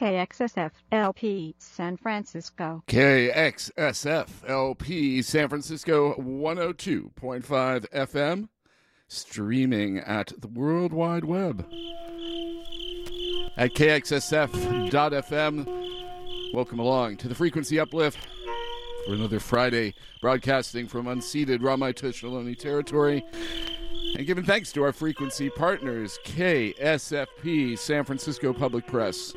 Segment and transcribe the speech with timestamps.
[0.00, 2.82] KXSF LP San Francisco.
[2.86, 8.48] KXSF LP San Francisco 102.5 FM,
[9.08, 11.66] streaming at the World Wide Web
[13.58, 15.66] at kxsf.fm.
[16.54, 18.26] Welcome along to the Frequency Uplift
[19.04, 19.92] for another Friday
[20.22, 23.22] broadcasting from unceded Ramaytush Ohlone territory.
[24.16, 29.32] And giving thanks to our frequency partners, KSFP, San Francisco Public Press,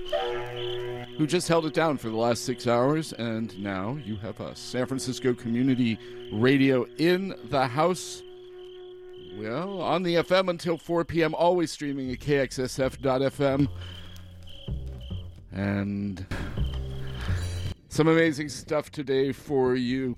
[1.17, 4.59] who just held it down for the last six hours, and now you have us.
[4.59, 5.98] San Francisco Community
[6.34, 8.23] Radio in the house.
[9.38, 13.67] Well, on the FM until 4 p.m., always streaming at kxsf.fm.
[15.51, 16.26] And
[17.90, 20.17] some amazing stuff today for you.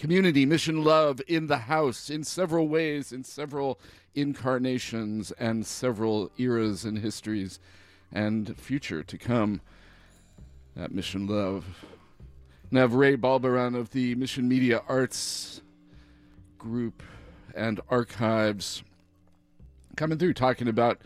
[0.00, 3.78] Community mission love in the house in several ways, in several
[4.14, 7.60] incarnations, and several eras and histories
[8.10, 9.60] and future to come.
[10.74, 11.84] That mission love.
[12.74, 15.60] I have Ray Balberan of the Mission Media Arts
[16.56, 17.02] Group
[17.54, 18.82] and Archives
[19.96, 21.02] coming through talking about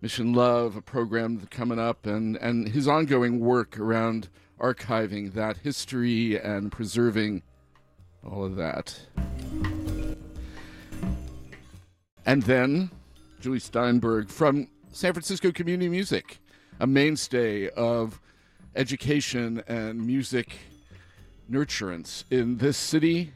[0.00, 4.28] Mission Love, a program coming up, and, and his ongoing work around
[4.58, 7.44] archiving that history and preserving
[8.28, 8.98] all of that.
[12.24, 12.90] And then
[13.40, 16.38] Julie Steinberg from San Francisco Community Music,
[16.78, 18.20] a mainstay of
[18.76, 20.52] education and music
[21.50, 23.32] nurturance in this city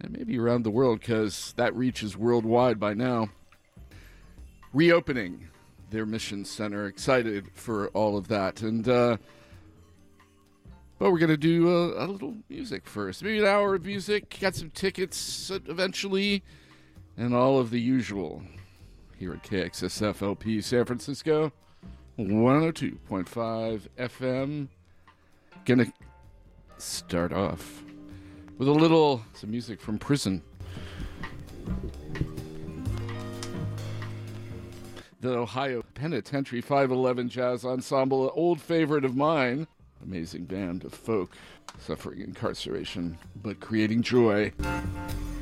[0.00, 3.28] and maybe around the world because that reach is worldwide by now.
[4.72, 5.48] Reopening
[5.90, 8.60] their mission center, excited for all of that.
[8.62, 9.16] And, uh,
[11.10, 13.22] we're going to do a, a, little music first.
[13.22, 16.42] Maybe an hour of music, got some tickets uh, eventually,
[17.16, 18.42] and all of the usual
[19.18, 21.52] here at KXSF LP San Francisco,
[22.18, 24.68] 102.5 FM.
[25.66, 25.92] Gonna
[26.78, 27.82] start off
[28.56, 30.42] with a little some music from prison.
[35.20, 39.66] The Ohio Penitentiary 511 Jazz Ensemble, an old favorite of mine
[40.04, 41.32] amazing band of folk
[41.80, 44.52] suffering incarceration, but creating joy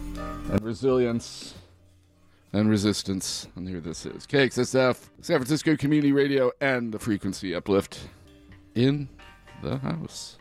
[0.06, 1.54] and resilience
[2.52, 3.48] and resistance.
[3.56, 8.08] And here this is KXSF, San Francisco Community Radio, and the Frequency Uplift
[8.74, 9.08] in
[9.62, 10.38] the house.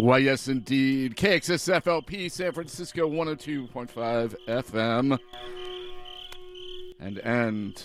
[0.00, 1.14] Why, yes, indeed.
[1.14, 5.18] KXSFLP San Francisco 102.5 FM.
[6.98, 7.82] And and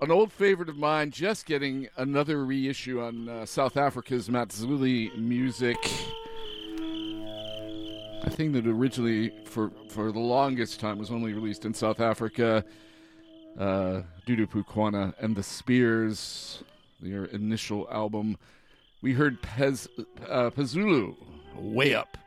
[0.00, 5.76] an old favorite of mine just getting another reissue on uh, South Africa's Matsuli music.
[8.24, 12.64] I think that originally, for, for the longest time, was only released in South Africa.
[13.58, 16.64] Uh, Dudu Pukwana and the Spears,
[16.98, 18.38] their initial album.
[19.00, 19.86] We heard Pez,
[20.28, 20.50] uh,
[21.56, 22.18] Way Up,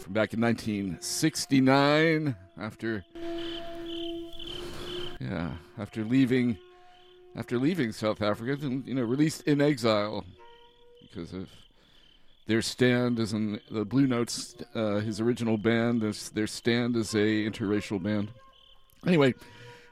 [0.00, 3.04] from back in 1969 after
[5.20, 6.56] yeah, after leaving,
[7.36, 10.24] after leaving South Africa, and you know, released in exile
[11.00, 11.48] because of
[12.46, 16.02] their stand as in the Blue Notes, uh, his original band,
[16.34, 18.28] their stand as a interracial band.
[19.06, 19.34] Anyway,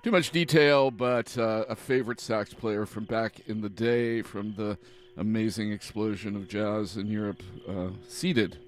[0.04, 4.54] too much detail, but uh, a favorite sax player from back in the day, from
[4.54, 4.78] the
[5.16, 8.58] amazing explosion of jazz in Europe, uh, seeded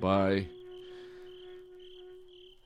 [0.00, 0.46] by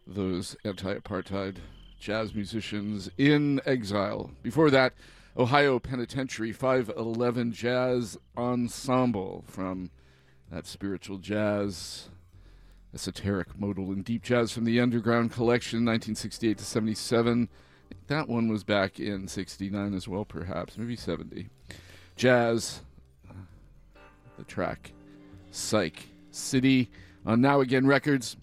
[0.06, 1.56] those anti-apartheid
[1.98, 4.30] jazz musicians in exile.
[4.42, 4.92] Before that,
[5.36, 9.90] Ohio Penitentiary 511 Jazz Ensemble from
[10.50, 12.10] that spiritual jazz,
[12.92, 17.48] esoteric, modal, and deep jazz from the Underground Collection, 1968 to 77.
[18.08, 21.48] That one was back in 69 as well, perhaps, maybe 70.
[22.16, 22.82] Jazz,
[24.38, 24.92] the track
[25.50, 26.90] Psych City
[27.26, 28.36] on Now Again Records.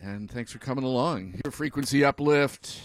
[0.00, 1.40] And thanks for coming along.
[1.44, 2.80] Your frequency uplift.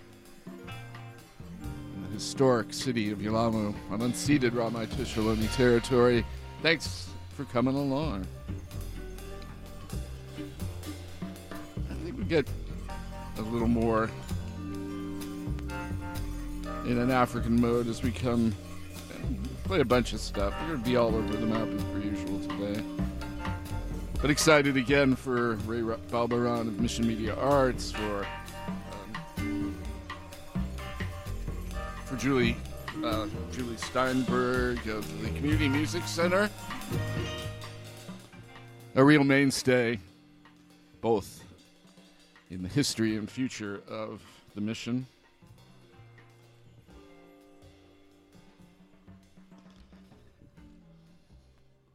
[0.57, 6.25] in the historic city of Yelamu on unceded Ramaytush Ohlone territory.
[6.63, 8.27] Thanks for coming along.
[11.91, 12.49] I think we get
[13.39, 14.11] a little more
[16.85, 18.55] in an African mode as we come
[19.65, 20.55] play a bunch of stuff.
[20.63, 22.83] We're going to be all over the map as per usual today.
[24.21, 28.27] But excited again for Ray Balberan of Mission Media Arts, for
[29.39, 29.75] um,
[32.05, 32.57] for Julie
[33.05, 36.51] uh, Julie Steinberg of the Community Music Center,
[38.95, 39.99] a real mainstay,
[41.01, 41.43] both
[42.51, 44.21] in the history and future of
[44.55, 45.07] the mission.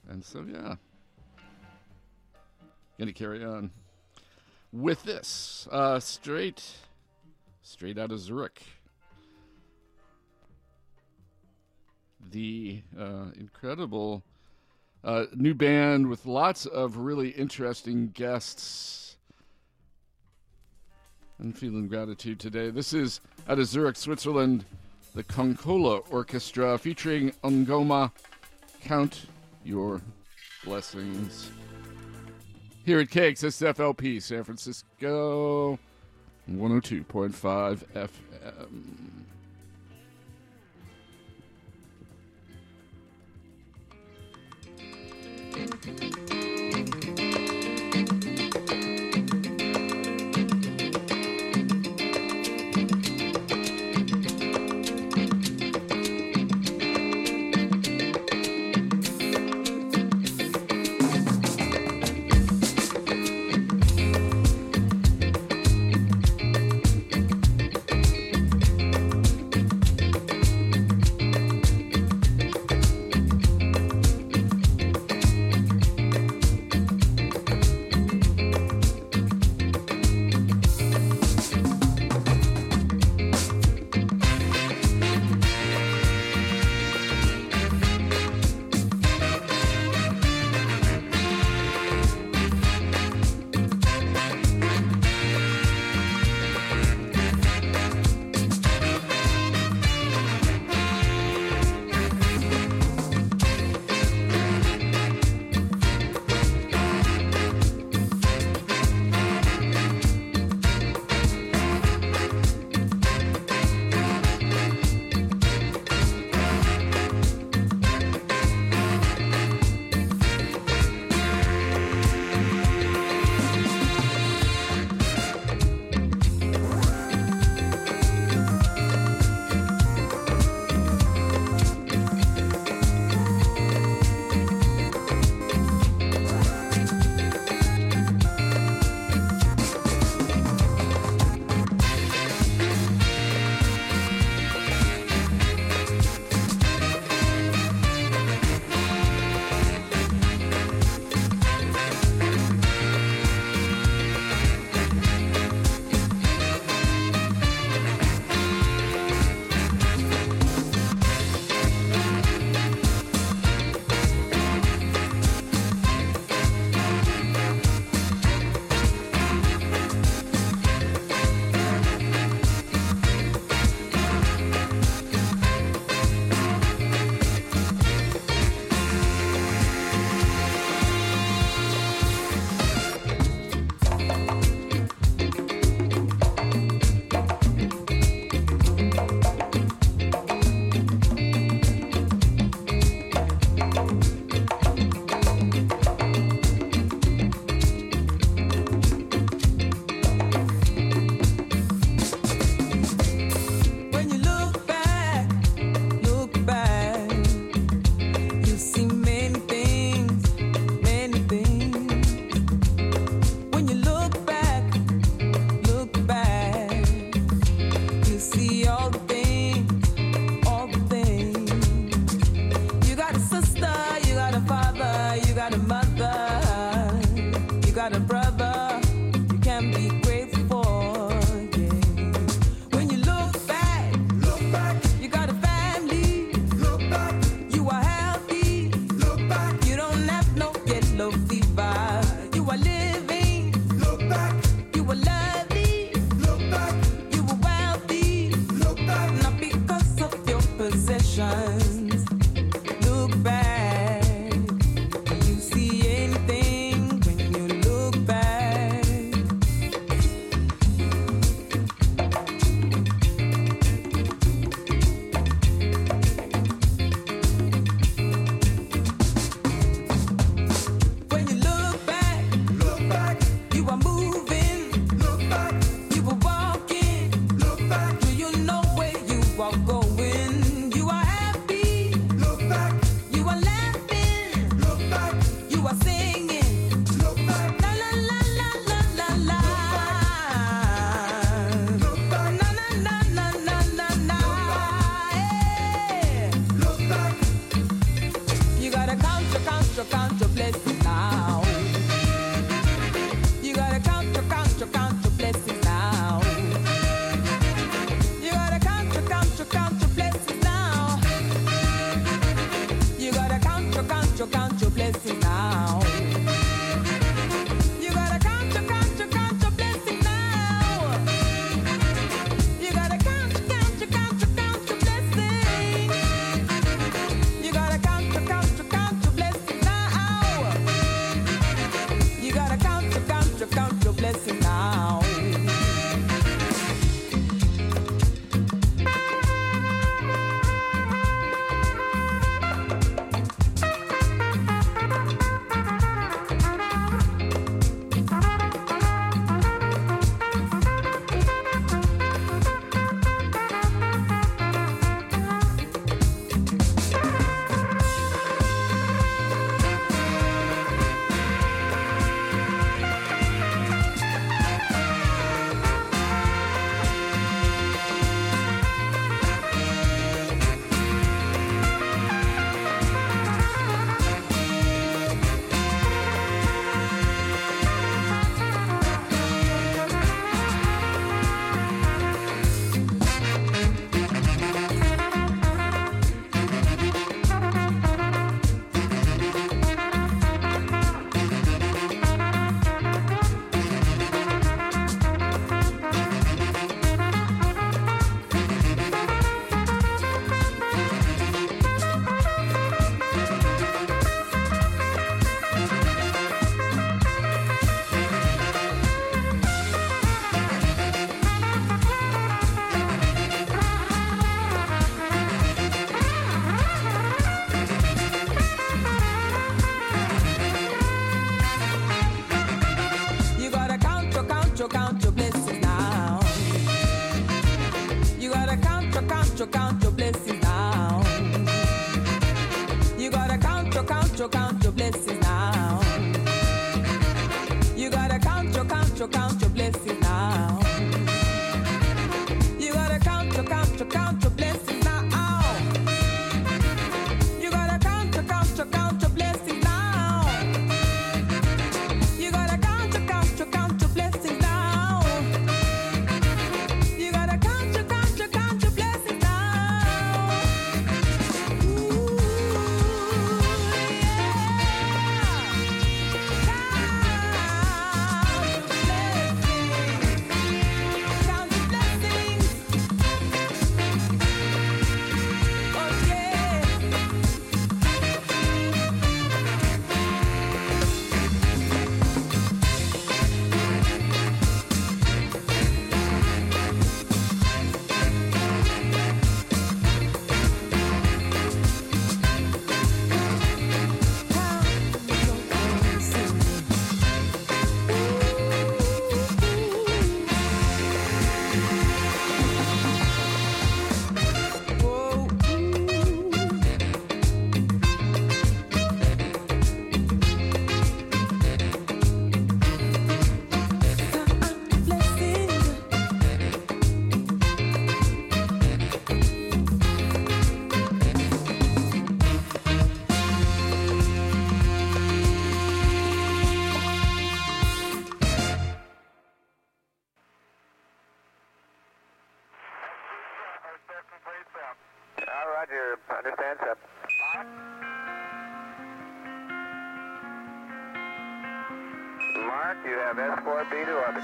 [0.10, 0.76] And so, yeah.
[3.00, 3.72] To carry on
[4.72, 6.64] with this uh, straight,
[7.62, 8.62] straight out of Zurich.
[12.32, 14.24] The uh, incredible
[15.04, 19.18] uh, new band with lots of really interesting guests.
[21.40, 22.70] I'm feeling gratitude today.
[22.70, 24.66] This is out of Zurich, Switzerland,
[25.14, 28.12] the Konkolo Orchestra featuring Ngoma.
[28.82, 29.26] Count
[29.66, 30.02] your
[30.64, 31.52] blessings.
[32.86, 35.80] Here at KXSFLP, San Francisco,
[36.50, 39.26] 102.5 FM.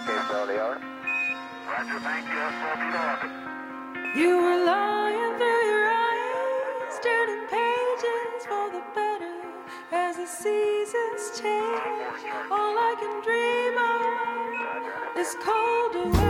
[0.07, 0.91] you.
[4.15, 9.35] You were lying through your eyes, turning pages for the better
[9.91, 12.21] as the seasons change.
[12.51, 16.20] All I can dream of is colder.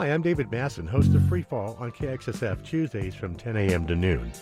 [0.00, 3.86] Hi, I'm David Masson, host of Free Fall on KXSF Tuesdays from 10 a.m.
[3.86, 4.32] to noon.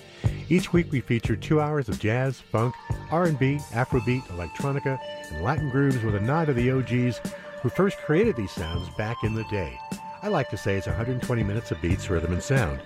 [0.48, 2.76] Each week we feature two hours of jazz, funk,
[3.10, 5.00] R&B, Afrobeat, electronica,
[5.32, 7.20] and Latin grooves with a nod to the OGs
[7.60, 9.76] who first created these sounds back in the day.
[10.22, 12.80] I like to say it's 120 minutes of beats, rhythm, and sound.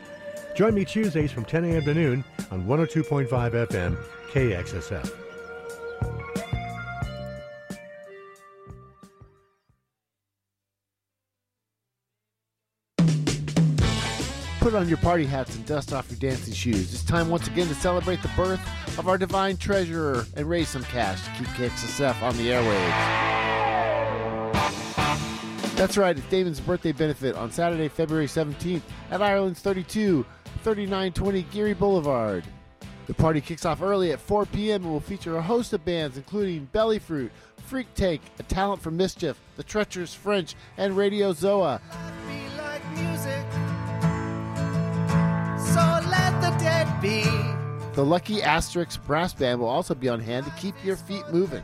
[0.57, 1.85] Join me Tuesdays from 10 a.m.
[1.85, 5.22] to noon on 102.5 FM KXSF.
[14.83, 16.93] On your party hats and dust off your dancing shoes.
[16.93, 18.61] It's time once again to celebrate the birth
[18.99, 23.22] of our divine treasurer and raise some cash to keep KXSF on the airwaves.
[25.76, 30.26] That's right, it's Damon's birthday benefit on Saturday, February 17th at Ireland's 32,
[30.64, 32.43] 3920 Geary Boulevard.
[33.07, 34.83] The party kicks off early at 4 p.m.
[34.83, 37.30] and will feature a host of bands including Belly Fruit,
[37.66, 41.80] Freak Take, A Talent for Mischief, The Treacherous French, and Radio Zoa.
[46.33, 47.22] Let the dead be.
[47.95, 51.62] The Lucky Asterix Brass Band will also be on hand to keep your feet moving.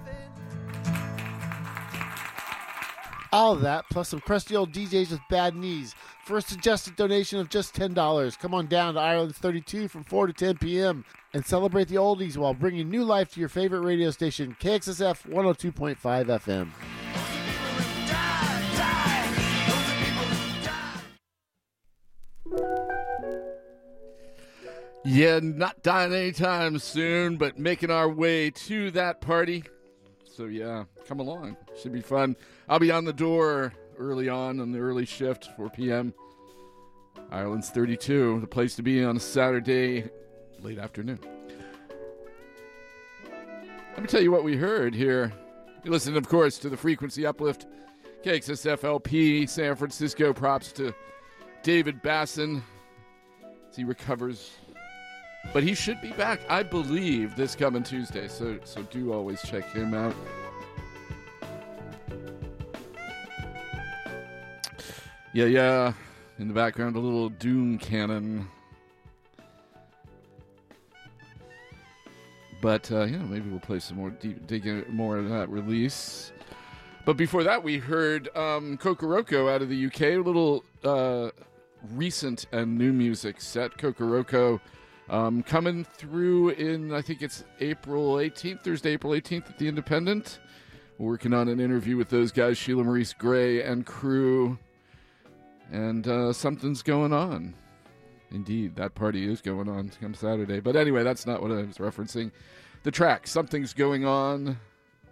[3.32, 5.94] All of that, plus some crusty old DJs with bad knees,
[6.24, 8.38] for a suggested donation of just $10.
[8.38, 11.04] Come on down to Ireland's 32 from 4 to 10 p.m.
[11.34, 15.96] and celebrate the oldies while bringing new life to your favorite radio station, KXSF 102.5
[15.98, 17.07] FM.
[25.10, 29.64] Yeah, not dying anytime soon, but making our way to that party.
[30.26, 31.56] So yeah, come along.
[31.80, 32.36] Should be fun.
[32.68, 36.12] I'll be on the door early on on the early shift, 4 p.m.
[37.30, 40.10] Ireland's 32, the place to be on a Saturday
[40.60, 41.20] late afternoon.
[43.94, 45.32] Let me tell you what we heard here.
[45.84, 47.66] You listen, of course, to the frequency uplift.
[48.26, 50.34] KXSFLP, San Francisco.
[50.34, 50.94] Props to
[51.62, 52.60] David Basson
[53.70, 54.50] as he recovers
[55.52, 58.28] but he should be back, I believe, this coming Tuesday.
[58.28, 60.14] So so do always check him out.
[65.32, 65.92] Yeah, yeah.
[66.38, 68.48] In the background, a little Doom cannon.
[72.60, 76.32] But uh, yeah, maybe we'll play some more deep, dig in more of that release.
[77.04, 81.30] But before that, we heard um, Kokoroko out of the UK, a little uh,
[81.94, 83.78] recent and new music set.
[83.78, 84.60] Kokoroko
[85.10, 90.38] um, coming through in, I think it's April 18th, Thursday, April 18th at the Independent.
[90.98, 94.58] Working on an interview with those guys, Sheila Maurice-Grey and crew.
[95.70, 97.54] And uh, something's going on.
[98.30, 100.60] Indeed, that party is going on come Saturday.
[100.60, 102.30] But anyway, that's not what I was referencing.
[102.82, 104.58] The track, Something's Going On,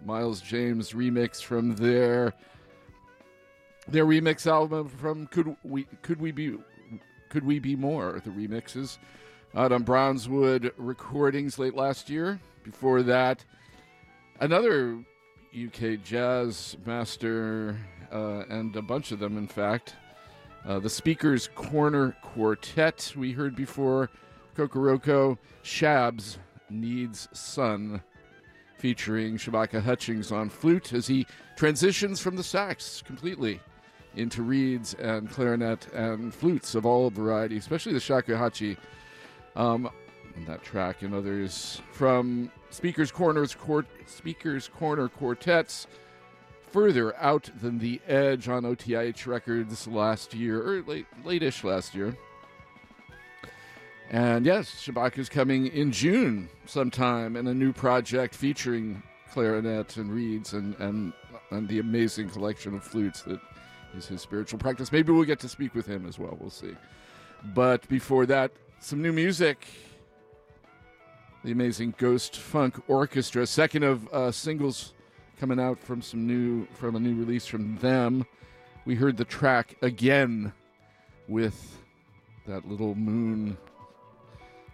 [0.05, 2.33] Miles James remix from their
[3.87, 6.57] their remix album from Could We Could We Be
[7.29, 8.97] Could We Be More, the remixes
[9.57, 12.39] out on Brownswood Recordings late last year.
[12.63, 13.43] Before that,
[14.39, 14.99] another
[15.51, 17.75] UK jazz master,
[18.11, 19.95] uh, and a bunch of them, in fact.
[20.63, 24.11] Uh, the Speaker's Corner Quartet, we heard before.
[24.55, 26.37] Kokoroko, Shabs
[26.69, 28.03] Needs Sun,
[28.77, 33.59] featuring Shabaka Hutchings on flute as he transitions from the sax completely
[34.15, 38.77] into reeds and clarinet and flutes of all variety, especially the shakuhachi
[39.57, 39.89] um,
[40.45, 45.87] that track and others from Speakers Corners Quart- Speakers Corner Quartets
[46.69, 52.15] further out than the edge on OTIH records last year or late late-ish last year.
[54.09, 60.11] And yes, Shabak is coming in June sometime in a new project featuring clarinet and
[60.11, 61.13] reeds and, and
[61.49, 63.39] and the amazing collection of flutes that
[63.97, 64.91] is his spiritual practice.
[64.91, 66.37] Maybe we'll get to speak with him as well.
[66.39, 66.75] We'll see.
[67.55, 69.65] But before that, some new music.
[71.43, 74.93] The amazing Ghost Funk Orchestra, second of uh, singles
[75.39, 78.25] coming out from some new from a new release from them.
[78.85, 80.53] We heard the track again
[81.27, 81.79] with
[82.47, 83.57] that little moon,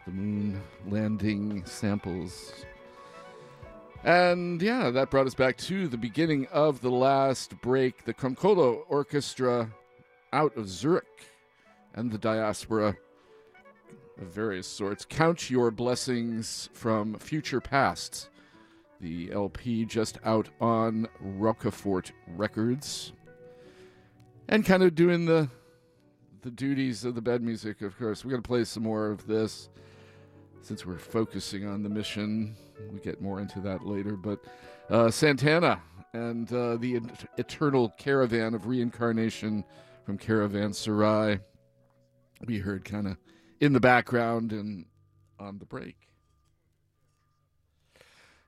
[0.06, 2.54] the moon landing samples.
[4.04, 8.04] And yeah, that brought us back to the beginning of the last break.
[8.04, 9.70] The Konkolo Orchestra
[10.34, 11.06] out of Zurich
[11.93, 12.97] and the diaspora
[14.20, 15.05] of various sorts.
[15.05, 18.30] Count Your Blessings from Future Past,
[19.01, 23.14] the LP just out on Rocafort Records.
[24.47, 25.49] and kind of doing the
[26.41, 27.82] the duties of the bed music.
[27.82, 29.70] Of course, we're gonna play some more of this
[30.61, 32.55] since we're focusing on the mission.
[32.91, 34.43] We get more into that later, but
[34.89, 35.82] uh, Santana
[36.14, 39.64] and uh, the et- eternal caravan of reincarnation
[40.05, 41.39] from Caravanserai.
[42.45, 43.18] We heard kind of
[43.60, 44.86] in the background and
[45.39, 45.95] on the break.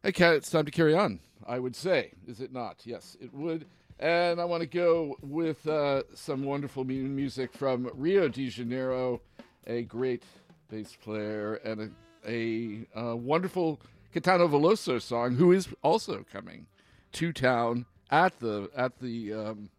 [0.04, 1.20] Okay, it's time to carry on.
[1.48, 2.82] I would say, is it not?
[2.86, 3.66] Yes, it would.
[4.00, 9.22] And I want to go with uh, some wonderful music from Rio de Janeiro,
[9.68, 10.24] a great
[10.70, 11.92] bass player and
[12.28, 13.80] a, a uh, wonderful
[14.14, 16.68] Caetano Veloso song, who is also coming
[17.14, 19.70] to town at the at the um,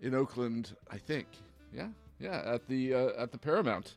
[0.00, 1.26] in Oakland, I think.
[1.74, 3.94] Yeah, yeah, at the uh, at the Paramount.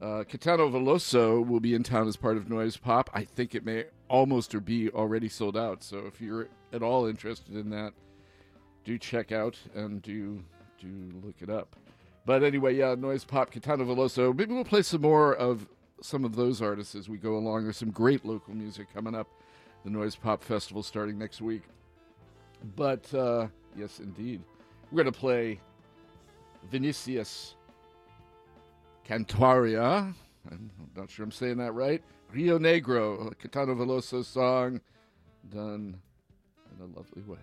[0.00, 3.08] Uh, Caetano Veloso will be in town as part of Noise Pop.
[3.14, 5.84] I think it may almost or be already sold out.
[5.84, 7.92] So if you're at all interested in that,
[8.84, 10.42] do check out and do
[10.80, 10.88] do
[11.24, 11.76] look it up.
[12.24, 14.36] But anyway, yeah, Noise Pop, Caetano Veloso.
[14.36, 15.68] Maybe we'll play some more of
[16.00, 17.64] some of those artists as we go along.
[17.64, 19.28] There's some great local music coming up.
[19.84, 21.62] The Noise Pop Festival starting next week.
[22.76, 24.40] But uh, yes, indeed,
[24.90, 25.60] we're going to play
[26.70, 27.56] Vinicius
[29.06, 30.14] Cantuaria.
[30.50, 32.02] I'm not sure I'm saying that right.
[32.32, 34.80] Rio Negro, a Caetano Veloso song
[35.50, 36.00] done
[36.74, 37.38] in a lovely way.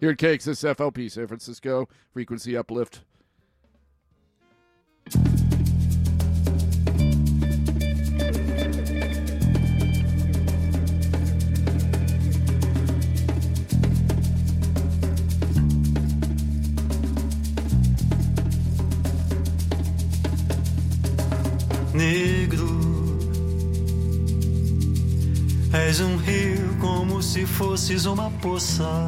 [0.00, 3.02] Here at KXSFLP San Francisco, frequency uplift.
[25.86, 29.06] És um rio como se fosses uma poça.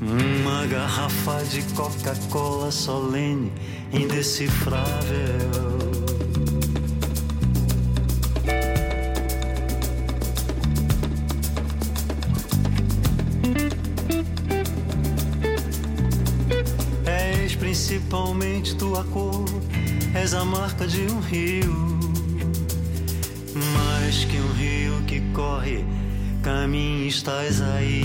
[0.00, 3.52] Uma garrafa de Coca-Cola solene,
[3.92, 4.82] indecifrável.
[17.06, 19.44] És principalmente tua cor,
[20.14, 22.01] és a marca de um rio.
[23.72, 25.84] Mais que um rio que corre,
[26.42, 28.04] caminho estás aí.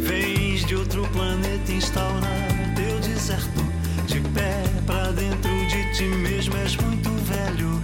[0.00, 3.64] Vens de outro planeta instaurar teu deserto
[4.06, 6.56] de pé pra dentro de ti mesmo.
[6.56, 7.82] És muito velho,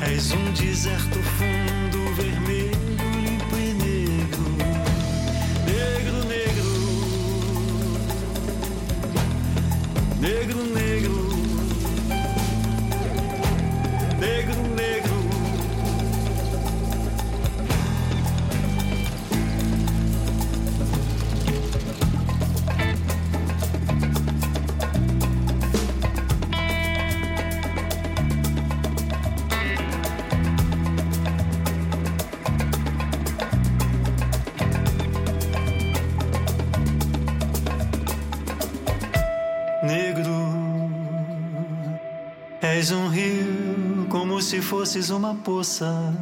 [0.00, 2.71] és um deserto fundo, vermelho,
[45.10, 46.14] uma poça.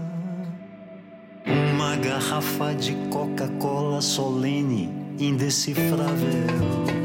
[1.75, 6.99] Uma garrafa de Coca-Cola solene, indecifrável.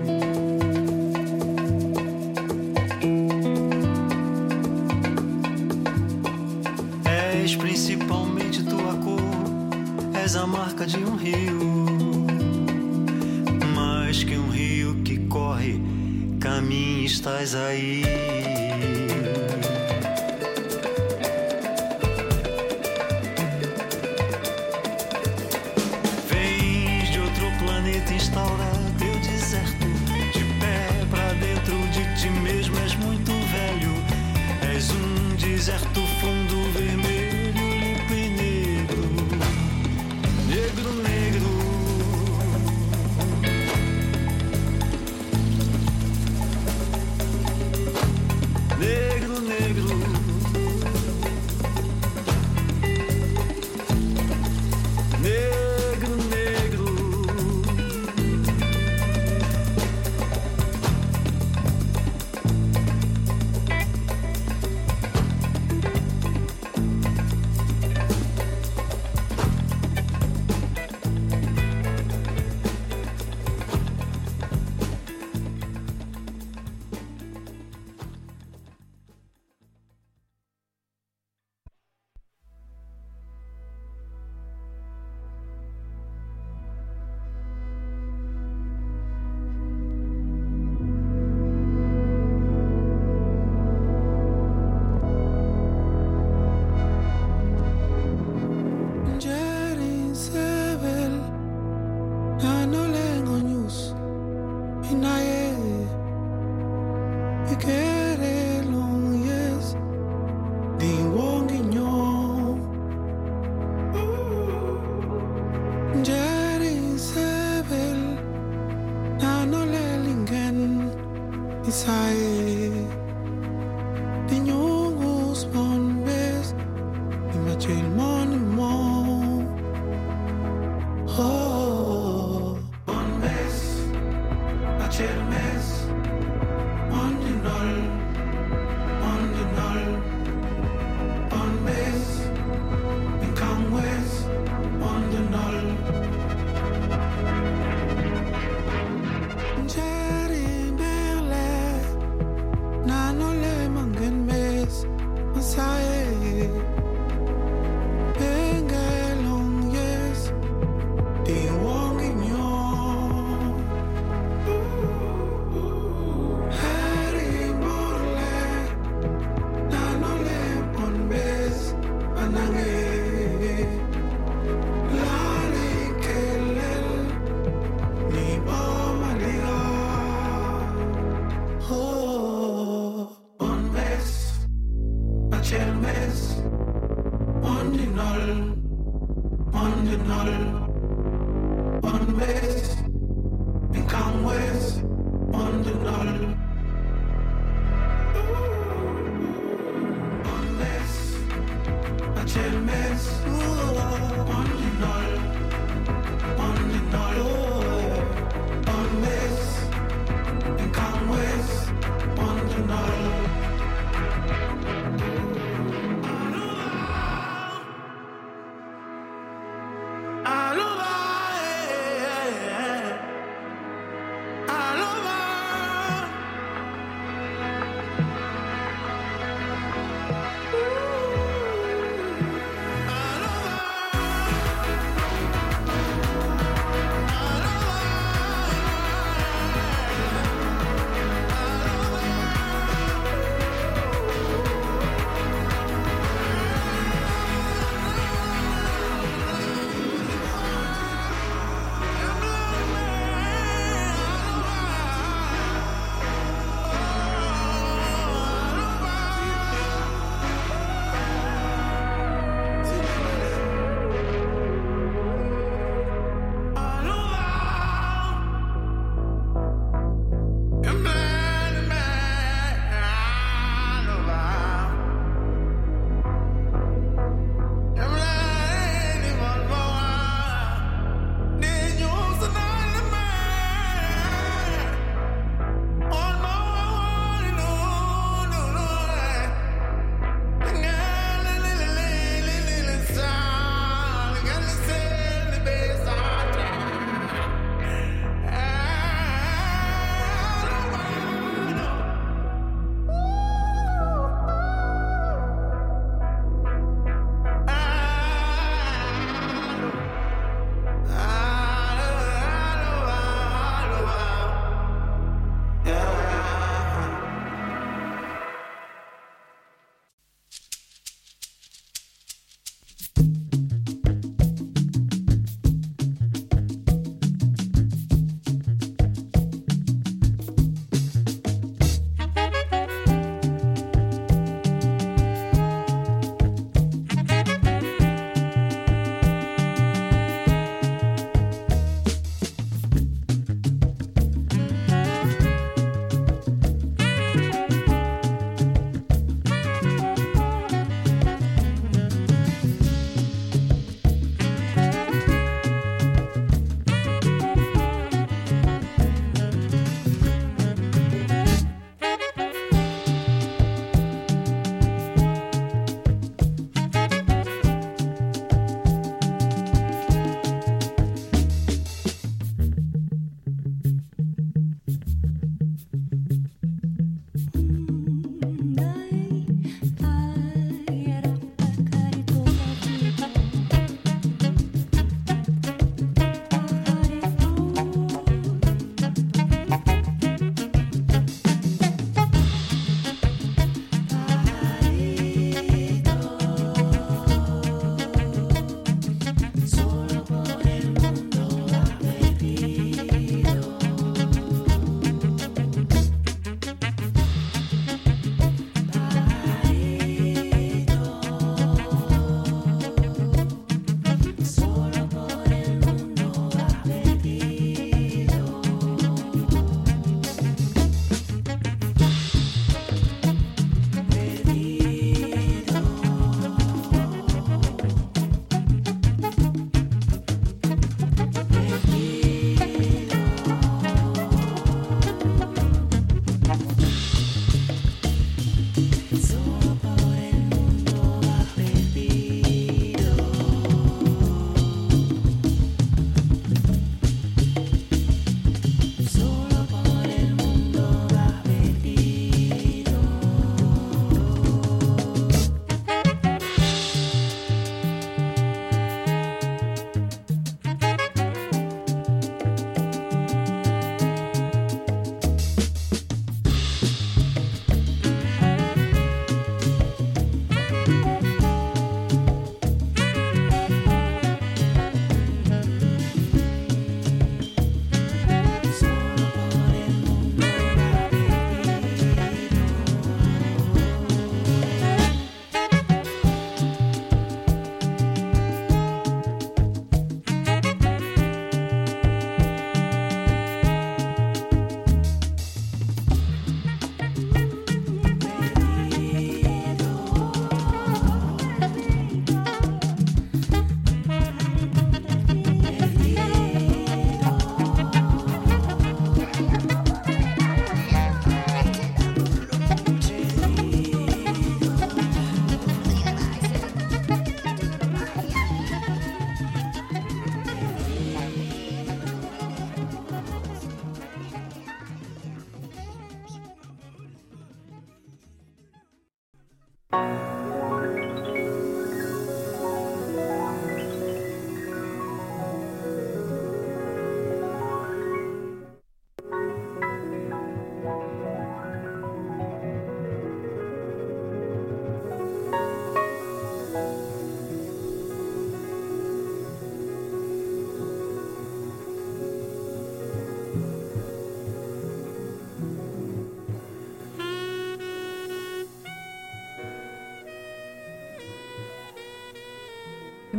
[121.76, 123.05] 在意。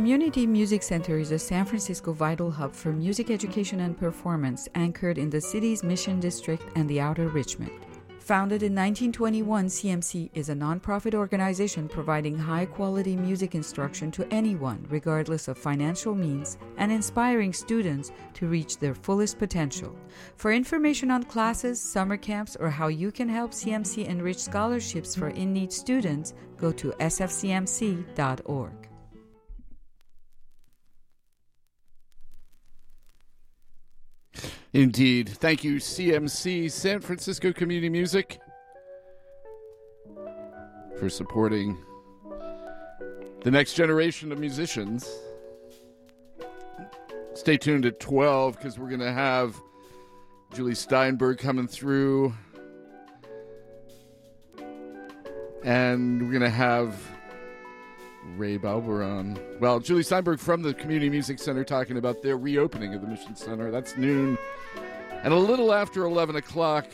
[0.07, 5.17] Community Music Center is a San Francisco vital hub for music education and performance anchored
[5.17, 7.73] in the city's Mission District and the Outer Richmond.
[8.19, 14.85] Founded in 1921, CMC is a nonprofit organization providing high quality music instruction to anyone,
[14.87, 19.93] regardless of financial means, and inspiring students to reach their fullest potential.
[20.37, 25.27] For information on classes, summer camps, or how you can help CMC enrich scholarships for
[25.27, 28.86] in need students, go to sfcmc.org.
[34.73, 35.29] Indeed.
[35.29, 38.39] Thank you, CMC, San Francisco Community Music,
[40.99, 41.77] for supporting
[43.41, 45.09] the next generation of musicians.
[47.33, 49.55] Stay tuned at 12 because we're going to have
[50.53, 52.33] Julie Steinberg coming through.
[55.63, 56.95] And we're going to have
[58.35, 59.59] Ray Balberan.
[59.59, 63.35] Well, Julie Steinberg from the Community Music Center talking about their reopening of the Mission
[63.35, 63.71] Center.
[63.71, 64.37] That's noon.
[65.23, 66.85] And a little after 11 o'clock,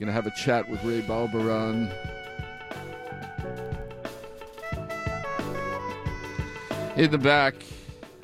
[0.00, 1.94] going to have a chat with Ray Balberan.
[6.96, 7.54] In the back,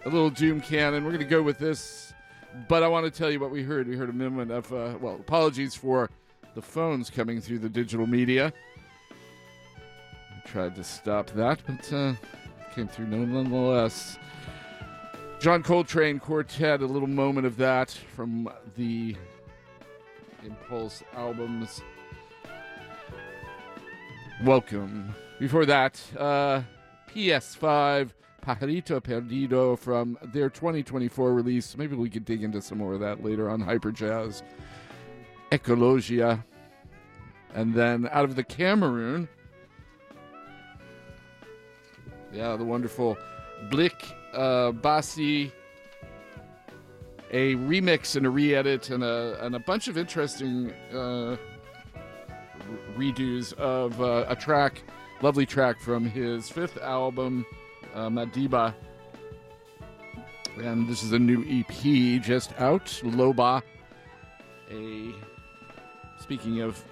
[0.07, 1.05] a little Doom Cannon.
[1.05, 2.15] We're going to go with this,
[2.67, 3.89] but I want to tell you what we heard.
[3.89, 6.11] We heard a moment of, uh, well, apologies for
[6.55, 8.55] the phones coming through the digital media.
[10.47, 12.15] Tried to stop that, but uh,
[12.75, 14.17] came through nonetheless.
[15.41, 19.17] John Coltrane Quartet, a little moment of that from the
[20.45, 21.83] Impulse albums.
[24.45, 25.15] Welcome.
[25.39, 26.63] Before that, uh,
[27.15, 28.11] PS5
[28.43, 31.77] Pajarito Perdido from their 2024 release.
[31.77, 34.43] Maybe we could dig into some more of that later on Hyper Jazz.
[35.51, 36.45] Ecologia.
[37.55, 39.29] And then out of the Cameroon,
[42.37, 43.17] yeah, the wonderful
[43.71, 45.51] Blick uh, Bassy,
[47.31, 51.37] a remix and a re-edit and a and a bunch of interesting uh,
[52.97, 54.83] redos of uh, a track,
[55.23, 57.47] lovely track from his fifth album,
[57.95, 58.75] uh, Madiba.
[60.59, 63.63] And this is a new EP just out, Loba.
[64.71, 65.13] A
[66.21, 66.83] speaking of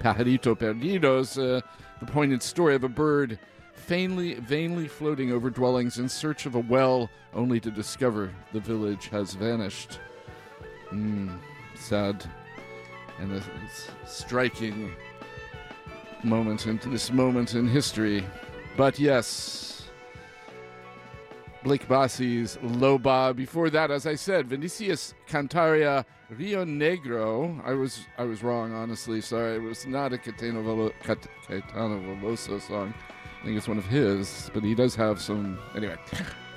[0.00, 1.62] Pajarito Perdidos, uh,
[2.00, 3.38] the poignant story of a bird
[3.84, 9.08] vainly, vainly floating over dwellings in search of a well, only to discover the village
[9.08, 9.98] has vanished.
[10.92, 11.38] Mm,
[11.74, 12.24] sad
[13.18, 14.92] and a, s- striking
[16.22, 18.24] moment in this moment in history.
[18.76, 19.88] But yes,
[21.62, 23.34] Blick Bassy's Loba.
[23.34, 27.60] Before that, as I said, Vinicius Cantuaria Rio Negro.
[27.64, 29.20] I was I was wrong, honestly.
[29.20, 30.92] Sorry, it was not a Caetano, Velo-
[32.20, 32.92] Veloso song.
[33.44, 35.58] I think it's one of his, but he does have some.
[35.76, 35.96] Anyway,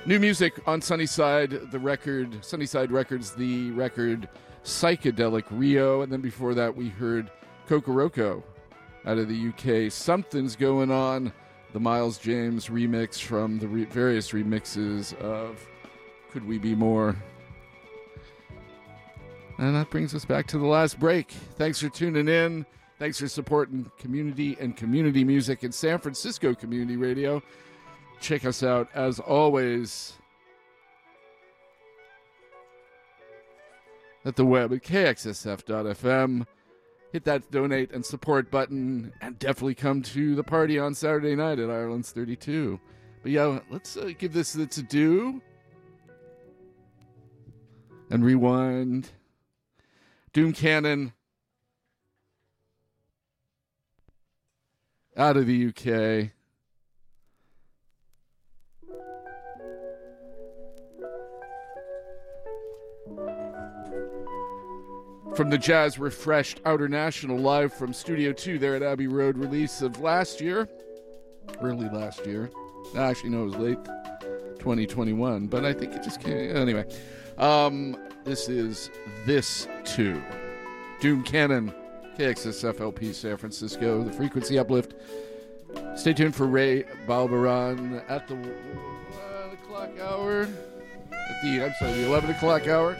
[0.06, 4.26] new music on Sunnyside, the record, Sunnyside Records, the record
[4.64, 6.00] Psychedelic Rio.
[6.00, 7.30] And then before that, we heard
[7.68, 8.42] Kokoroko
[9.04, 9.92] out of the UK.
[9.92, 11.30] Something's going on.
[11.74, 15.68] The Miles James remix from the re- various remixes of
[16.32, 17.14] Could We Be More?
[19.58, 21.32] And that brings us back to the last break.
[21.58, 22.64] Thanks for tuning in.
[22.98, 27.40] Thanks for supporting community and community music in San Francisco Community Radio.
[28.20, 30.14] Check us out as always
[34.24, 36.44] at the web at kxsf.fm.
[37.12, 41.60] Hit that donate and support button and definitely come to the party on Saturday night
[41.60, 42.80] at Ireland's 32.
[43.22, 45.40] But yeah, let's uh, give this its due
[48.10, 49.10] and rewind.
[50.32, 51.12] Doom Cannon
[55.18, 56.30] out of the UK.
[65.36, 69.82] From the Jazz Refreshed Outer National live from Studio 2 there at Abbey Road, release
[69.82, 70.68] of last year,
[71.60, 72.50] early last year.
[72.96, 73.84] Actually, no, it was late
[74.58, 76.56] 2021, but I think it just came.
[76.56, 76.84] Anyway,
[77.38, 78.90] um, this is
[79.26, 80.20] This Too.
[81.00, 81.72] Doom Cannon,
[82.18, 84.94] KXSFLP San Francisco, the frequency uplift.
[85.94, 90.42] Stay tuned for Ray Balberan at the uh, 1 o'clock hour.
[90.42, 92.96] At the, I'm sorry, the 11 o'clock hour.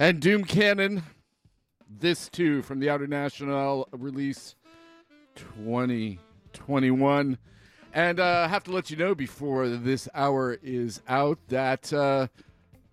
[0.00, 1.02] And Doom Cannon,
[1.86, 4.54] this too from the Outer National release
[5.34, 7.36] 2021.
[7.92, 12.28] And uh, I have to let you know before this hour is out that uh,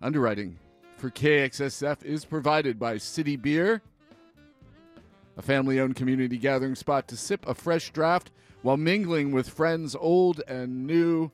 [0.02, 0.58] underwriting
[0.98, 3.80] for KXSF is provided by City Beer,
[5.38, 8.30] a family owned community gathering spot to sip a fresh draft
[8.60, 11.30] while mingling with friends old and new.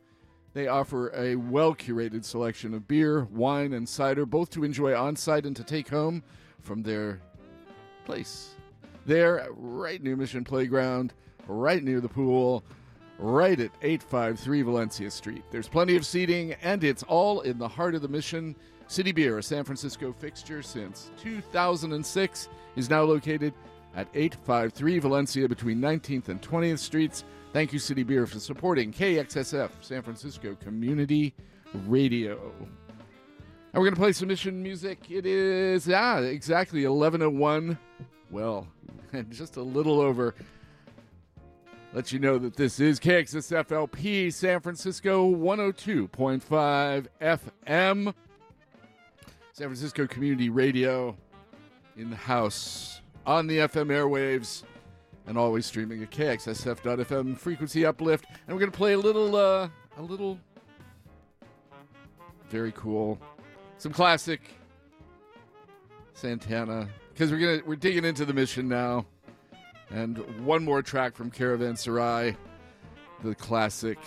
[0.55, 5.17] They offer a well curated selection of beer, wine, and cider, both to enjoy on
[5.17, 6.23] site and to take home
[6.61, 7.21] from their
[8.05, 8.55] place.
[9.05, 11.13] They're right near Mission Playground,
[11.49, 12.63] right near the pool,
[13.19, 15.43] right at 853 Valencia Street.
[15.51, 18.55] There's plenty of seating, and it's all in the heart of the mission.
[18.87, 23.53] City Beer, a San Francisco fixture since 2006, is now located
[23.97, 27.25] at 853 Valencia between 19th and 20th Streets.
[27.55, 31.33] Thank you, City Beer, for supporting KXSF, San Francisco Community
[31.87, 32.53] Radio.
[32.59, 35.09] And we're going to play some mission music.
[35.09, 37.79] It is, ah, exactly 1101.
[38.33, 38.67] Well,
[39.31, 40.35] just a little over.
[41.93, 48.15] Let you know that this is KXSFLP San Francisco 102.5 FM.
[49.53, 51.17] San Francisco Community Radio
[51.97, 54.65] in the house on the FM airwaves
[55.27, 58.27] and always streaming at KXSF.FM frequency uplift.
[58.47, 60.39] And we're going to play a little, uh, a little
[62.51, 63.19] very cool,
[63.79, 64.41] some classic
[66.15, 69.07] Santana because we're gonna we're digging into the mission now,
[69.91, 72.37] and one more track from Caravanserai,
[73.23, 73.99] the classic.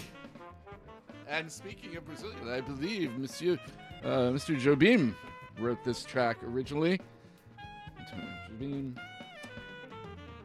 [1.29, 3.57] And speaking of Brazilian, I believe Monsieur
[4.03, 4.59] uh, Mr.
[4.59, 5.13] Jobim
[5.59, 6.99] wrote this track originally.
[8.59, 8.97] Jobim.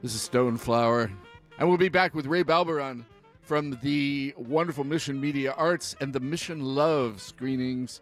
[0.02, 1.12] This is Stone Flower.
[1.60, 3.04] And we'll be back with Ray Balberan
[3.40, 8.00] from the wonderful Mission Media Arts and the Mission Love screenings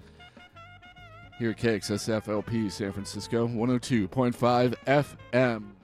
[1.38, 5.79] here at KXSFLP San Francisco 102.5 FM.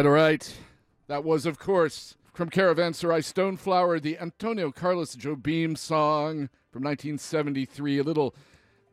[0.00, 0.56] Right, all right.
[1.08, 7.98] That was, of course, from Caravanserai Stoneflower, the Antonio Carlos Jobim song from 1973.
[7.98, 8.34] A little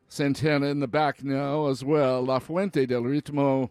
[0.10, 2.22] Santana in the back now as well.
[2.24, 3.70] La Fuente del Ritmo.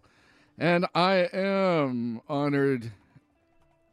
[0.57, 2.93] And I am honored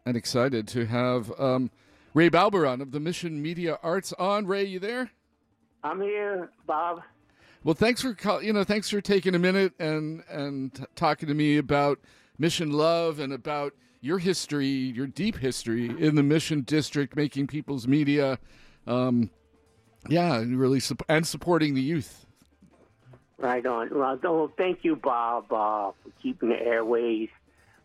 [0.05, 1.69] and excited to have um,
[2.13, 4.47] Ray Balberan of the Mission Media Arts on.
[4.47, 5.11] Ray, you there?
[5.83, 7.01] I'm here, Bob.
[7.65, 11.33] Well, thanks for call, you know thanks for taking a minute and and talking to
[11.33, 11.99] me about
[12.43, 17.87] Mission Love and about your history, your deep history in the Mission District, making people's
[17.87, 18.37] media,
[18.85, 19.29] um,
[20.09, 22.25] yeah, and really sup- and supporting the youth.
[23.37, 23.97] Right on.
[23.97, 27.29] Well, oh, thank you, Bob, uh, for keeping the airways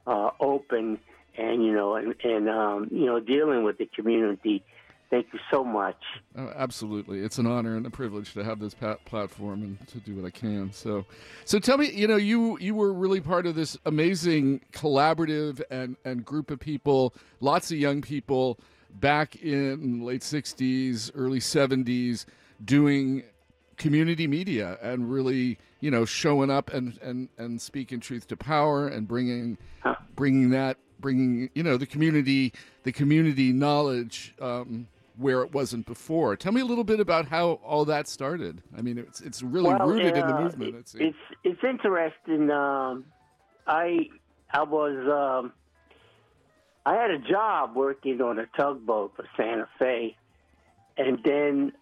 [0.08, 0.98] uh, open
[1.36, 4.64] and you know and and um, you know dealing with the community.
[5.10, 5.96] Thank you so much.
[6.36, 9.98] Uh, absolutely, it's an honor and a privilege to have this pat- platform and to
[10.00, 10.70] do what I can.
[10.70, 11.06] So,
[11.46, 15.96] so tell me, you know, you you were really part of this amazing collaborative and
[16.04, 18.58] and group of people, lots of young people
[19.00, 22.26] back in late '60s, early '70s,
[22.62, 23.22] doing
[23.78, 28.86] community media and really, you know, showing up and and and speaking truth to power
[28.86, 29.56] and bringing
[30.14, 32.52] bringing that bringing you know the community
[32.82, 34.88] the community knowledge um,
[35.18, 36.36] where it wasn't before.
[36.36, 38.62] Tell me a little bit about how all that started.
[38.76, 40.74] I mean, it's it's really Well, rooted in the uh, movement.
[40.94, 42.50] it- it's it's interesting.
[42.50, 43.04] Um,
[43.66, 44.08] I
[44.52, 45.52] I was um,
[46.86, 50.16] I had a job working on a tugboat for Santa Fe,
[50.96, 51.72] and then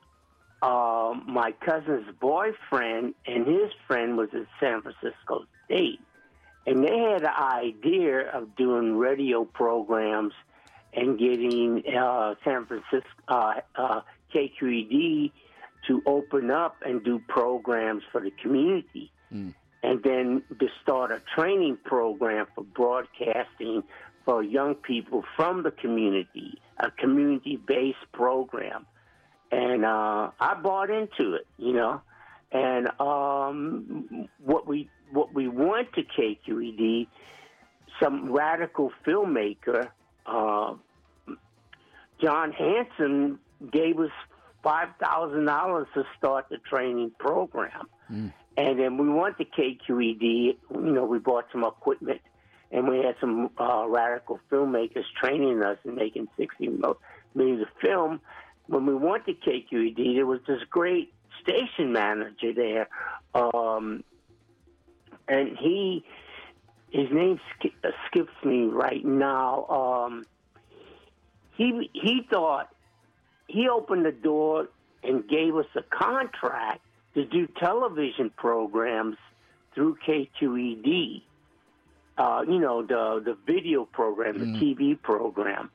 [0.63, 6.01] um, my cousin's boyfriend and his friend was at San Francisco State,
[6.67, 10.33] and they had an idea of doing radio programs
[10.97, 14.01] and getting uh, San Francisco uh, uh,
[14.35, 15.31] KQED
[15.87, 19.13] to open up and do programs for the community,
[19.83, 23.85] and then to start a training program for broadcasting
[24.25, 28.85] for young people from the community, a community-based program.
[29.53, 32.01] And uh, I bought into it, you know.
[32.51, 37.07] And um, what we what we went to KQED,
[38.03, 39.91] some radical filmmaker,
[40.27, 40.75] uh,
[42.21, 43.39] John Hanson,
[43.73, 44.11] gave us
[44.63, 47.89] five thousand dollars to start the training program.
[48.57, 50.23] And then we went to KQED.
[50.23, 52.21] You know, we bought some equipment,
[52.71, 56.97] and we had some uh, radical filmmakers training us and making 60 mo-
[57.35, 58.21] of film.
[58.67, 61.13] When we went to KQED, there was this great
[61.43, 62.89] station manager there,
[63.35, 64.03] um,
[65.29, 66.05] and he,
[66.91, 69.67] his name sk- uh, skips me right now.
[69.67, 70.25] Um,
[71.57, 72.69] he he thought
[73.49, 74.69] he opened the door
[75.03, 76.81] and gave us a contract
[77.15, 79.17] to do television programs
[79.75, 81.23] through KQED.
[82.19, 85.71] Uh, you know the the video program, the TV program,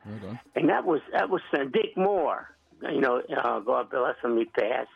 [0.56, 2.50] and that was that was Dick Moore.
[2.82, 4.90] You know, uh, God bless him, he passed,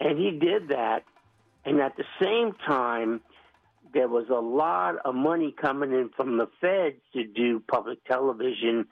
[0.00, 1.04] and he did that.
[1.66, 3.20] And at the same time,
[3.92, 8.86] there was a lot of money coming in from the feds to do public television,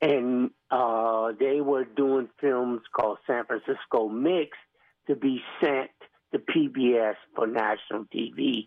[0.00, 4.58] and uh, they were doing films called San Francisco Mix
[5.06, 5.90] to be sent
[6.32, 8.66] to PBS for national TV.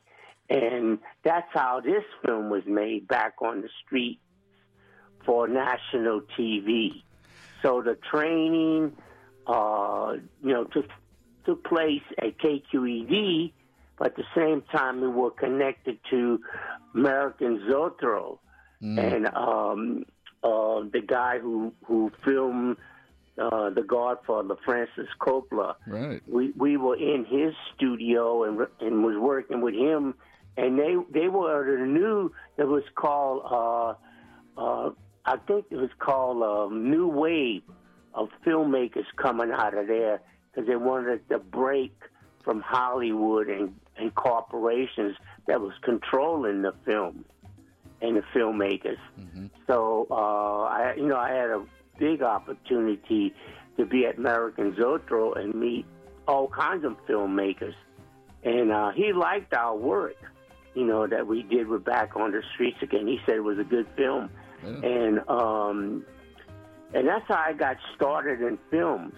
[0.50, 4.22] And that's how this film was made back on the street
[5.26, 7.04] for national TV.
[7.62, 8.96] So the training,
[9.46, 10.86] uh, you know, took
[11.46, 13.52] took place at KQED,
[13.98, 16.40] but at the same time we were connected to
[16.96, 18.40] American Zoetrope
[18.82, 20.06] and um,
[20.44, 22.78] uh, the guy who who filmed
[23.38, 25.76] uh, The Godfather, Francis Coppola.
[25.86, 26.22] Right.
[26.28, 30.16] We we were in his studio and and was working with him,
[30.56, 34.92] and they they were the new that was called uh, uh,
[35.26, 37.64] I think it was called um, New Wave
[38.14, 41.94] of filmmakers coming out of there because they wanted to break
[42.44, 45.16] from Hollywood and and corporations
[45.48, 47.26] that was controlling the film
[48.02, 48.98] and the filmmakers.
[49.68, 51.66] So uh, I, you know, I had a
[51.98, 53.34] big opportunity
[53.78, 55.86] to be at American Zoetrope and meet
[56.28, 57.76] all kinds of filmmakers,
[58.44, 60.16] and uh, he liked our work.
[60.76, 63.08] You know that we did with Back on the Streets again.
[63.08, 64.30] He said it was a good film,
[64.84, 66.06] and um,
[66.94, 69.16] and that's how I got started in films.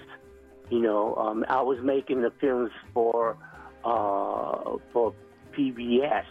[0.69, 3.35] You know, um, I was making the films for
[3.84, 5.14] uh, for
[5.57, 6.26] PBS.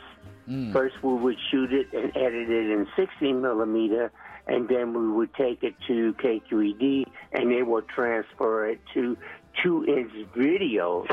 [0.72, 4.10] First, we would shoot it and edit it in 16 millimeter,
[4.46, 9.16] and then we would take it to KQED, and they would transfer it to
[9.62, 11.04] two-inch video,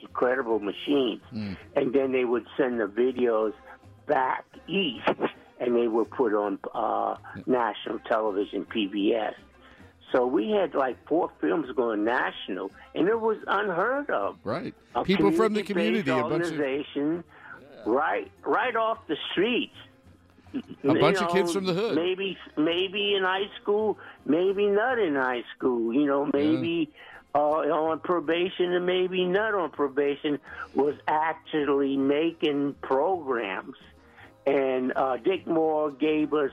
[0.00, 1.22] incredible machines,
[1.76, 3.52] and then they would send the videos
[4.06, 5.08] back east,
[5.58, 7.16] and they were put on uh,
[7.46, 9.34] national television, PBS.
[10.12, 14.36] So we had like four films going national, and it was unheard of.
[14.44, 14.74] Right.
[14.94, 17.24] A People from the community, a bunch of organization,
[17.86, 19.72] right, right off the street.
[20.84, 21.94] A bunch of kids from the hood.
[21.96, 25.94] Maybe, maybe in high school, maybe not in high school.
[25.94, 26.92] You know, maybe
[27.34, 30.38] uh, on probation and maybe not on probation.
[30.74, 33.76] Was actually making programs,
[34.46, 36.50] and uh, Dick Moore gave us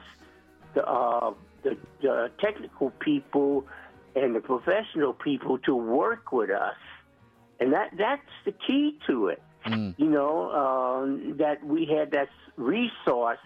[0.74, 1.34] the, uh,
[1.64, 3.68] the the technical people
[4.16, 6.78] and the professional people to work with us,
[7.60, 9.42] and that that's the key to it.
[9.66, 13.40] You know um, that we had that resource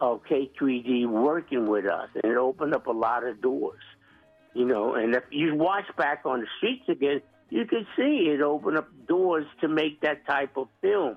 [0.00, 3.80] of KQED working with us, and it opened up a lot of doors.
[4.54, 7.20] You know, and if you watch back on the streets again,
[7.50, 11.16] you can see it opened up doors to make that type of film.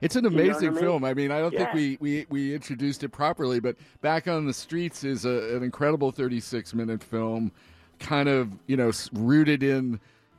[0.00, 0.80] It's an You know amazing I mean?
[0.80, 1.04] film.
[1.04, 1.72] I mean, I don't Yeah.
[1.72, 5.64] think we, we, we introduced it properly, but Back on the Streets is a, an
[5.64, 7.50] incredible 36 minute film,
[7.98, 9.98] kind of, you know, rooted in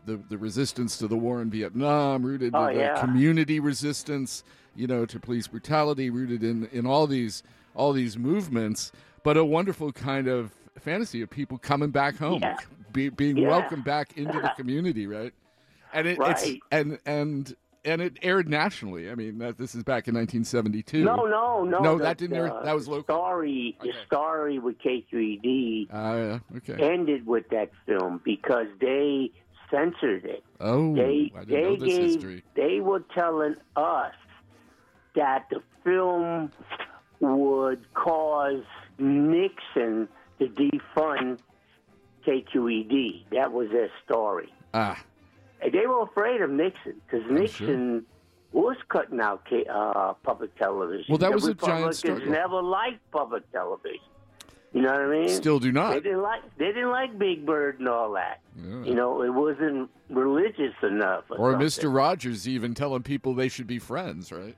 [0.09, 2.99] the, the resistance to the war in Vietnam, rooted Oh, in the yeah.
[2.99, 4.43] community resistance,
[4.75, 7.43] you know, to police brutality, rooted in, in all these
[7.75, 8.91] all these movements,
[9.23, 12.57] but a wonderful kind of fantasy of people coming back home, Yeah.
[12.91, 13.49] be, being Yeah.
[13.49, 15.33] welcomed back into the community, right?
[15.93, 17.55] And it, it's and and
[17.85, 19.09] and it aired nationally.
[19.09, 21.03] I mean, that, this is back in 1972.
[21.05, 21.79] No, no, no.
[21.79, 22.49] No, the- that didn't air.
[22.49, 23.03] the That was local.
[23.15, 26.39] Story, the story with KQED Ah, yeah.
[26.57, 26.75] Okay.
[26.93, 29.31] ended with that film because they
[29.71, 30.43] censored it.
[30.59, 32.43] Oh, they I didn't they know this gave history.
[32.55, 34.13] they were telling us
[35.15, 36.51] that the film
[37.19, 38.63] would cause
[38.97, 40.07] Nixon
[40.39, 41.39] to defund
[42.25, 43.25] KQED.
[43.31, 44.53] That was their story.
[44.73, 45.01] Ah,
[45.61, 48.05] And they were afraid of Nixon because Nixon
[48.51, 51.05] was cutting out uh, public television.
[51.09, 52.27] Well, that The was a giant Republicans struggle.
[52.31, 53.99] never liked public television.
[54.71, 55.29] You know what I mean?
[55.29, 55.93] Still do not.
[55.93, 56.41] They didn't like.
[56.57, 58.39] They didn't like Big Bird and all that.
[58.55, 58.83] Yeah.
[58.83, 61.23] You know, it wasn't religious enough.
[61.31, 61.55] Or, or.
[61.55, 61.93] Mr.
[61.93, 64.55] Rogers even telling people they should be friends, right?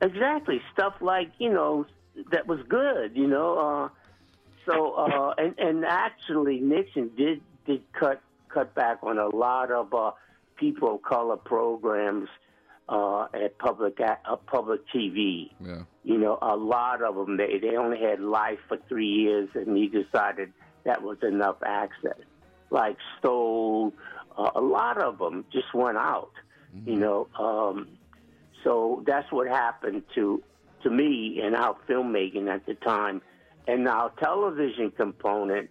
[0.00, 0.62] Exactly.
[0.72, 1.86] Stuff like, you know,
[2.30, 3.58] that was good, you know.
[3.58, 3.88] Uh,
[4.64, 9.92] so uh, and and actually Nixon did did cut cut back on a lot of
[9.92, 10.12] uh,
[10.56, 12.28] people of color programs
[12.88, 15.50] uh, at public uh, public TV.
[15.60, 15.82] Yeah.
[16.04, 19.76] You know, a lot of them they they only had life for three years, and
[19.76, 20.52] he decided
[20.84, 22.18] that was enough access.
[22.70, 23.92] Like Stoll,
[24.36, 26.32] uh, a lot of them just went out.
[26.84, 27.88] You know, um,
[28.62, 30.42] so that's what happened to
[30.82, 33.22] to me and our filmmaking at the time,
[33.66, 35.70] and our television component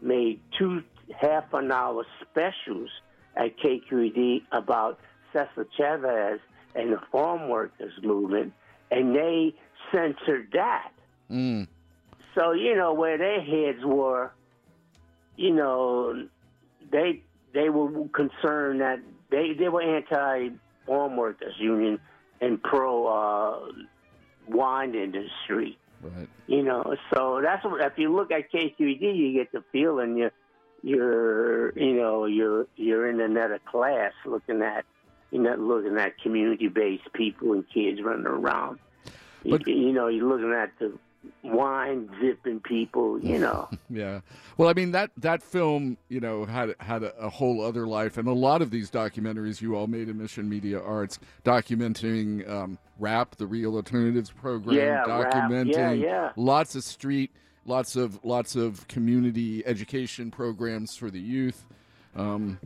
[0.00, 0.82] made two
[1.16, 2.90] half an hour specials
[3.36, 4.98] at KQED about
[5.32, 6.40] Cesar Chavez
[6.74, 8.52] and the farm workers movement,
[8.90, 9.54] and they
[9.92, 10.92] censored that.
[11.30, 11.68] Mm.
[12.34, 14.32] So you know where their heads were,
[15.36, 16.26] you know,
[16.90, 17.22] they
[17.52, 19.00] they were concerned that
[19.30, 20.50] they they were anti
[20.86, 21.98] farm workers union
[22.40, 23.72] and pro uh,
[24.48, 25.78] wine industry.
[26.02, 26.28] Right.
[26.48, 30.30] You know, so that's what if you look at KQED, you get the feeling you
[30.82, 34.84] you're you know you're you're in another class looking at
[35.32, 38.78] you're not looking at community based people and kids running around.
[39.44, 40.96] But- you, you know, you're looking at the
[41.42, 43.18] wine zipping people.
[43.20, 44.20] You know, Yeah.
[44.56, 48.18] Well, I mean that that film, you know, had had a, a whole other life,
[48.18, 52.78] and a lot of these documentaries you all made in Mission Media Arts, documenting um,
[52.98, 56.32] rap, the Real Alternatives program, Yeah, documenting Yeah, yeah.
[56.36, 57.30] lots of street,
[57.64, 61.64] lots of lots of community education programs for the youth,
[62.14, 62.58] um,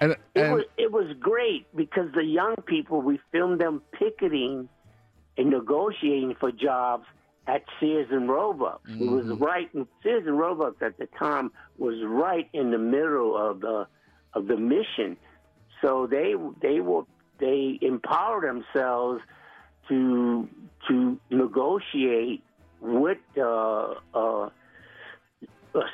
[0.00, 4.68] and it was it was great because the young people we filmed them picketing
[5.36, 7.04] and negotiating for jobs
[7.46, 8.80] at Sears and Roebuck.
[8.86, 9.42] It was Mm-hmm.
[9.42, 13.86] right in Sears and Roebuck at the time was right in the middle of the
[14.34, 15.16] of the mission.
[15.82, 17.02] So they they were
[17.38, 19.22] they empowered themselves
[19.88, 20.48] to
[20.88, 22.42] to negotiate
[22.80, 24.48] with uh, uh,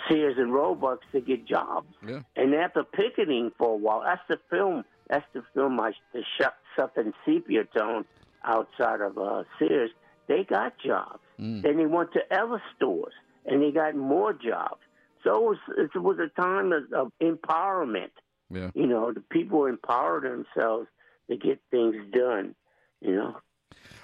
[0.09, 1.89] Sears and Roebuck to get jobs.
[2.07, 4.85] yeah, And after picketing for a while, that's the film.
[5.09, 6.55] That's the film I the shut
[6.97, 8.05] in sepia tone
[8.45, 9.91] outside of uh, Sears.
[10.29, 11.21] They got jobs.
[11.41, 11.63] Mm.
[11.63, 13.13] Then they went to other stores
[13.45, 14.81] and they got more jobs.
[15.25, 15.59] So it was
[15.95, 18.11] it was a time of, of empowerment.
[18.51, 18.71] yeah.
[18.75, 20.89] You know, the people empowered themselves
[21.31, 22.55] to get things done.
[23.01, 23.37] You know.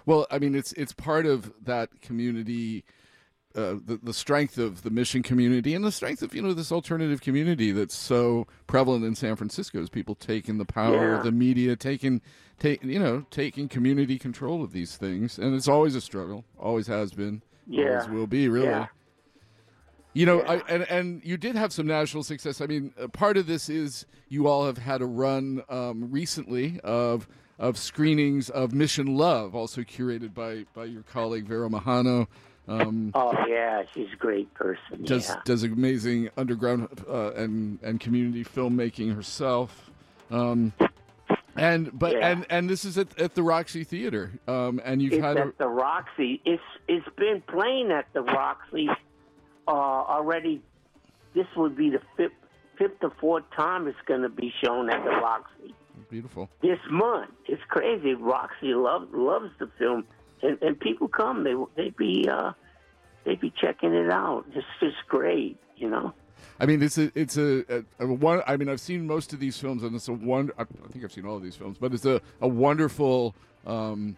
[0.06, 2.84] Well, I mean, it's it's part of that community,
[3.54, 6.72] uh, the the strength of the mission community, and the strength of you know this
[6.72, 9.80] alternative community that's so prevalent in San Francisco.
[9.80, 11.18] Is people taking the power Yeah.
[11.18, 12.20] of the media, taking
[12.58, 16.44] take you know taking community control of these things, and it's always a struggle.
[16.58, 17.42] Always has been.
[17.66, 18.00] Yeah.
[18.00, 18.48] Always will be.
[18.48, 18.66] Really.
[18.66, 18.86] Yeah.
[20.14, 22.60] You know, I, and and you did have some national success.
[22.60, 27.26] I mean, part of this is you all have had a run um, recently of
[27.58, 32.26] of screenings of Mission Love, also curated by by your colleague Vera Mahano.
[32.68, 35.02] Um, Oh yeah, she's a great person.
[35.04, 35.40] does yeah.
[35.44, 39.90] does amazing underground uh, and and community filmmaking herself.
[40.30, 40.72] Um,
[41.56, 42.28] and but Yeah.
[42.30, 44.30] and and this is at, at the Roxy Theater.
[44.46, 46.40] Um, and you've It's had a, the Roxy.
[46.44, 48.88] It's it's been playing at the Roxy
[49.66, 50.62] uh, already.
[51.34, 52.32] This would be the fifth
[52.78, 55.74] fifth or fourth time it's going to be shown at the Roxy
[56.10, 56.48] beautiful.
[56.62, 57.30] this month.
[57.46, 58.14] It's crazy.
[58.14, 60.04] Roxy loves loves the film,
[60.42, 61.44] and, and people come.
[61.44, 62.52] They they be uh,
[63.24, 64.44] they be checking it out.
[64.54, 66.12] It's just great, you know.
[66.58, 68.42] I mean, it's a it's a, a, a one.
[68.46, 70.50] I mean, I've seen most of these films, and it's a one.
[70.58, 73.34] I think I've seen all of these films, but it's a a wonderful,
[73.66, 74.16] um,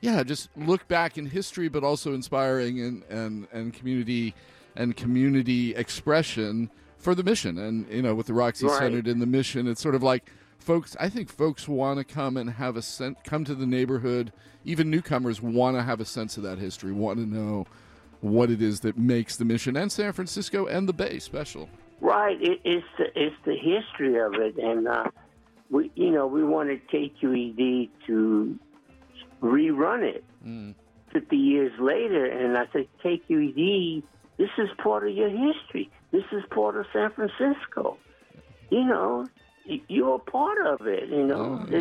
[0.00, 4.34] yeah, just look back in history, but also inspiring and and and community
[4.76, 7.58] and community expression for the mission.
[7.58, 8.78] And you know, with the Roxy Right.
[8.78, 10.30] centered in the mission, it's sort of like
[10.64, 10.96] folks.
[10.98, 14.32] I think folks want to come and have a sense, come to the neighborhood.
[14.64, 17.66] Even newcomers want to have a sense of that history, want to know
[18.20, 21.68] what it is that makes the mission and San Francisco and the Bay special.
[22.00, 22.40] Right.
[22.40, 25.04] It, it's the, it's the history of it, and uh,
[25.70, 28.58] we you know we wanted KQED to
[29.42, 30.24] rerun it.
[30.44, 30.74] Mm.
[31.12, 34.02] 50 years later, and I said, KQED,
[34.36, 35.88] this is part of your history.
[36.10, 37.98] This is part of San Francisco.
[38.68, 39.26] You know,
[39.64, 41.08] you're a part of it.
[41.08, 41.66] You know.
[41.70, 41.76] Oh,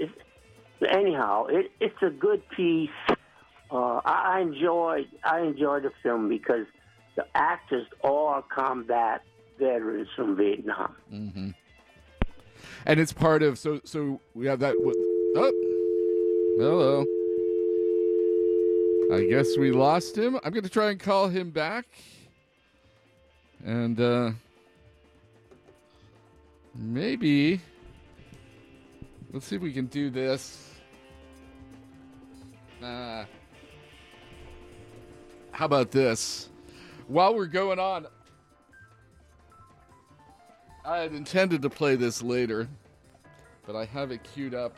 [0.00, 0.06] yeah.
[0.90, 2.90] anyhow, it, it's a good piece.
[3.70, 6.66] Uh, I I enjoyed I enjoyed the film because
[7.16, 9.22] the actors are combat
[9.58, 10.94] veterans from Vietnam.
[11.10, 11.50] hmm
[12.86, 14.74] And it's part of so so we have that.
[14.80, 14.96] what-
[15.36, 15.52] Oh,
[16.58, 17.04] hello.
[19.18, 20.38] I guess we lost him.
[20.44, 21.86] I'm going to try and call him back.
[23.64, 24.30] And uh
[26.74, 27.60] maybe
[29.32, 30.70] let's see if we can do this.
[32.82, 33.24] Uh,
[35.50, 36.48] how about this?
[37.08, 38.06] While we're going on,
[40.84, 42.68] I had intended to play this later,
[43.66, 44.76] but I have it queued up,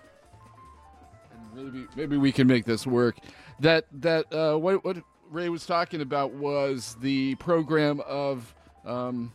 [1.32, 3.16] and maybe maybe we can make this work.
[3.60, 4.98] That that uh, what what
[5.30, 8.54] Ray was talking about was the program of.
[8.84, 9.32] Um,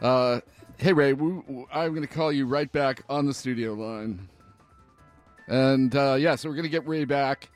[0.00, 0.40] uh,
[0.78, 4.28] hey Ray, we, I'm going to call you right back on the studio line,
[5.46, 7.50] and uh, yeah, so we're going to get Ray back.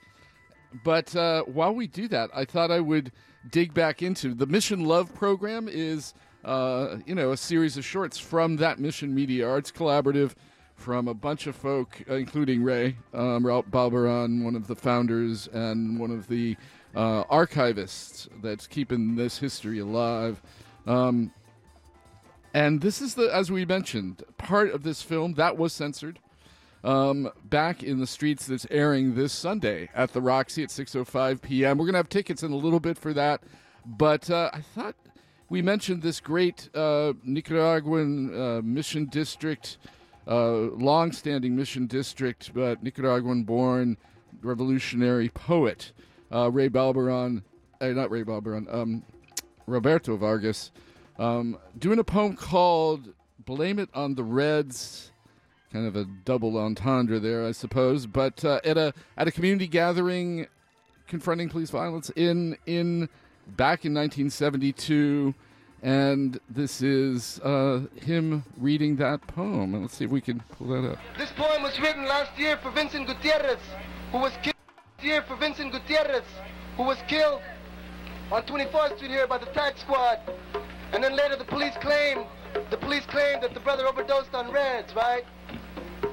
[0.85, 3.13] But uh, while we do that, I thought I would
[3.51, 5.69] dig back into the Mission Love program.
[5.69, 6.15] Is
[6.45, 10.35] uh, you know a series of shorts from that Mission Media Arts Collaborative
[10.75, 15.47] from a bunch of folk, uh, including Ray um, Ralph Balberan, one of the founders
[15.53, 16.57] and one of the
[16.95, 20.43] uh, archivists that's keeping this history alive.
[20.87, 21.33] Um,
[22.55, 26.19] and this is the, as we mentioned, part of this film that was censored
[26.85, 31.79] um, back in the streets that's airing this Sunday at the Roxy at 6:05 p.m.
[31.79, 33.43] We're gonna have tickets in a little bit for that,
[33.85, 34.97] but uh, I thought
[35.49, 39.79] we mentioned this great uh, Nicaraguan uh, mission district,
[40.27, 43.99] uh, long-standing mission district, but Nicaraguan-born
[44.43, 45.93] revolutionary poet
[46.33, 47.43] uh, Ray Balberan,
[47.81, 49.03] uh, not Ray Balberan, um,
[49.67, 50.73] Roberto Vargas,
[51.19, 53.13] um, doing a poem called
[53.45, 55.11] "Blame It on the Reds."
[55.73, 58.07] kind of a double entendre there, I suppose.
[58.07, 60.47] But uh, at a at a community gathering
[61.07, 63.09] confronting police violence in in
[63.57, 65.35] back in 1972,
[65.83, 69.75] and this is uh, him reading that poem.
[69.75, 70.99] And let's see if we can pull that up.
[71.19, 73.59] This poem was written last year for Vincent Gutierrez,
[74.11, 74.55] who was killed
[75.03, 76.23] year for Vincent Gutierrez,
[76.77, 77.41] who was killed
[78.31, 80.21] on 24th Street here by the tax squad.
[80.93, 82.27] And then later the police claimed,
[82.71, 85.25] the police claimed that the brother overdosed on Reds, right?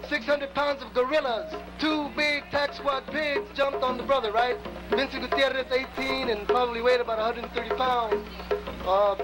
[0.10, 4.58] 600 pounds of gorillas, two big tax squad pigs jumped on the brother, right?
[4.90, 8.28] Vincent Gutierrez, 18, and probably weighed about 130 pounds.
[8.86, 9.16] Uh,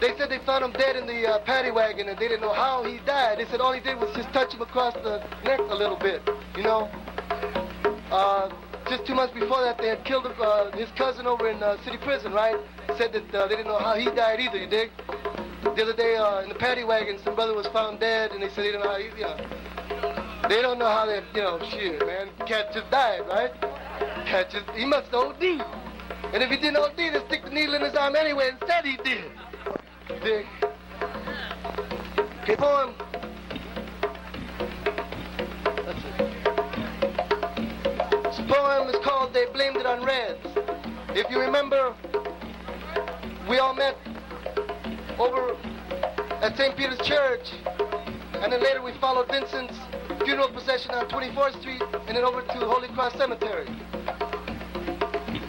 [0.00, 2.52] they said they found him dead in the uh, paddy wagon, and they didn't know
[2.52, 3.38] how he died.
[3.38, 6.20] They said all he did was just touch him across the neck a little bit,
[6.56, 6.90] you know?
[8.10, 8.50] Uh,
[8.88, 11.96] just two months before that, they had killed uh, his cousin over in uh, city
[11.98, 12.56] prison, right?
[12.98, 14.90] Said that uh, they didn't know how he died either, you dig?
[15.62, 18.48] The other day uh, in the paddy wagon, some brother was found dead, and they
[18.48, 20.48] said they didn't know how he, you know.
[20.48, 22.28] They don't know how they, you know, shit, man.
[22.46, 23.50] Cat just died, right?
[24.26, 25.42] Cat just, he must OD.
[25.42, 28.50] And if he didn't OD, they'd stick the needle in his arm anyway.
[28.52, 29.32] Instead, he did.
[30.22, 30.46] Dig.
[32.42, 32.94] Okay, poem.
[39.34, 40.38] They Blamed It on Reds.
[41.08, 41.92] If you remember,
[43.50, 43.96] we all met
[45.18, 45.56] over
[46.40, 46.76] at St.
[46.76, 47.50] Peter's Church,
[48.34, 49.76] and then later we followed Vincent's
[50.22, 53.66] funeral procession on 24th Street, and then over to Holy Cross Cemetery.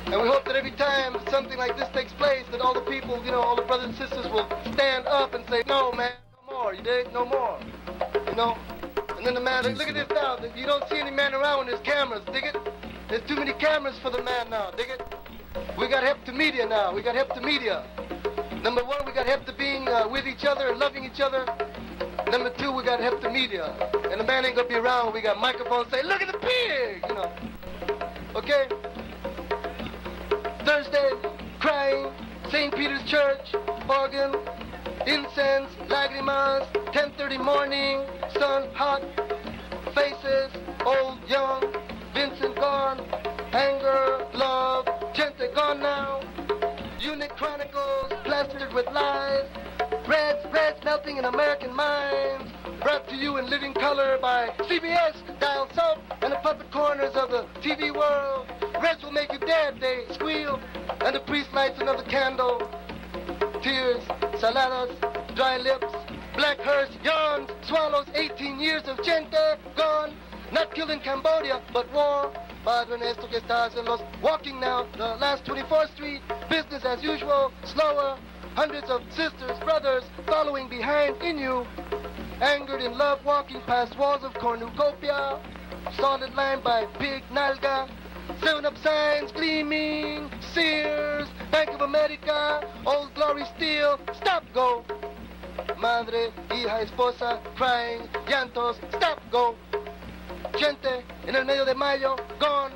[0.08, 3.24] And we hope that every time something like this takes place, that all the people,
[3.24, 6.14] you know, all the brothers and sisters will stand up and say, no, man,
[6.48, 7.14] no more, you dig?
[7.14, 7.60] No more.
[8.30, 8.58] You know?
[9.16, 10.40] And then the man, look, look at this now.
[10.56, 12.56] You don't see any man around with his cameras, dig it?
[13.08, 15.02] There's too many cameras for the man now, dig it?
[15.78, 16.94] We got hip to media now.
[16.94, 17.86] We got hip to media.
[18.64, 21.46] Number one, we got hip to being uh, with each other and loving each other.
[22.32, 23.76] Number two, we got hip to media.
[24.10, 27.04] And the man ain't gonna be around we got microphones say, look at the pig,
[27.08, 27.32] you know.
[28.36, 28.68] Okay?
[30.66, 31.12] Thursday,
[31.60, 32.12] crying,
[32.50, 32.74] St.
[32.74, 33.54] Peter's Church,
[33.88, 34.34] organ,
[35.06, 38.04] incense, lagrimas, 10.30 morning,
[38.40, 39.04] sun hot,
[39.94, 40.52] faces,
[40.84, 41.62] old, young,
[42.16, 43.02] Vincent gone,
[43.52, 46.22] anger, love, gente gone now,
[46.98, 49.44] unit chronicles, plastered with lies,
[50.08, 52.50] Reds, Reds melting in American minds.
[52.82, 57.32] Brought to you in living color by CBS, Dial Soap, and the puppet corners of
[57.32, 58.48] the TV world.
[58.82, 60.58] Reds will make you dead, they squeal.
[61.02, 62.70] And the priest lights another candle.
[63.62, 64.04] Tears,
[64.40, 64.96] saladas,
[65.36, 65.94] dry lips.
[66.36, 69.36] Black hearse yawns, swallows 18 years of gente
[69.76, 70.14] gone.
[70.52, 72.32] Not killed in Cambodia, but war.
[72.64, 77.52] Padre Ernesto que estás en los walking now, the last 24th Street, business as usual,
[77.64, 78.18] slower,
[78.56, 81.66] Hundreds of sisters, brothers following behind in you.
[82.40, 85.38] Angered in love, walking past walls of cornucopia.
[85.98, 87.90] Solid line by Big Nalga.
[88.42, 90.32] Seven up signs gleaming.
[90.54, 94.00] Sears, Bank of America, Old Glory Steel.
[94.22, 94.86] Stop, go.
[95.78, 98.78] Madre, hija, esposa, crying, llantos.
[98.96, 99.56] Stop, go.
[100.54, 102.72] Gente, en el medio de mayo, gone.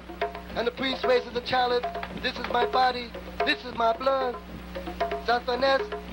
[0.55, 1.85] And the priest raises the chalice.
[2.21, 3.11] This is my body.
[3.45, 4.35] This is my blood.
[5.25, 5.61] Van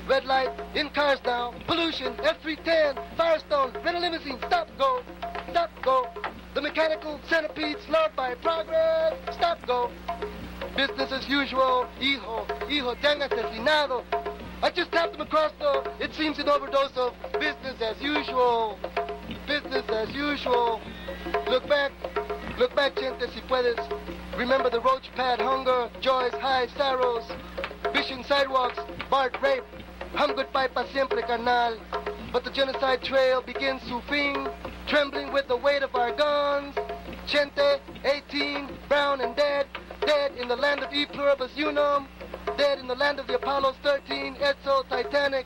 [0.07, 1.53] red light, in cars now.
[1.65, 4.37] Pollution, F310, Firestone, rental limousine.
[4.47, 5.01] Stop, go.
[5.49, 6.07] Stop, go.
[6.53, 9.13] The mechanical centipede, loved by progress.
[9.35, 9.89] Stop, go.
[10.75, 11.87] Business as usual.
[11.99, 14.03] Hijo, hijo, te han asesinado.
[14.61, 18.79] I just tapped him across the, it seems an overdose of business as usual.
[19.47, 20.81] Business as usual.
[21.47, 21.93] Look back,
[22.59, 23.79] look back, gente, si puedes.
[24.37, 27.23] Remember the roach pad hunger, joys, highs, sorrows,
[27.93, 28.77] vision sidewalks,
[29.09, 29.63] Bart rape.
[30.15, 31.77] I'm goodbye pa siempre, carnal.
[32.33, 34.49] But the genocide trail begins to fin,
[34.87, 36.75] trembling with the weight of our guns.
[37.25, 39.65] Gente, 18, brown and dead,
[40.05, 42.07] dead in the land of E pluribus unum,
[42.57, 45.45] dead in the land of the Apollos 13, Etzel, Titanic,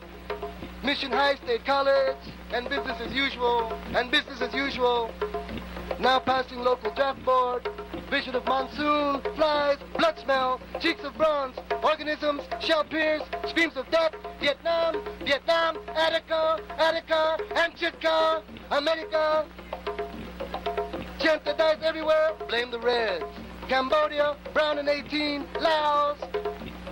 [0.84, 2.16] Mission High State College,
[2.52, 5.10] and business as usual, and business as usual.
[6.00, 7.68] Now passing local draft board,
[8.10, 14.12] vision of monsoon, flies, blood smell, cheeks of bronze, organisms, shell pierce, screams of death,
[14.40, 18.42] Vietnam, Vietnam, Attica, Attica, and Chitka,
[18.72, 19.46] America.
[21.20, 23.24] Gente dies everywhere, blame the Reds.
[23.68, 26.18] Cambodia, brown and 18, Laos,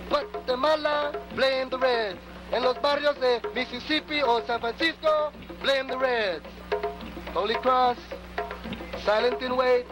[0.07, 2.19] Guatemala, blame the Reds.
[2.51, 6.45] En los barrios de Mississippi or San Francisco, blame the Reds.
[7.33, 7.97] Holy Cross,
[9.05, 9.85] silent in wait,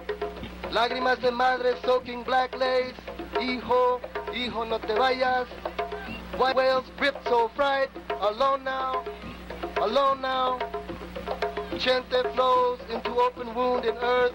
[0.69, 2.94] lágrimas de madre soaking black lace.
[3.40, 4.02] Hijo,
[4.34, 5.48] hijo, no te vayas.
[6.38, 9.06] White whales gripped so fright, alone now,
[9.77, 10.60] alone now.
[11.77, 14.34] Chente flows into open wound in earth.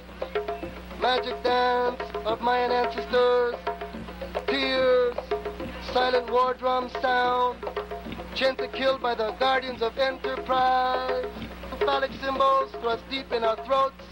[0.98, 3.54] Magic dance of Mayan ancestors.
[4.46, 5.14] Tears,
[5.92, 7.58] silent war drums sound.
[8.34, 11.24] Chente killed by the guardians of enterprise.
[11.78, 14.02] Phallic symbols thrust deep in our throats.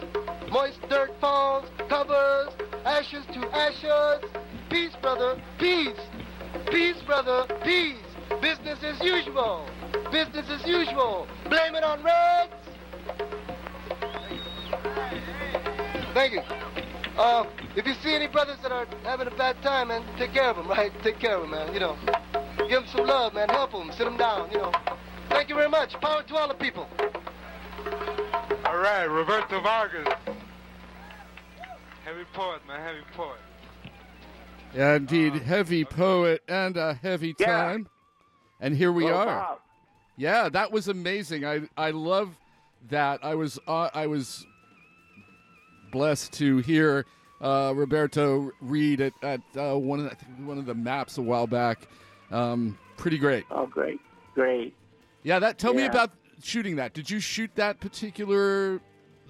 [0.48, 2.50] Moist dirt falls, covers,
[2.84, 4.30] ashes to ashes.
[4.70, 5.98] Peace, brother, peace.
[6.70, 7.96] Peace, brother, peace.
[8.40, 9.68] Business as usual.
[10.12, 11.26] Business as usual.
[11.48, 12.52] Blame it on Reds.
[16.14, 16.42] Thank you.
[17.18, 17.44] Uh,
[17.74, 20.56] if you see any brothers that are having a bad time, man, take care of
[20.56, 20.92] them, right?
[21.02, 21.74] Take care of them, man.
[21.74, 21.96] You know,
[22.68, 23.48] give them some love, man.
[23.48, 24.50] Help them, sit them down.
[24.50, 24.72] You know.
[25.28, 25.92] Thank you very much.
[26.00, 26.86] Power to all the people.
[28.66, 30.08] All right, Roberto Vargas.
[32.04, 33.38] Heavy poet, man, heavy poet.
[34.74, 37.46] Yeah, indeed, heavy poet and a heavy Yeah.
[37.46, 37.88] time.
[38.60, 39.26] And here we Well, are.
[39.26, 39.58] Bob.
[40.16, 41.44] Yeah, that was amazing.
[41.44, 42.30] I I love
[42.90, 43.20] that.
[43.24, 44.46] I was uh, I was
[45.90, 47.04] blessed to hear
[47.40, 51.18] uh, Roberto read at, at uh, one of the, I think one of the maps
[51.18, 51.88] a while back.
[52.32, 53.44] Um, pretty great.
[53.50, 54.00] Oh, great,
[54.34, 54.74] great.
[55.22, 55.58] Yeah, that.
[55.58, 56.10] Tell me about
[56.42, 56.94] shooting that.
[56.94, 58.80] Did you shoot that particular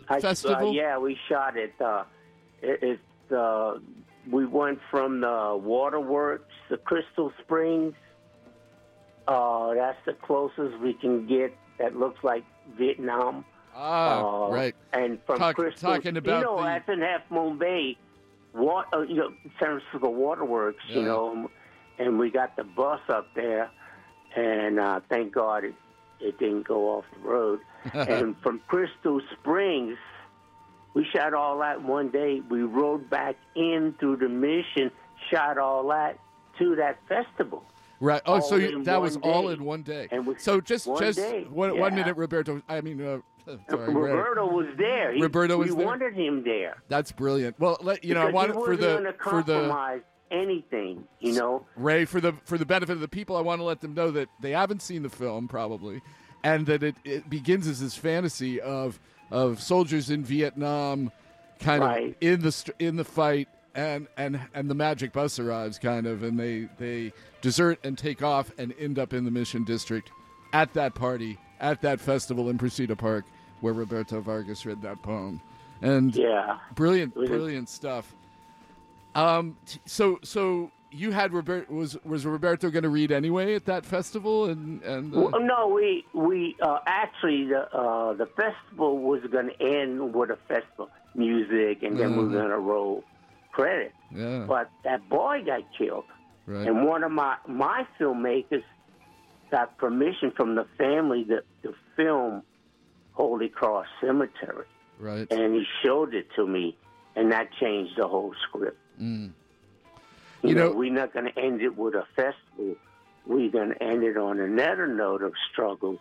[0.09, 0.69] I- festival?
[0.69, 1.75] Uh, yeah, we shot it.
[1.81, 2.05] Uh,
[2.63, 2.99] it,
[3.31, 3.79] it uh,
[4.31, 7.95] we went from the waterworks, the Crystal Springs.
[9.29, 11.55] Uh, that's the closest we can get.
[11.79, 12.45] That looks like
[12.79, 13.45] Vietnam.
[13.75, 14.75] Ah, Uh, right.
[14.93, 17.97] And from Talk- Crystal, talking about you know, the- that's in Half Moon Bay,
[18.53, 20.83] what uh, you know, San Francisco Waterworks.
[20.89, 21.51] You know,
[21.99, 23.71] and we got the bus up there,
[24.37, 25.75] and uh, thank God it
[26.21, 27.61] it didn't go off the road.
[27.95, 29.99] and from Crystal Springs,
[30.95, 32.41] we shot all that one day.
[32.49, 34.91] We rode back in through the mission,
[35.31, 36.19] shot all that
[36.59, 37.65] to that festival.
[37.99, 38.21] Right.
[38.27, 40.09] Oh, so you, that was one all in one day.
[40.11, 42.61] And we- so just one just day, one, one minute, Roberto.
[42.69, 43.19] I mean, uh,
[43.71, 43.95] sorry.
[43.95, 45.13] Roberto was there.
[45.15, 45.87] He, Roberto was we there?
[45.87, 46.83] wanted him there.
[46.89, 47.59] That's brilliant.
[47.61, 50.01] Well, let, you know, I Because want he for the for the compromise
[50.33, 51.05] anything.
[51.21, 53.37] You know, Ray for the for the benefit of the people.
[53.37, 56.01] I want to let them know that they haven't seen the film probably,
[56.43, 58.99] and that it, it begins as this fantasy of
[59.31, 61.11] of soldiers in Vietnam,
[61.61, 62.09] kind Right.
[62.11, 66.23] of in the in the fight, and and and the magic bus arrives, kind of,
[66.23, 70.11] and they they desert and take off and end up in the Mission District
[70.53, 73.25] at that party at that festival in Precita Park
[73.61, 75.41] where Roberto Vargas read that poem,
[75.83, 78.13] and yeah, brilliant, It was a- brilliant stuff.
[79.15, 83.65] Um, t- so so you had Robert was was Roberto going to read anyway at
[83.67, 88.99] that festival and and uh, Well, no, we we uh, actually the uh, the festival
[88.99, 93.05] was going to end with a festival music, and then we were going to roll
[93.53, 93.93] credit.
[94.15, 94.45] yeah.
[94.49, 96.05] But that boy got killed,
[96.47, 96.67] right.
[96.67, 98.65] And one of my my filmmakers
[99.51, 102.43] got permission from the family to, to film
[103.13, 104.65] Holy Cross Cemetery,
[104.99, 105.27] right.
[105.31, 106.77] And he showed it to me,
[107.17, 108.79] and that changed the whole script.
[109.03, 109.33] Mm.
[110.43, 112.77] You, You know, know- we're not going to end it with a festival.
[113.27, 115.99] We're going to end it on another note of struggle.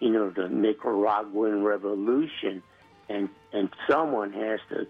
[0.00, 2.62] You know, the Nicaraguan revolution,
[3.08, 4.86] and and someone has to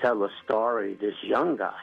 [0.00, 0.94] tell a story.
[0.94, 1.80] This young guy,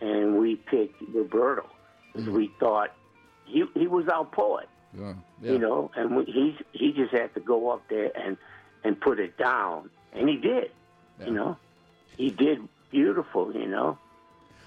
[0.00, 1.66] and we picked Roberto
[2.12, 2.92] because we thought
[3.46, 4.68] he he was our poet.
[4.92, 5.14] Yeah.
[5.52, 8.36] You know, and we, he he just had to go up there and
[8.84, 10.70] and put it down, and he did.
[11.24, 11.56] You know,
[12.18, 13.54] he did beautiful.
[13.54, 13.96] You know.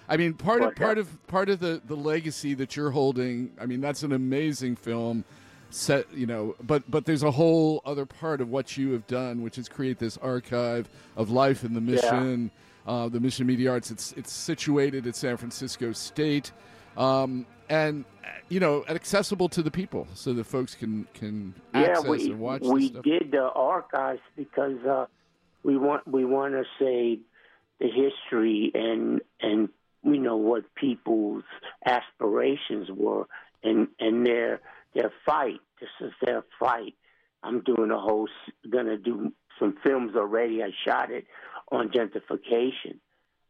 [0.10, 3.52] I mean, part of part of part of the the legacy that you're holding.
[3.62, 5.24] I mean, that's an amazing film.
[5.72, 9.44] Set, you know, but but there's a whole other part of what you have done,
[9.44, 12.50] which is create this archive of life in the mission,
[12.88, 13.92] uh, the Mission Media Arts.
[13.92, 16.52] It's it's situated at San Francisco State,
[16.98, 18.04] um, and
[18.50, 22.40] you know, accessible to the people, so that folks can can access yeah, we and
[22.40, 22.62] watch.
[22.64, 25.06] we did the archives because uh,
[25.62, 27.20] we want we want to save
[27.80, 29.70] the history and and
[30.04, 31.44] we know what people's
[31.86, 33.28] aspirations were
[33.64, 34.62] and and their
[34.94, 35.60] their fight.
[35.80, 36.96] This is their fight.
[37.44, 38.28] I'm doing a whole
[38.70, 40.64] gonna do some films already.
[40.64, 41.26] I shot it
[41.72, 43.00] on gentrification,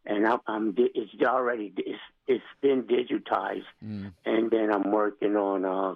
[0.06, 4.14] and I'm, I'm it's already it's it's been digitized, Mm.
[4.26, 5.96] and then I'm working on uh,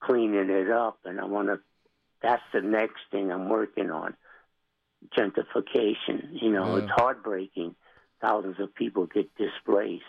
[0.00, 1.60] cleaning it up, and I want to.
[2.22, 4.14] That's the next thing I'm working on.
[5.16, 6.40] Gentrification.
[6.42, 6.82] You know, Yeah.
[6.84, 7.74] it's heartbreaking.
[8.20, 10.04] Thousands of people get displaced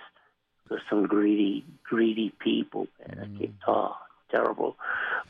[0.68, 2.88] for some greedy, greedy people.
[3.08, 3.52] Man, mm.
[3.68, 3.96] oh,
[4.30, 4.76] terrible.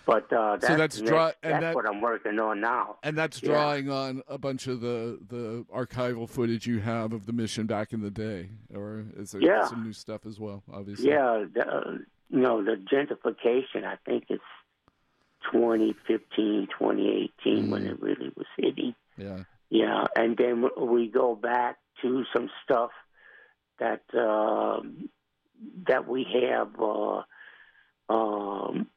[0.05, 2.97] But uh, that's, So that's draw- and that's that- what I'm working on now.
[3.03, 3.49] And that's Yeah.
[3.49, 7.93] drawing on a bunch of the, the archival footage you have of the mission back
[7.93, 9.65] in the day, or is there Yeah.
[9.65, 10.63] some new stuff as well?
[10.71, 11.91] Obviously, Yeah, the, uh,
[12.29, 14.43] you know, the gentrification, I think it's
[15.51, 17.91] 2015, 2018 when Mm.
[17.91, 18.95] it really was hitting.
[19.17, 22.91] yeah, Yeah, and then we go back to some stuff
[23.79, 25.09] that um
[25.87, 27.21] that we have uh,
[28.11, 28.87] um,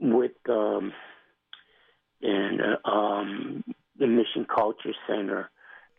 [0.00, 0.92] with um,
[2.22, 3.64] and uh, um,
[3.98, 5.50] the Mission Culture Center,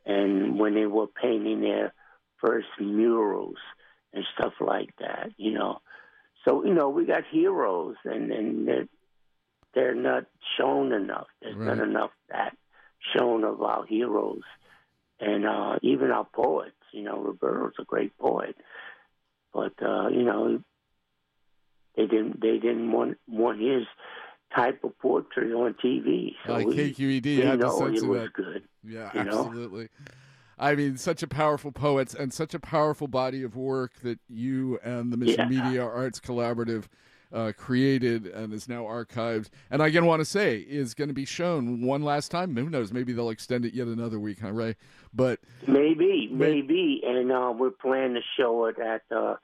[0.05, 1.93] and when they were painting their
[2.39, 3.57] first murals
[4.13, 5.79] and stuff like that, you know.
[6.45, 8.87] So you know, we got heroes, and and they're,
[9.73, 10.25] they're not
[10.57, 11.27] shown enough.
[11.41, 12.57] There's not enough that
[13.15, 14.41] shown of our heroes,
[15.21, 16.75] and uh, even our poets.
[16.91, 18.55] You know, Roberto's a great poet,
[19.53, 20.61] but uh, you know,
[21.95, 23.83] they didn't they didn't want want his
[24.55, 26.33] type of portrait on TV.
[26.45, 28.33] So like we, KQED we had know it was that.
[28.33, 28.63] good.
[28.83, 29.45] Yeah, you know?
[29.45, 29.89] absolutely.
[30.59, 34.79] I mean, such a powerful poet and such a powerful body of work that you
[34.83, 35.61] and the Mission Yeah.
[35.61, 36.83] Media Arts Collaborative
[37.33, 39.49] uh, created and is now archived.
[39.69, 42.55] And I again want to say is going to be shown one last time.
[42.55, 42.91] Who knows?
[42.91, 44.75] Maybe they'll extend it yet another week, huh, Ray?
[45.13, 49.35] But Maybe, maybe, and uh, we're planning to show it at uh,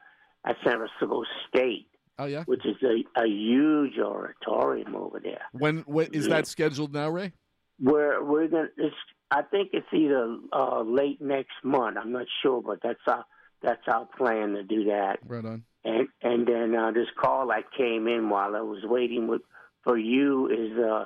[0.45, 1.87] at San Francisco State,
[2.19, 5.41] oh yeah, which is a, a huge auditorium over there.
[5.51, 6.35] when when is Yeah.
[6.35, 7.33] that scheduled now, Ray?
[7.79, 8.69] We're we're gonna.
[8.77, 8.95] It's,
[9.29, 11.97] I think it's either uh, late next month.
[11.99, 13.25] I'm not sure, but that's our
[13.61, 15.19] that's our plan to do that.
[15.25, 15.63] Right on.
[15.87, 19.41] And and then uh, this call that came in while I was waiting with
[19.83, 21.05] for you is uh,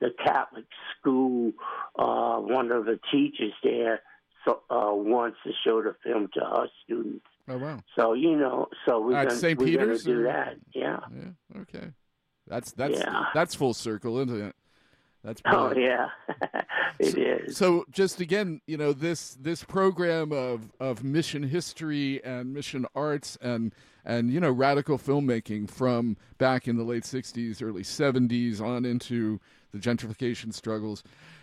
[0.00, 0.64] the Catholic
[0.98, 1.52] school.
[1.98, 4.00] Uh, one of the teachers there
[4.46, 7.26] so, uh, wants to show the film to our students.
[7.48, 7.80] Oh wow.
[7.96, 9.58] So you know, so we're At gonna, St.
[9.58, 10.54] we're gonna Peter's, do or- that.
[10.74, 11.00] Yeah.
[11.14, 11.60] Yeah.
[11.62, 11.88] Okay.
[12.46, 13.24] That's that's Yeah.
[13.34, 14.56] that's full circle, isn't it?
[15.24, 16.10] That's Oh brilliant.
[16.28, 16.60] yeah,
[16.98, 17.56] it is.
[17.56, 23.38] So just again, you know, this this program of of mission history and mission arts
[23.40, 23.74] and
[24.04, 29.40] and you know radical filmmaking from back in the late '60s, early '70s on into
[29.72, 31.02] the gentrification struggles.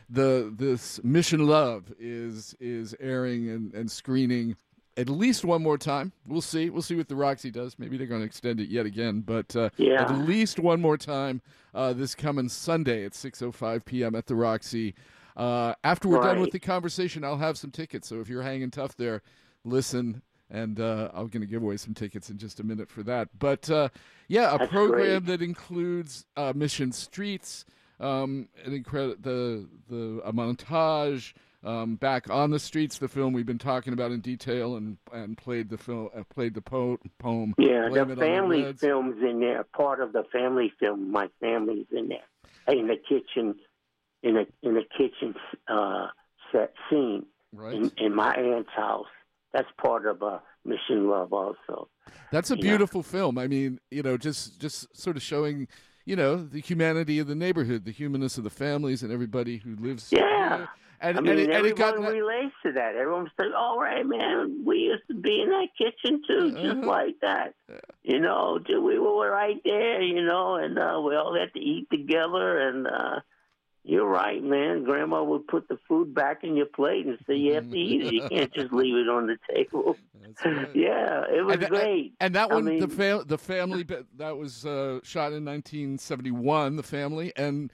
[0.09, 4.57] The this mission love is is airing and, and screening
[4.97, 6.11] at least one more time.
[6.27, 6.69] We'll see.
[6.69, 7.79] We'll see what the Roxy does.
[7.79, 9.21] Maybe they're going to extend it yet again.
[9.21, 10.01] But uh, Yeah.
[10.01, 11.41] at least one more time
[11.73, 14.15] uh, this coming Sunday at 6:05 p.m.
[14.15, 14.93] at the Roxy.
[15.37, 18.07] Uh, after we're done with the conversation, I'll have some tickets.
[18.09, 19.21] So if you're hanging tough there,
[19.63, 20.21] listen.
[20.49, 23.29] And uh, I'm going to give away some tickets in just a minute for that.
[23.39, 23.87] But uh,
[24.27, 25.25] yeah, a That's program great.
[25.27, 27.63] that includes uh, Mission Streets,
[28.01, 31.31] um, an incredible the the a montage
[31.63, 32.97] um, back on the streets.
[32.97, 36.53] The film we've been talking about in detail and and played the film uh, played
[36.53, 37.53] the po- poem.
[37.57, 38.81] Yeah, Blame the family Reds.
[38.81, 39.63] film's in there.
[39.75, 42.75] Part of the family film, my family's in there.
[42.75, 43.55] In the kitchen,
[44.23, 45.35] in a in a kitchen
[45.67, 46.07] uh,
[46.51, 47.73] set scene Right.
[47.73, 49.07] in, in my aunt's house.
[49.53, 51.89] That's part of a Mission Love, also.
[52.31, 52.61] That's a Yeah.
[52.61, 53.37] beautiful film.
[53.37, 55.67] I mean, you know, just just sort of showing,
[56.05, 59.75] you know the humanity of the neighborhood, the humanness of the families, and everybody who
[59.75, 60.09] lives.
[60.11, 60.67] Yeah.
[61.01, 62.95] And, I mean, and, it got everyone relates to that.
[62.95, 66.73] Everyone's like, "All right, man, we used to be in that kitchen too, Uh-huh.
[66.73, 67.55] just like that."
[68.03, 71.59] You know, ju- we were right there, you know, and uh, we all had to
[71.59, 72.59] eat together.
[72.59, 73.19] And uh,
[73.83, 74.83] you're right, man.
[74.83, 78.05] Grandma would put the food back in your plate and say you have to eat
[78.05, 78.13] it.
[78.13, 79.97] You can't just leave it on the table.
[80.73, 82.13] yeah, it was and, great.
[82.19, 83.85] And that I one, the mean- fam- the family
[84.17, 86.75] that was uh, shot in 1971.
[86.75, 87.71] The family and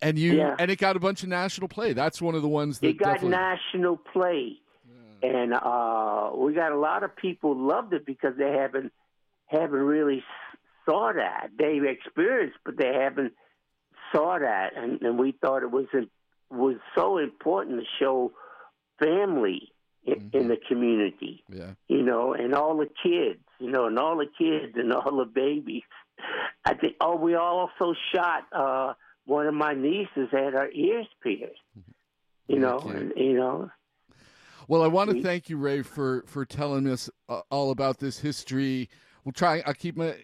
[0.00, 0.56] and you Yeah.
[0.58, 1.92] and it got a bunch of national play.
[1.92, 4.58] That's one of the ones that It got definitely- national play,
[5.22, 8.92] and uh, we got a lot of people loved it because they haven't
[9.46, 10.22] haven't really
[10.84, 11.50] saw that.
[11.58, 13.32] They've experienced, but they haven't
[14.14, 16.10] saw that, and, and we thought it was im-
[16.50, 18.32] was so important to show
[18.98, 19.72] family
[20.04, 21.42] in, in the community.
[21.48, 21.72] Yeah.
[21.88, 25.24] You know, and all the kids, you know, and all the kids and all the
[25.24, 25.82] babies.
[26.64, 26.96] I think.
[27.00, 28.44] Oh, we also shot.
[28.52, 28.94] uh
[29.26, 31.60] One of my nieces had her ears pierced.
[32.48, 33.70] You know, and, you know.
[34.68, 38.18] Well, I want to thank you, Ray, for for telling us uh, all about this
[38.18, 38.88] history.
[39.24, 39.62] We'll try.
[39.64, 40.16] I'll keep my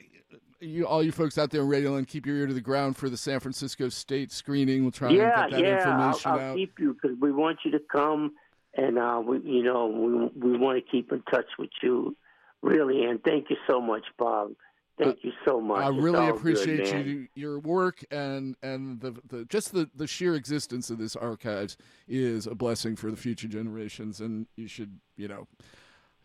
[0.61, 2.97] you, all you folks out there in Radio Land, keep your ear to the ground
[2.97, 4.83] for the San Francisco State screening.
[4.83, 5.77] We'll try yeah, and get that yeah.
[5.79, 6.57] information I'll, I'll out.
[6.57, 8.33] keep you because we want you to come,
[8.77, 12.17] and uh, we, you know, we we want to keep in touch with you,
[12.63, 13.05] really.
[13.05, 14.53] And thank you so much, Bob.
[14.99, 15.83] Thank you so much.
[15.83, 20.07] I It's really appreciate good, you, your work and and the, the just the, the
[20.07, 21.77] sheer existence of this archives
[22.09, 25.47] is a blessing for the future generations, and you should you know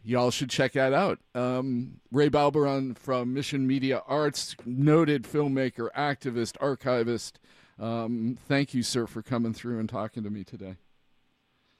[0.03, 1.19] y'all should check that out.
[1.35, 7.39] Um, Ray Balberan from Mission Media Arts, noted filmmaker, activist, archivist.
[7.79, 10.77] Um, thank you, sir, for coming through and talking to me today.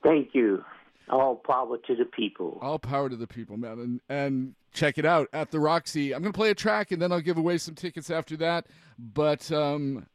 [0.04, 0.64] Thank you.
[1.10, 2.60] All power to the people.
[2.62, 3.80] All power to the people, man.
[3.80, 6.14] And, and check it out at the Roxy.
[6.14, 8.68] I'm going to play a track and then I'll give away some tickets after that.
[8.98, 10.08] But um,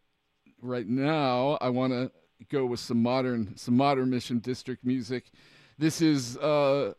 [0.61, 2.11] right now, I want to
[2.51, 5.31] go with some modern, some modern Mission District music.
[5.79, 6.95] This is uh,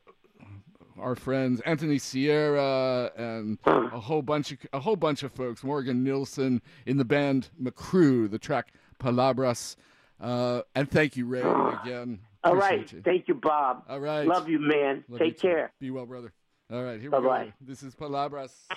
[0.98, 5.64] our friends Anthony Sierra and a whole bunch of a whole bunch of folks.
[5.64, 8.30] Morgan Nilsson in the band McCrew.
[8.30, 9.76] The track Palabras.
[10.20, 11.41] Uh, and thank you, Ray,
[11.82, 12.20] again.
[12.44, 12.91] All right.
[12.91, 13.02] You.
[13.02, 13.84] Thank you, Bob.
[13.90, 14.26] All right.
[14.28, 15.03] Love you, man.
[15.10, 15.48] Love Take you too.
[15.48, 15.72] care.
[15.80, 16.34] Be well, brother.
[16.72, 17.40] All right, here Bye-bye.
[17.40, 17.53] we go.
[17.61, 18.68] This is Palabras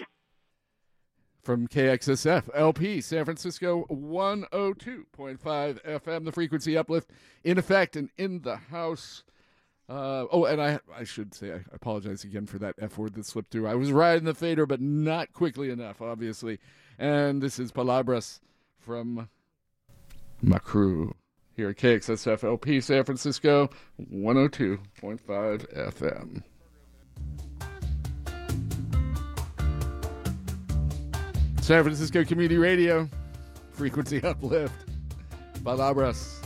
[1.43, 5.07] from KXSF LP San Francisco 102.5
[5.85, 6.25] FM.
[6.25, 7.11] The frequency uplift
[7.45, 9.25] in effect and in the house.
[9.91, 13.27] Uh, oh, and I I should say I apologize again for that F word that
[13.27, 13.67] slipped through.
[13.67, 16.61] I was riding the fader, but not quickly enough, obviously.
[16.99, 18.41] And this is Palabras
[18.79, 19.29] from
[20.41, 21.15] my crew
[21.57, 23.71] here at KXSF LP San Francisco
[24.13, 24.79] 102.5
[25.93, 26.43] FM.
[31.61, 33.09] San Francisco Community Radio,
[33.71, 34.75] frequency uplift.
[35.65, 36.42] Palabras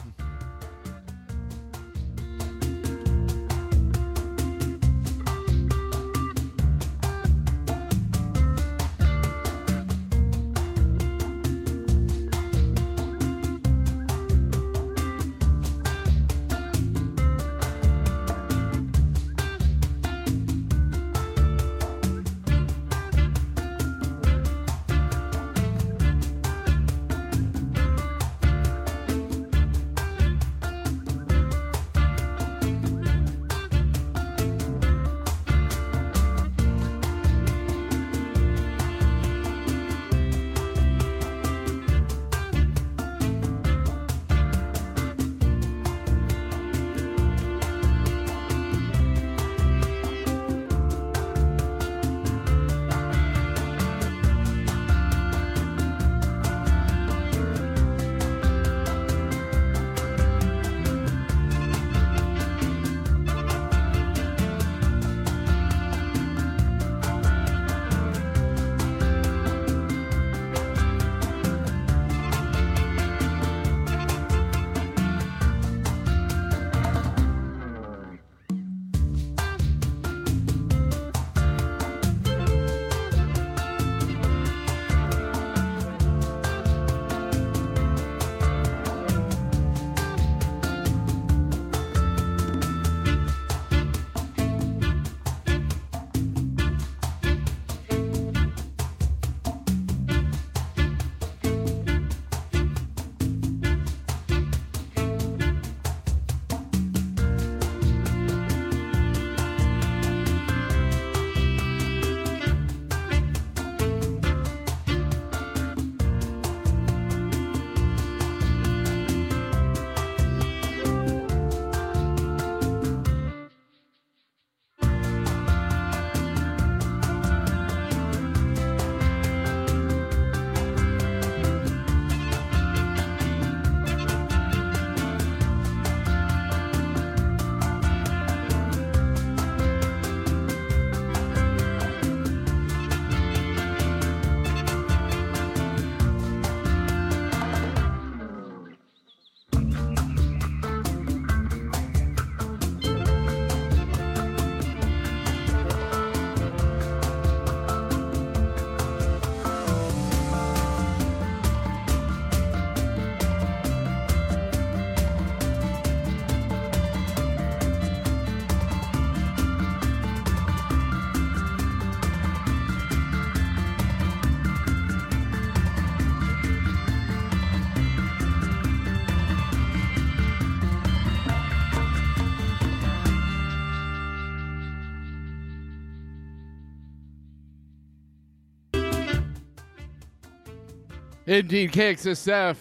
[191.36, 192.56] Indeed, KXSF,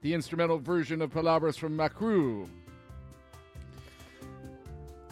[0.00, 2.48] the instrumental version of Palabras from Macru.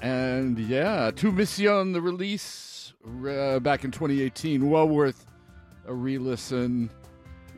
[0.01, 2.93] And yeah, Tu Mission, the release
[3.29, 5.27] uh, back in 2018, well worth
[5.89, 6.89] a re listen.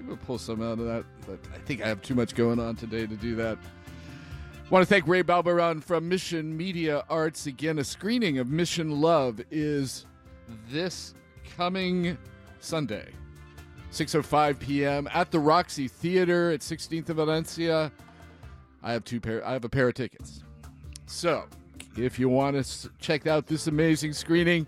[0.07, 2.75] We'll pull some out of that, but I think I have too much going on
[2.75, 3.59] today to do that.
[4.71, 7.47] Want to thank Ray Balberan from Mission Media Arts.
[7.47, 10.07] Again, a screening of Mission Love is
[10.71, 11.13] this
[11.59, 12.17] coming
[12.59, 13.11] Sunday,
[13.97, 15.09] 6:05 p.m.
[15.15, 17.91] at the Roxy Theater at 16th of Valencia.
[18.83, 19.43] I have two pair.
[19.47, 20.43] I have a pair of tickets.
[21.07, 21.47] So,
[21.97, 24.67] if you want to check out this amazing screening,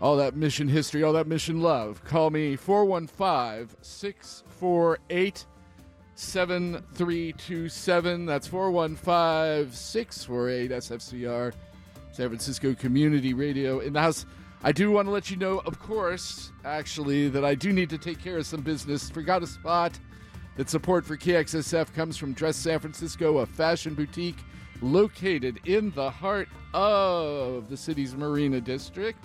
[0.00, 5.44] all that mission history, all that mission love, call me 415 648
[6.14, 8.24] 7327.
[8.24, 11.52] That's 415 648 SFCR,
[12.12, 14.24] San Francisco Community Radio in the house.
[14.62, 17.98] I do want to let you know, of course, actually, that I do need to
[17.98, 19.08] take care of some business.
[19.08, 19.98] Forgot a spot
[20.56, 24.38] that support for KXSF comes from Dress San Francisco, a fashion boutique
[24.82, 29.24] located in the heart of the city's Marina District.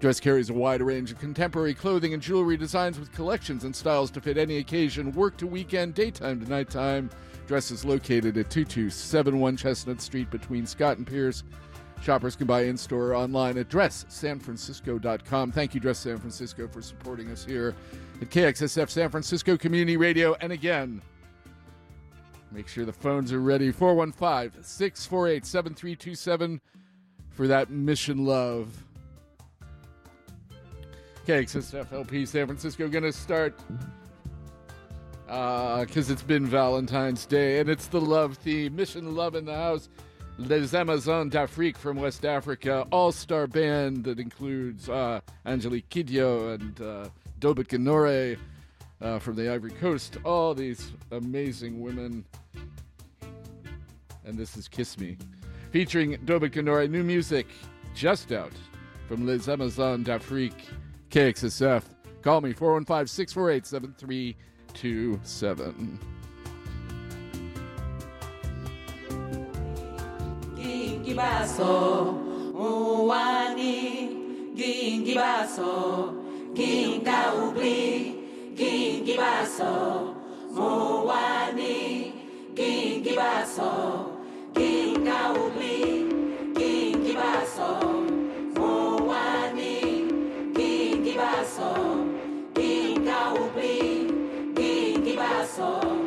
[0.00, 4.10] Dress carries a wide range of contemporary clothing and jewelry designs with collections and styles
[4.10, 7.08] to fit any occasion, work to weekend, daytime to nighttime.
[7.46, 11.42] Dress is located at 2271 Chestnut Street between Scott and Pierce.
[12.02, 15.52] Shoppers can buy in store or online at dresssanfrancisco.com.
[15.52, 17.74] Thank you, Dress San Francisco, for supporting us here
[18.22, 20.34] at KXSF San Francisco Community Radio.
[20.40, 21.02] And again,
[22.50, 26.60] make sure the phones are ready 415 648 7327
[27.30, 28.84] for that mission love.
[31.26, 33.60] KXSF LP San Francisco going to start
[35.28, 38.74] uh, because it's been Valentine's Day and it's the love theme.
[38.74, 39.90] Mission Love in the House.
[40.40, 46.80] Les Amazones d'Afrique from West Africa, all star band that includes uh, Angelique Kidjo and
[46.80, 47.10] uh,
[47.40, 48.38] Dobet Gnahoré
[49.02, 50.16] uh, from the Ivory Coast.
[50.24, 52.24] All these amazing women.
[54.24, 55.18] And this is Kiss Me,
[55.72, 56.88] featuring Dobet Gnahoré.
[56.88, 57.46] New music
[57.94, 58.54] just out
[59.08, 60.68] from Les Amazones d'Afrique,
[61.10, 61.82] KXSF.
[62.22, 66.19] Call me 415 648 7327.
[71.10, 72.14] Gingibaso,
[72.54, 76.14] Uwani, Gingibaso,
[76.54, 78.14] Ginga Ubli,
[78.54, 80.14] Gingibaso,
[80.54, 82.14] Uwani,
[82.54, 84.06] Gingibaso,
[84.54, 86.06] Ginga Ubli,
[86.54, 87.70] Gingibaso,
[88.54, 90.06] Uwani,
[90.54, 92.06] Gingibaso,
[92.54, 94.06] Ginga Ubli,
[94.54, 95.99] Gingibaso,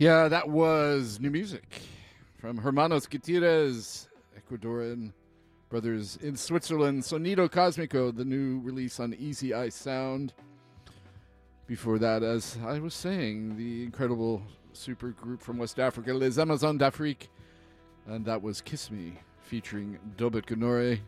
[0.00, 1.82] Yeah, that was new music
[2.38, 5.12] from Hermanos Gutierrez, Ecuadorian
[5.68, 7.02] brothers in Switzerland.
[7.02, 10.32] Sonido Cosmico, the new release on Easy Eye Sound.
[11.66, 14.40] Before that, as I was saying, the incredible
[14.72, 17.28] super group from West Africa, Les Amazones d'Afrique.
[18.06, 20.98] And that was Kiss Me, featuring Dobet Gnahoré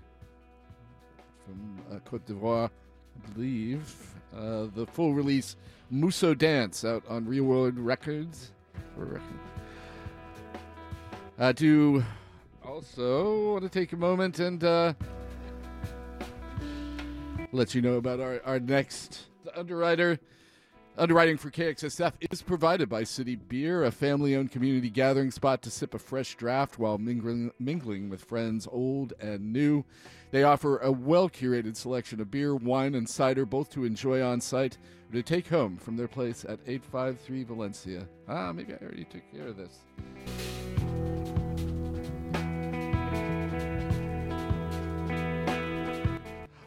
[1.47, 3.91] from uh, Cote d'Ivoire, I believe.
[4.37, 5.57] Uh, the full release,
[5.91, 8.53] Musow Danse, out on Real World Records.
[11.39, 12.05] I do
[12.65, 14.95] also want to take a moment and uh,
[17.51, 19.27] let you know about our, our next
[19.57, 20.19] underwriter,
[20.99, 25.71] Underwriting for KXSF is provided by City Beer, a family owned community gathering spot to
[25.71, 29.87] sip a fresh draft while mingling, mingling with friends old and new.
[30.33, 34.43] They offer a well curated selection of beer, wine, and cider, both to enjoy on
[34.43, 34.77] site
[35.09, 38.07] or to take home from their place at 853 Valencia.
[38.29, 39.79] Ah, maybe I already took care of this.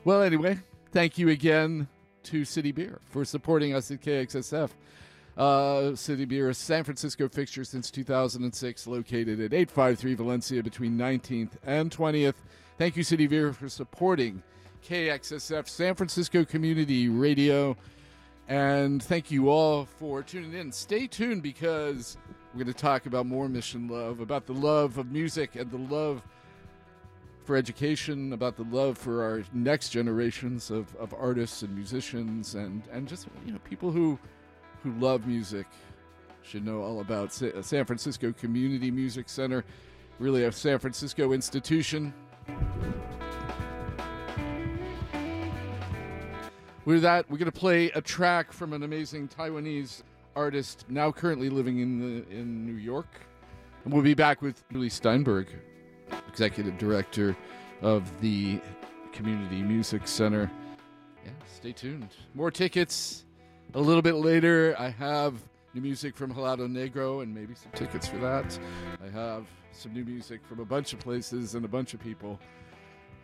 [0.04, 0.58] Well, anyway,
[0.92, 1.88] thank you again
[2.26, 4.70] to City Beer for supporting us at KXSF.
[5.38, 11.52] Uh, City Beer, a San Francisco fixture since 2006, located at 853 Valencia between 19th
[11.66, 12.36] and 20th.
[12.78, 14.42] Thank you, City Beer, for supporting
[14.88, 17.76] KXSF San Francisco Community Radio.
[18.48, 20.72] And thank you all for tuning in.
[20.72, 22.18] Stay tuned because
[22.54, 25.78] we're going to talk about more mission love, about the love of music and the
[25.94, 26.22] love
[27.46, 32.84] for education, about the love for our next generations of, of artists and musicians, and,
[32.92, 34.20] and just you know people who
[34.84, 35.68] who love music
[36.42, 39.64] should know all about Sa- San Francisco Community Music Center,
[40.20, 42.14] really a San Francisco institution.
[46.86, 50.04] With that, we're going to play a track from an amazing Taiwanese
[50.36, 53.08] artist now currently living in the, in New York.
[53.84, 55.48] And we'll be back with Julie Steinberg,
[56.28, 57.36] executive director
[57.82, 58.60] of the
[59.12, 60.52] Community Music Center.
[61.24, 62.10] Yeah, stay tuned.
[62.34, 63.26] More tickets
[63.74, 64.76] a little bit later.
[64.78, 65.36] I have
[65.74, 68.58] new music from Helado Negro and maybe some tickets for that.
[69.06, 72.40] I have some new music from a bunch of places and a bunch of people,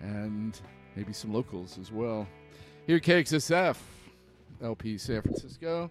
[0.02, 0.60] and
[0.96, 2.28] maybe some locals as well.
[2.88, 3.78] Here KXSF,
[4.62, 5.90] LP San Francisco.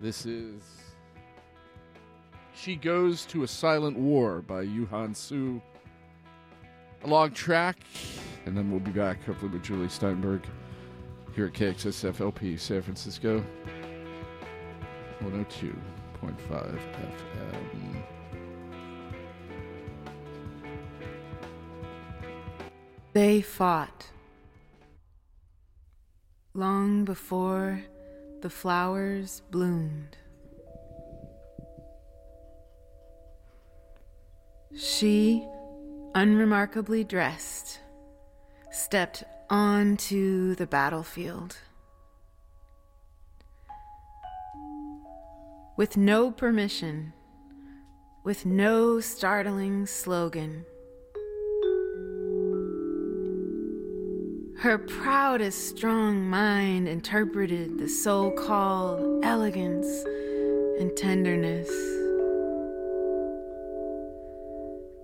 [0.00, 0.62] This is
[2.56, 5.60] She Goes to a Silent War by Yuhan Su.
[7.04, 7.76] A long track,
[8.46, 10.42] and then we'll be back hopefully with Julie Steinberg
[11.34, 13.44] here at KXSF LP San Francisco.
[15.20, 15.74] 102.5
[16.48, 18.02] FM.
[23.12, 24.06] They fought
[26.54, 27.82] long before
[28.40, 30.16] the flowers bloomed.
[34.78, 35.48] She,
[36.14, 37.80] unremarkably dressed,
[38.70, 41.56] stepped onto the battlefield.
[45.78, 47.14] With no permission,
[48.22, 50.66] with no startling slogan.
[54.58, 59.86] Her proudest strong mind interpreted the so called elegance
[60.78, 61.70] and tenderness.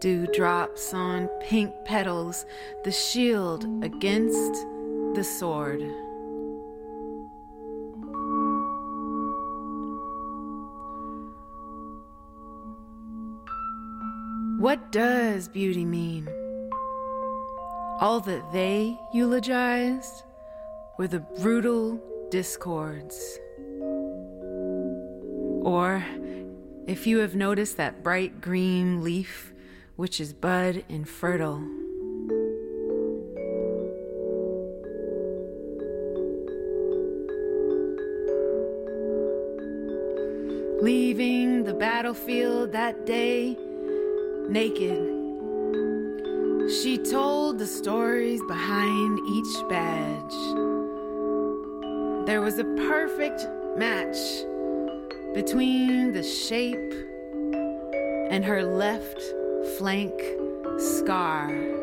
[0.02, 2.44] Dewdrops on pink petals,
[2.82, 4.66] the shield against
[5.14, 5.80] the sword.
[14.58, 16.28] What does beauty mean?
[18.00, 20.24] All that they eulogized
[20.98, 23.38] were the brutal discords.
[25.64, 26.04] Or,
[26.88, 29.51] if you have noticed that bright green leaf
[30.02, 31.62] which is bud and fertile.
[40.82, 43.56] Leaving the battlefield that day
[44.48, 45.06] naked.
[46.82, 50.34] She told the stories behind each badge.
[52.26, 53.46] There was a perfect
[53.78, 54.18] match
[55.32, 56.92] between the shape
[58.32, 59.22] and her left
[59.64, 60.20] flank
[60.78, 61.81] scar.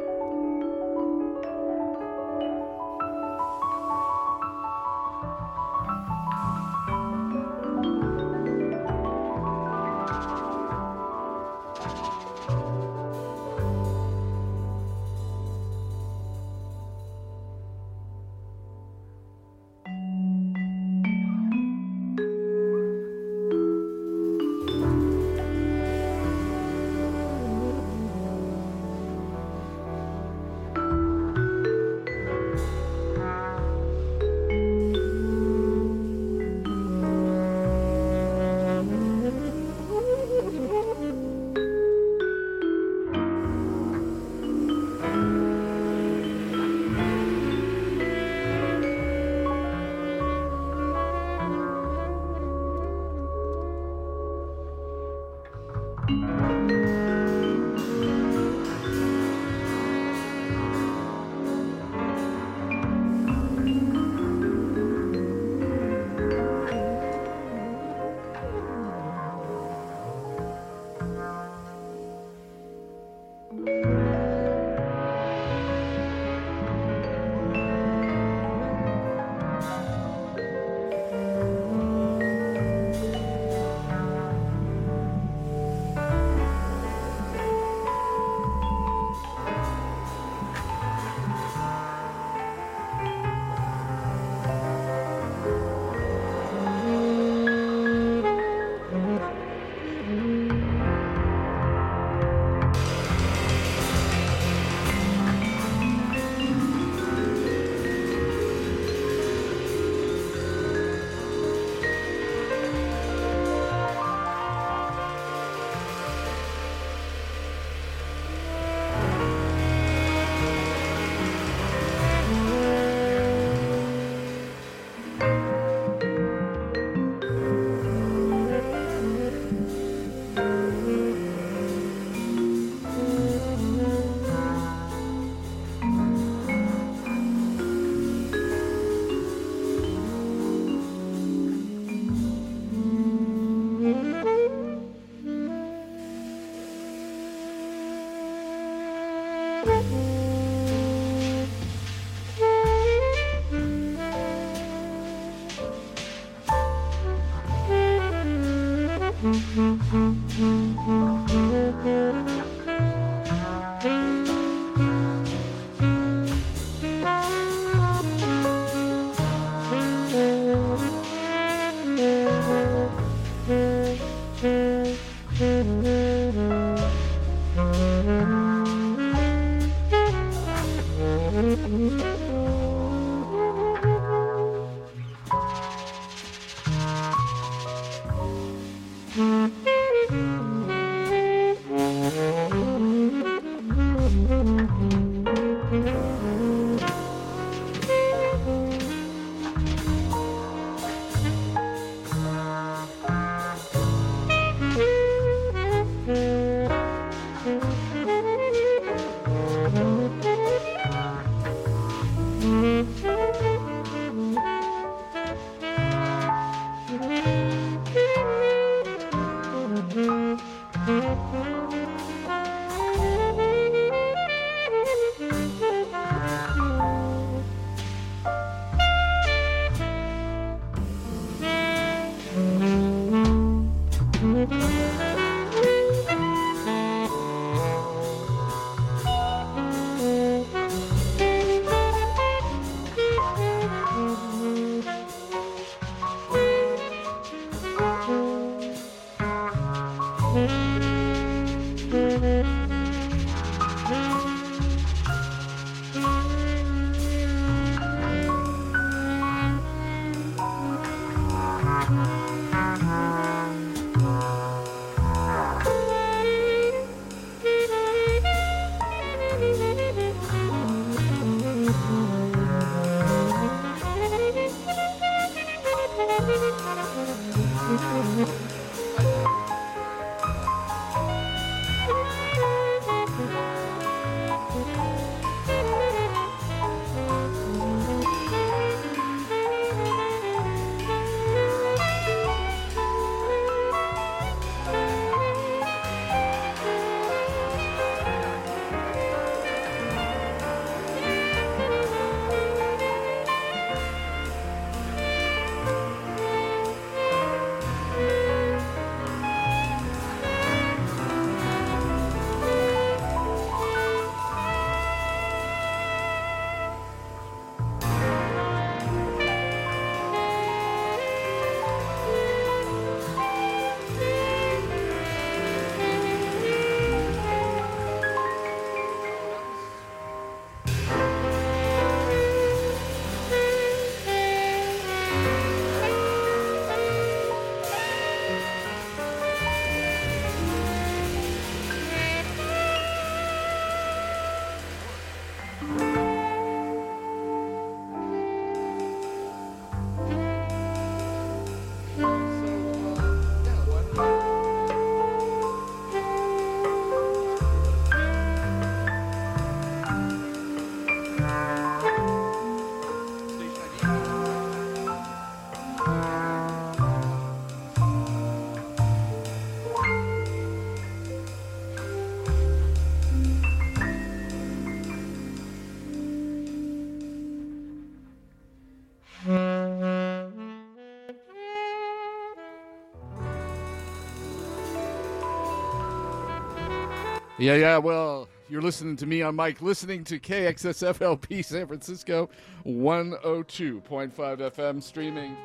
[387.39, 387.77] Yeah, yeah.
[387.77, 392.29] Well, you're listening to me on Mike, listening to KXSFLP San Francisco,
[392.65, 395.37] 102.5 FM, streaming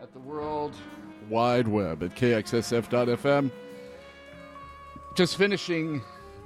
[0.00, 0.74] at the World
[1.28, 3.50] Wide Web at KXSF.FM.
[5.14, 6.00] Just finishing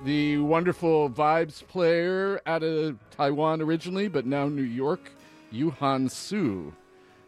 [0.04, 5.12] the wonderful Vibes player out of Taiwan originally, but now New York,
[5.54, 6.74] Yuhan Su,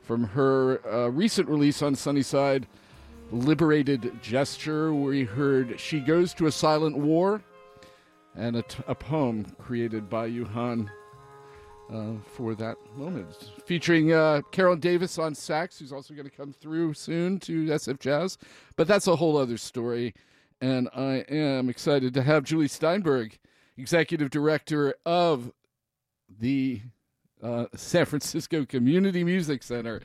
[0.02, 2.66] from her uh, recent release on Sunnyside,
[3.30, 7.40] Liberated Gesture, where we heard She Goes to a Silent War
[8.36, 10.88] and a, t- a poem created by Yuhan
[11.92, 16.52] uh, for that moment, featuring uh, Carol Davis on sax, who's also going to come
[16.52, 18.38] through soon to SF Jazz.
[18.76, 20.14] But that's a whole other story.
[20.60, 23.38] And I am excited to have Julie Steinberg,
[23.76, 25.52] executive director of
[26.28, 26.82] the
[27.42, 30.00] uh, San Francisco Community Music Center.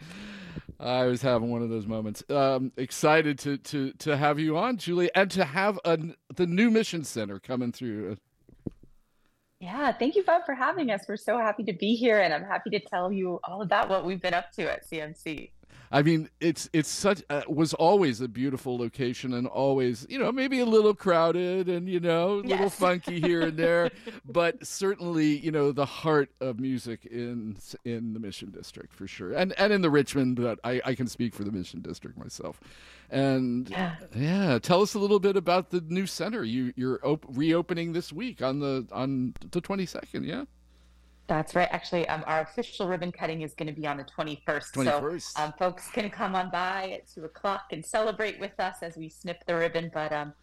[0.80, 2.24] I was having one of those moments.
[2.30, 5.98] Um, excited to, to, to have you on, Julie, and to have a,
[6.36, 8.18] the new Mission Center coming through.
[9.60, 11.02] Yeah, thank you, Bob, for having us.
[11.08, 14.06] We're so happy to be here, and I'm happy to tell you all about what
[14.06, 15.52] we've been up to at CMC.
[15.92, 20.32] I mean, it's it's such uh, was always a beautiful location and always, you know,
[20.32, 22.76] maybe a little crowded and you know, a little Yes.
[22.76, 23.92] funky here and there,
[24.26, 29.34] but certainly, you know, the heart of music in in the Mission District for sure,
[29.34, 30.38] and and in the Richmond.
[30.38, 32.60] But I I can speak for the Mission District myself,
[33.10, 33.70] and
[34.16, 38.12] yeah, tell us a little bit about the new center you you're op- reopening this
[38.12, 40.26] week on the on the twenty second.
[40.26, 40.46] Yeah.
[41.28, 41.68] That's right.
[41.72, 44.74] Actually, um, our official ribbon cutting is going to be on the 21st.
[44.74, 45.22] 21st.
[45.22, 48.96] So um, folks can come on by at 2 o'clock and celebrate with us as
[48.96, 49.90] we snip the ribbon.
[49.94, 50.34] But um,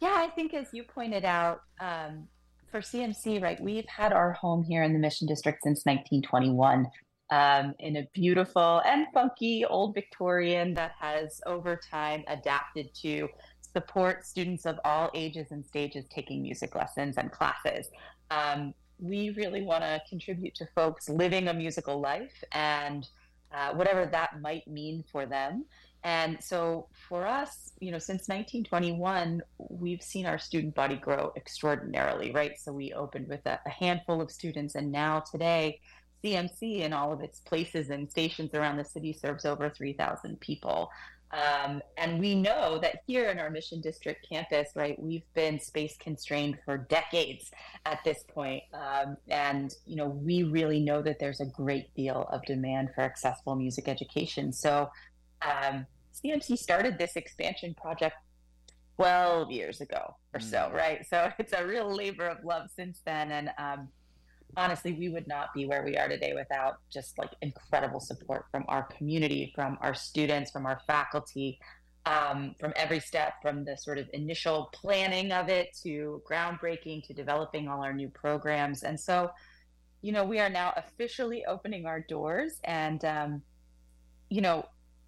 [0.00, 2.28] yeah, I think as you pointed out, um,
[2.70, 6.86] for CMC, right, we've had our home here in the Mission District since 1921
[7.30, 13.28] um, in a beautiful and funky old Victorian that has over time adapted to
[13.72, 17.88] support students of all ages and stages taking music lessons and classes.
[18.30, 23.08] Um, we really want to contribute to folks living a musical life and
[23.52, 25.64] uh, whatever that might mean for them.
[26.04, 32.30] And so for us, you know, since 1921, we've seen our student body grow extraordinarily,
[32.30, 32.58] right?
[32.58, 35.80] So we opened with a, a handful of students, and now today,
[36.22, 40.90] CMC in all of its places and stations around the city serves over 3,000 people.
[41.30, 45.96] Um, and we know that here in our Mission District campus, right, we've been space
[45.98, 47.50] constrained for decades
[47.84, 48.62] at this point.
[48.72, 53.02] Um, and, you know, we really know that there's a great deal of demand for
[53.02, 54.52] accessible music education.
[54.52, 54.90] So
[55.42, 58.16] um, CMC started this expansion project
[58.96, 61.06] 12 years ago or so, right?
[61.08, 63.30] So it's a real labor of love since then.
[63.30, 63.88] And um,
[64.58, 68.64] honestly, we would not be where we are today without just like incredible support from
[68.68, 71.58] our community, from our students, from our faculty,
[72.04, 77.14] um, from every step, from the sort of initial planning of it to groundbreaking to
[77.14, 78.82] developing all our new programs.
[78.82, 79.30] And so,
[80.02, 83.42] you know, we are now officially opening our doors and, um,
[84.28, 84.66] you know,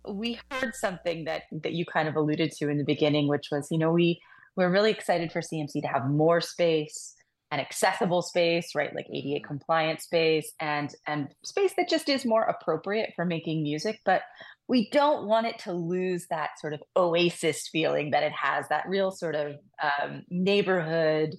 [0.08, 3.68] we heard something that that you kind of alluded to in the beginning, which was,
[3.70, 4.18] you know, we
[4.56, 7.14] we're really excited for CMC to have more space
[7.50, 8.94] and accessible space, right?
[8.94, 14.00] Like ADA compliant space and and space that just is more appropriate for making music,
[14.04, 14.22] but
[14.68, 18.88] we don't want it to lose that sort of oasis feeling that it has, that
[18.88, 21.34] real sort of um, neighborhood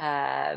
[0.00, 0.56] uh,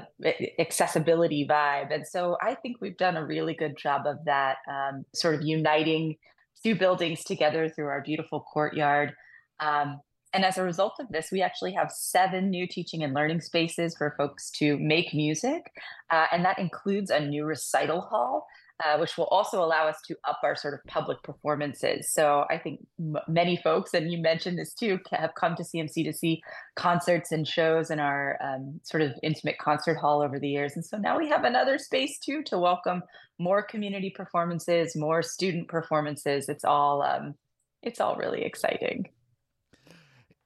[0.57, 1.93] accessibility vibe.
[1.93, 5.43] And so I think we've done a really good job of that, um, sort of
[5.43, 6.15] uniting
[6.63, 9.13] two buildings together through our beautiful courtyard.
[9.59, 9.99] Um,
[10.35, 13.95] and as a result of this, we actually have seven new teaching and learning spaces
[13.95, 15.71] for folks to make music.
[16.09, 18.45] Uh, and that includes a new recital hall,
[18.83, 22.11] uh, which will also allow us to up our sort of public performances.
[22.11, 26.03] So I think m- many folks, and you mentioned this too, have come to CMC
[26.03, 26.41] to see
[26.75, 30.73] concerts and shows in our um, sort of intimate concert hall over the years.
[30.75, 33.03] And so now we have another space too to welcome
[33.39, 36.49] more community performances, more student performances.
[36.49, 37.35] It's all um,
[37.81, 39.07] it's all really exciting.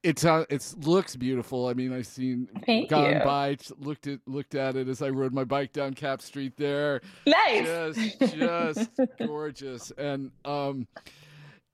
[0.02, 1.68] It's uh, it's looks beautiful.
[1.68, 3.22] I mean, I've seen Thank gone you.
[3.24, 7.02] by, looked at looked at it as I rode my bike down Capp Street there.
[7.26, 7.96] Nice.
[7.96, 8.90] just just
[9.20, 10.88] gorgeous, and um,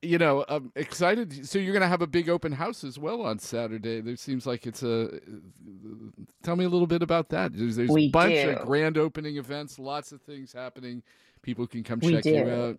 [0.02, 1.46] you know, I'm excited.
[1.46, 4.00] So you're going to have a big open house as well on Saturday.
[4.00, 5.20] There seems like it's a.
[6.42, 7.52] Tell me a little bit about that.
[7.54, 8.50] There's, there's a bunch do.
[8.50, 11.02] of grand opening events, lots of things happening.
[11.42, 12.78] People can come We check you out.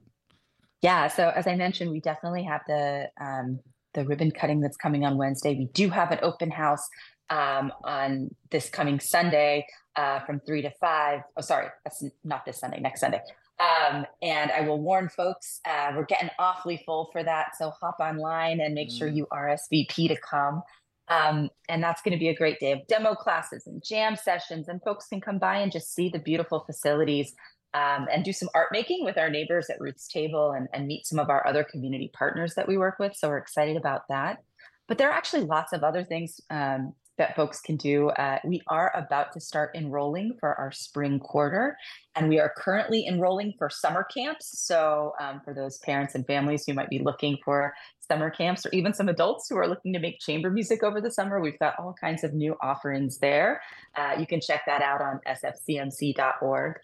[0.81, 3.59] Yeah, so as I mentioned, we definitely have the um,
[3.97, 5.55] the ribbon cutting that's coming on Wednesday.
[5.55, 6.87] We do have an open house
[7.31, 9.65] um, on this coming Sunday
[9.95, 11.21] uh, from three to five.
[11.35, 12.79] Oh, sorry, that's not this Sunday.
[12.79, 13.19] Next Sunday.
[13.59, 17.57] Um, and I will warn folks, uh, we're getting awfully full for that.
[17.57, 20.61] So hop online and make sure you RSVP to come.
[21.07, 24.67] Um, and that's going to be a great day of demo classes and jam sessions,
[24.67, 27.33] and folks can come by and just see the beautiful facilities
[27.73, 31.05] um, and do some art making with our neighbors at Roots Table and, and meet
[31.05, 33.15] some of our other community partners that we work with.
[33.15, 34.39] So we're excited about that.
[34.87, 38.09] But there are actually lots of other things um, that folks can do.
[38.09, 41.75] Uh, we are about to start enrolling for our spring quarter,
[42.15, 44.61] and we are currently enrolling for summer camps.
[44.61, 48.69] So um, for those parents and families who might be looking for summer camps, or
[48.69, 51.77] even some adults who are looking to make chamber music over the summer, we've got
[51.79, 53.61] all kinds of new offerings there.
[53.95, 56.75] Uh, you can check that out on sfcmc.org.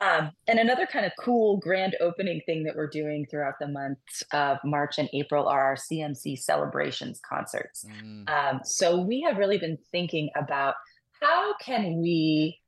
[0.00, 4.22] Um, and another kind of cool grand opening thing that we're doing throughout the months
[4.32, 7.84] of March and April are our CMC celebrations concerts.
[8.28, 10.74] Um, so we have really been thinking about
[11.20, 12.59] how can we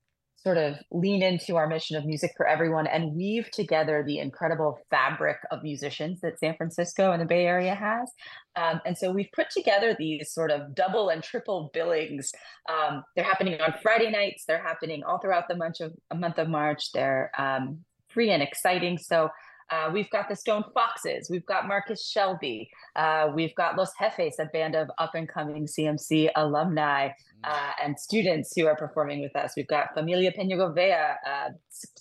[0.43, 4.79] sort of lean into our mission of music for everyone and weave together the incredible
[4.91, 8.11] fabric of musicians that San Francisco and the Bay Area has.
[8.57, 12.33] Um, and so we've put together these sort of double and triple billings.
[12.69, 14.45] Um, they're happening on Friday nights.
[14.47, 16.91] They're happening all throughout the month of, month of March.
[16.93, 18.99] They're um, free and exciting.
[18.99, 19.31] So
[19.73, 21.31] Uh, we've got the Stone Foxes.
[21.31, 22.71] We've got Marcus Shelby.
[22.95, 27.09] Uh, we've got Los Jefes, a band of up and coming CMC alumni
[27.43, 29.55] uh, and students who are performing with us.
[29.57, 31.49] We've got Familia Peña Govea, uh,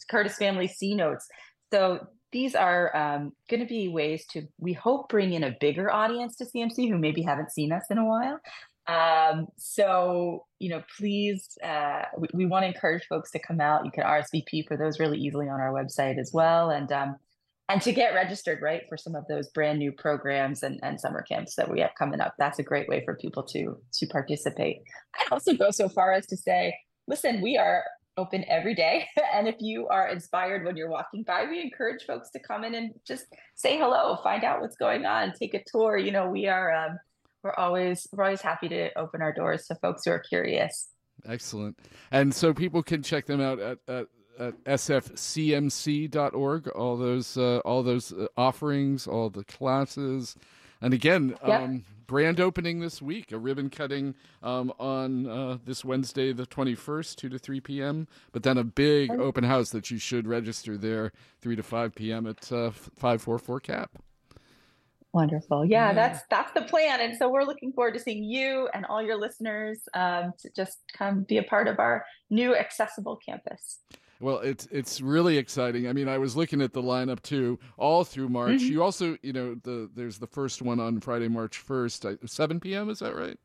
[0.10, 1.30] Curtis Family C Notes.
[1.72, 5.89] So these are um, going to be ways to, we hope, bring in a bigger
[5.89, 8.39] audience to CMC who maybe haven't seen us in a while.
[8.88, 13.85] Um, so, you know, please, uh, we, we want to encourage folks to come out.
[13.85, 16.69] You can RSVP for those really easily on our website as well.
[16.69, 17.15] And, um,
[17.72, 21.22] and to get registered, right, for some of those brand new programs and, and summer
[21.22, 22.34] camps that we have coming up.
[22.38, 24.81] That's a great way for people to, to participate.
[25.15, 26.76] I'd also go so far as to say,
[27.07, 27.85] listen, we are
[28.18, 29.07] open every day.
[29.34, 32.76] And if you are inspired when you're walking by, we encourage folks to come in
[32.76, 33.26] and just
[33.56, 35.98] say hello, find out what's going on, take a tour.
[35.98, 36.99] You know, we are, um,
[37.41, 40.89] we're always we're always happy to open our doors to folks who are curious.
[41.26, 41.80] Excellent.
[42.11, 44.07] And so people can check them out at, at,
[44.39, 46.67] at sfcmc.org.
[46.69, 50.35] All those uh, all those uh, offerings, all the classes,
[50.81, 51.61] and again, Yep.
[51.61, 53.31] um, brand opening this week.
[53.31, 58.07] A ribbon cutting um, on uh, this Wednesday, the twenty first, two to three p.m.
[58.31, 62.27] But then a big open house that you should register there, three to five p.m.
[62.27, 63.91] at uh, five four four Capp.
[65.13, 65.65] Wonderful.
[65.65, 65.93] Yeah, Yeah.
[65.93, 67.01] that's that's the plan.
[67.01, 70.77] And so we're looking forward to seeing you and all your listeners um, to just
[70.97, 73.79] come be a part of our new accessible campus.
[74.22, 75.88] Well, it's it's really exciting.
[75.88, 78.61] I mean, I was looking at the lineup too, all through March.
[78.61, 78.69] Mhm.
[78.69, 82.89] You also, you know, the there's the first one on Friday, March first, seven p.m.
[82.89, 83.38] Is that right?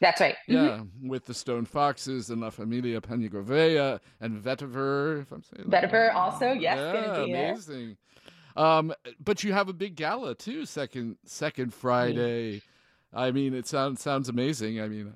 [0.00, 0.36] That's right.
[0.48, 0.54] Mhm.
[0.54, 6.08] Yeah, with the Stone Foxes and La Familia Peñagovea and Vetiver, if I'm saying Vetiver
[6.08, 6.16] right.
[6.16, 7.50] also, yes, yeah, gonna be there.
[7.52, 7.96] amazing.
[8.56, 8.92] Um,
[9.22, 12.62] but you have a big gala too, second second Friday.
[13.14, 14.80] I mean, it sounds sounds amazing.
[14.80, 15.12] I mean,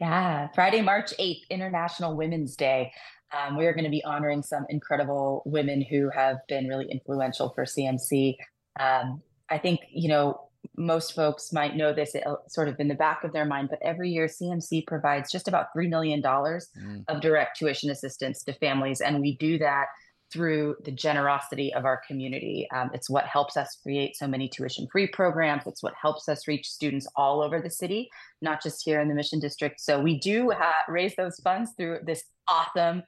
[0.00, 2.92] Yeah, Friday, March 8th, International Women's Day.
[3.32, 7.50] Um, we are going to be honoring some incredible women who have been really influential
[7.54, 8.36] for CMC.
[8.80, 12.14] Um, I think, you know, most folks might know this
[12.48, 15.66] sort of in the back of their mind, but every year CMC provides just about
[15.76, 17.04] $3 million Mm.
[17.08, 19.00] of direct tuition assistance to families.
[19.00, 19.86] And we do that
[20.32, 22.68] through the generosity of our community.
[22.74, 25.62] Um, it's what helps us create so many tuition free programs.
[25.66, 28.10] It's what helps us reach students all over the city,
[28.42, 29.80] not just here in the Mission District.
[29.80, 33.02] So we do ha- raise those funds through this awesome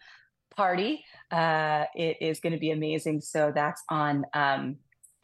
[0.54, 1.04] party.
[1.30, 3.20] Uh, it is going to be amazing.
[3.20, 4.76] So that's on um,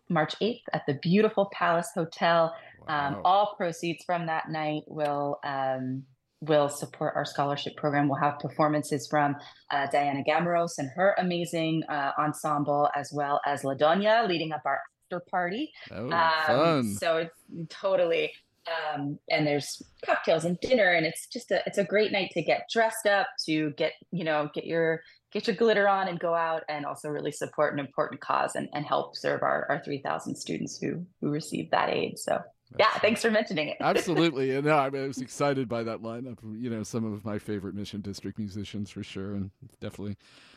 [0.08, 2.54] March 8th at the beautiful Palace Hotel.
[2.88, 6.04] Um, all proceeds from that night will um,
[6.40, 8.08] will support our scholarship program.
[8.08, 9.36] We'll have performances from
[9.70, 14.62] uh, Diana Gameros and her amazing uh, ensemble, as well as La Doña leading up
[14.64, 15.72] our after party.
[15.90, 16.10] Oh, Um,
[16.46, 16.94] fun.
[16.94, 18.32] So it's totally.
[18.66, 22.42] Um, and there's cocktails and dinner, and it's just a it's a great night to
[22.42, 25.02] get dressed up, to get you know get your
[25.32, 28.68] get your glitter on and go out, and also really support an important cause and,
[28.74, 32.18] and help serve our, our 3,000 students who who receive that aid.
[32.18, 32.40] So
[32.78, 33.76] yeah, thanks for mentioning it.
[33.80, 34.54] Absolutely.
[34.56, 36.38] And no, I, mean, I was excited by that lineup.
[36.42, 40.16] You know, some of my favorite Mission District musicians for sure, and definitely.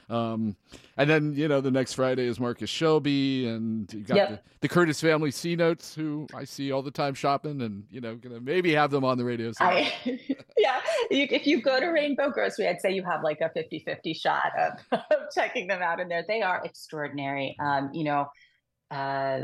[0.10, 0.56] Um,
[0.98, 4.30] and then you know the next Friday is Marcus Shelby, and you got Yep.
[4.30, 8.02] the, the Curtis family C notes, who I see all the time shopping, and you
[8.02, 9.52] know, gonna maybe have them on the radio.
[9.60, 9.94] I,
[10.58, 10.82] yeah,
[11.12, 14.14] you, if you go to Rainbow Grocery, I'd say you have like a 50 50
[14.16, 14.74] shot of,
[15.12, 16.26] of checking them out in there.
[16.28, 17.56] They are extraordinary.
[17.60, 18.32] Um, you know,
[18.90, 19.42] uh,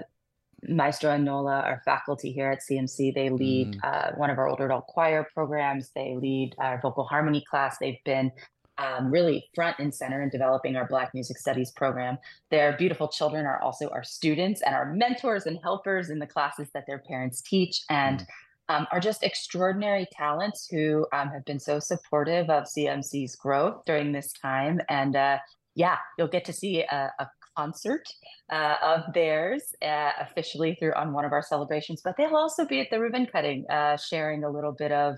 [0.67, 3.13] Maestro and Nola are faculty here at CMC.
[3.13, 7.41] They lead uh, one of our older adult choir programs, they lead our vocal harmony
[7.41, 7.77] class.
[7.77, 8.31] They've been
[8.77, 12.17] um, really front and center in developing our Black Music Studies program.
[12.51, 16.67] Their beautiful children are also our students and our mentors and helpers in the classes
[16.73, 18.25] that their parents teach, and
[18.67, 24.11] um, are just extraordinary talents who um, have been so supportive of CMC's growth during
[24.11, 24.81] this time.
[24.89, 25.37] And uh,
[25.75, 28.07] yeah, you'll get to see a, a concert
[28.51, 32.79] uh, of theirs uh, officially through on one of our celebrations, but they'll also be
[32.79, 35.17] at the ribbon cutting, uh, sharing a little bit of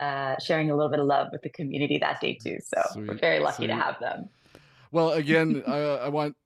[0.00, 2.58] uh, sharing a little bit of love with the community that day too.
[2.64, 4.28] So we're very lucky to have them.
[4.90, 6.36] Well, again, I, I want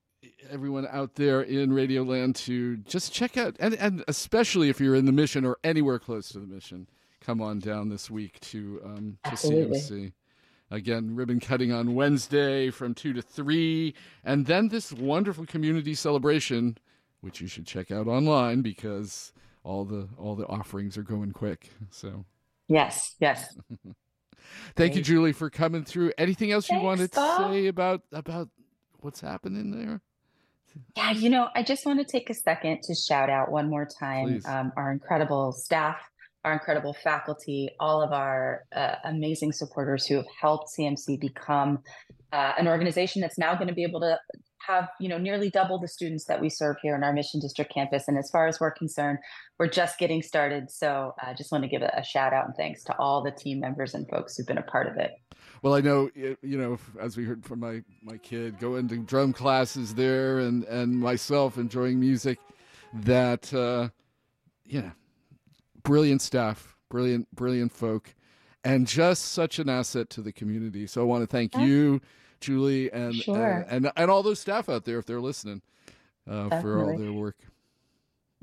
[0.51, 5.07] everyone out there in Radioland to just check out, and, and especially if you're in
[5.07, 6.87] the mission or anywhere close to the mission,
[7.21, 9.79] come on down this week to um, to Absolutely.
[9.79, 10.13] CMC.
[10.71, 13.95] Again, ribbon cutting on Wednesday from two to three,
[14.25, 16.77] and then this wonderful community celebration,
[17.21, 19.33] which you should check out online because
[19.63, 21.71] all the all the offerings are going quick.
[21.91, 22.25] So.
[22.69, 23.57] Yes, yes.
[24.75, 26.13] Thank you, Julie, for coming through.
[26.19, 27.53] Anything else you Thanks, wanted to Bob.
[27.53, 28.49] say about about
[29.01, 30.01] what's happening there?
[30.97, 33.87] Yeah, you know, I just want to take a second to shout out one more
[33.87, 35.97] time um, our incredible staff,
[36.47, 41.81] our incredible faculty, all of our uh, amazing supporters who have helped CMC become
[42.33, 44.19] uh, an organization that's now going to be able to
[44.67, 47.73] have you know nearly double the students that we serve here in our Mission District
[47.73, 48.09] campus.
[48.09, 49.19] And as far as we're concerned,
[49.59, 50.71] we're just getting started.
[50.71, 53.33] So I just want to give a, a shout out and thanks to all the
[53.33, 55.13] team members and folks who've been a part of it.
[55.63, 59.33] Well, I know you know as we heard from my my kid going to drum
[59.33, 62.39] classes there, and and myself enjoying music.
[62.95, 63.89] That uh,
[64.65, 64.91] yeah,
[65.87, 68.15] brilliant staff, brilliant brilliant folk,
[68.65, 70.87] and just such an asset to the community.
[70.87, 72.01] So I want to thank you,
[72.41, 73.65] Julie, and Sure.
[73.69, 75.63] and, and and all those staff out there if they're listening
[76.29, 77.37] uh, for all their work.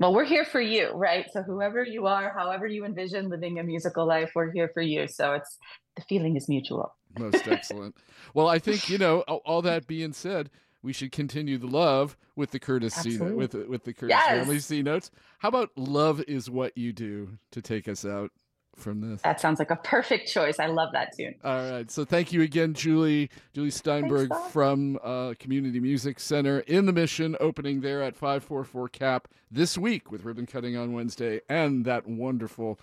[0.00, 1.26] Well, we're here for you, right?
[1.32, 5.06] So whoever you are, however you envision living a musical life, we're here for you.
[5.06, 5.56] So it's
[5.94, 6.94] the feeling is mutual.
[7.16, 7.96] Most excellent.
[8.34, 9.20] Well, I think you know.
[9.28, 10.50] All, all that being said,
[10.84, 14.28] we should continue the love with the Curtis C with with the Curtis Yes.
[14.28, 15.10] family C notes.
[15.38, 18.30] How about "Love Is What You Do" to take us out
[18.76, 19.22] from this?
[19.22, 20.58] That sounds like a perfect choice.
[20.60, 21.36] I love that tune.
[21.42, 21.90] All right.
[21.90, 23.30] So thank you again, Julie.
[23.54, 24.50] Julie Steinberg Bob.
[24.50, 30.12] from uh, Community Music Center in the Mission, opening there at 544 Capp this week
[30.12, 32.78] with ribbon cutting on Wednesday and that wonderful,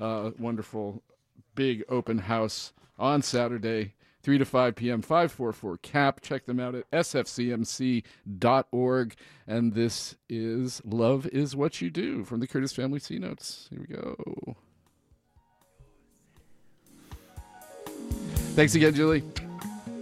[0.00, 1.02] uh, wonderful
[1.54, 3.92] big open house on Saturday.
[4.22, 6.20] 3 to 5 p.m., 544 Capp.
[6.20, 8.04] Check them out at sfcmc.org.
[9.46, 13.68] And this is Love is What You Do from the Curtis Family C Notes.
[13.70, 14.56] Here we go.
[18.54, 19.24] Thanks again, Julie.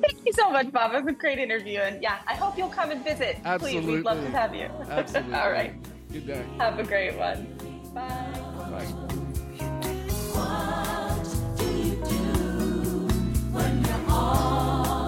[0.02, 0.92] Thank you so much, Bob.
[0.92, 1.78] It was a great interview.
[1.78, 3.38] And yeah, I hope you'll come and visit.
[3.58, 4.64] Please, we'd love to have you.
[4.90, 5.34] Absolutely.
[5.34, 5.74] All right.
[6.12, 6.44] Good day.
[6.58, 7.46] Have a great one.
[7.94, 8.86] Bye.
[10.34, 10.96] Bye.
[14.20, 14.99] When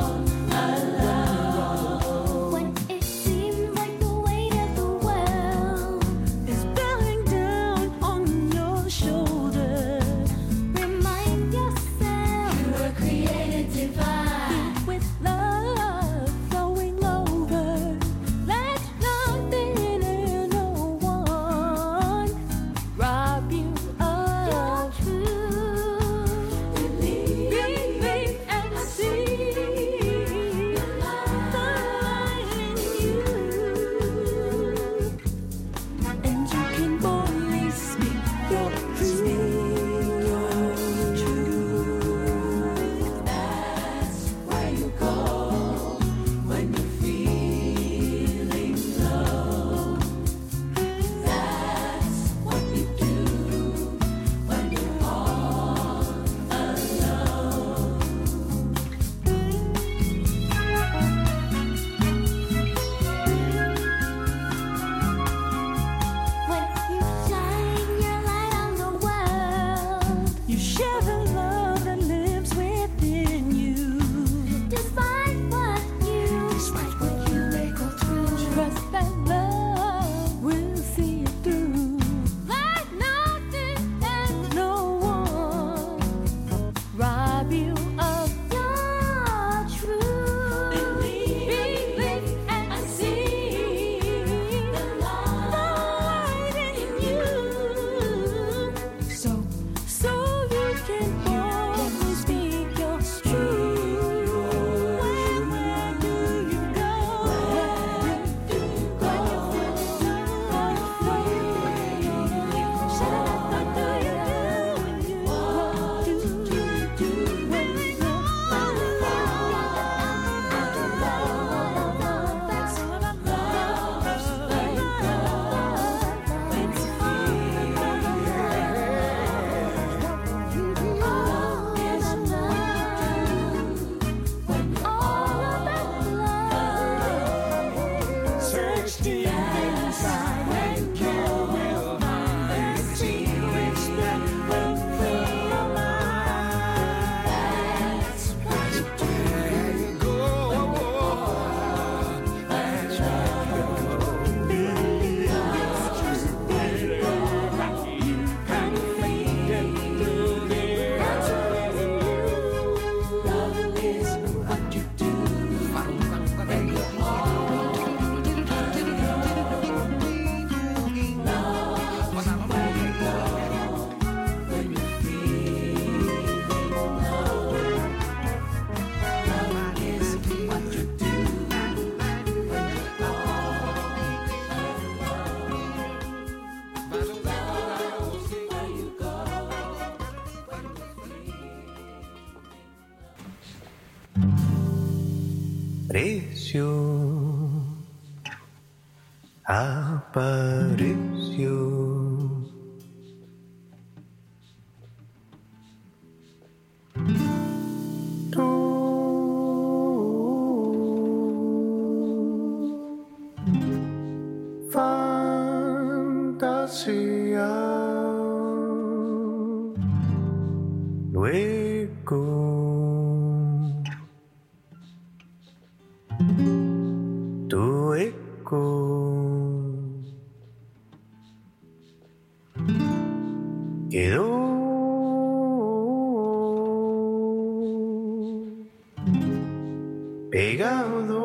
[240.43, 241.23] pegado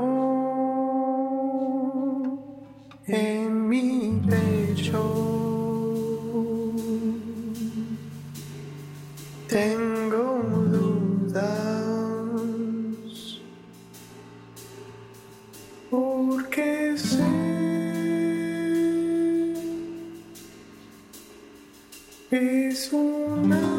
[3.07, 5.01] en mi pecho.
[9.47, 10.25] Tengo
[10.73, 11.41] dudas
[15.89, 17.25] porque sé
[22.29, 23.76] es una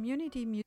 [0.00, 0.64] Community Music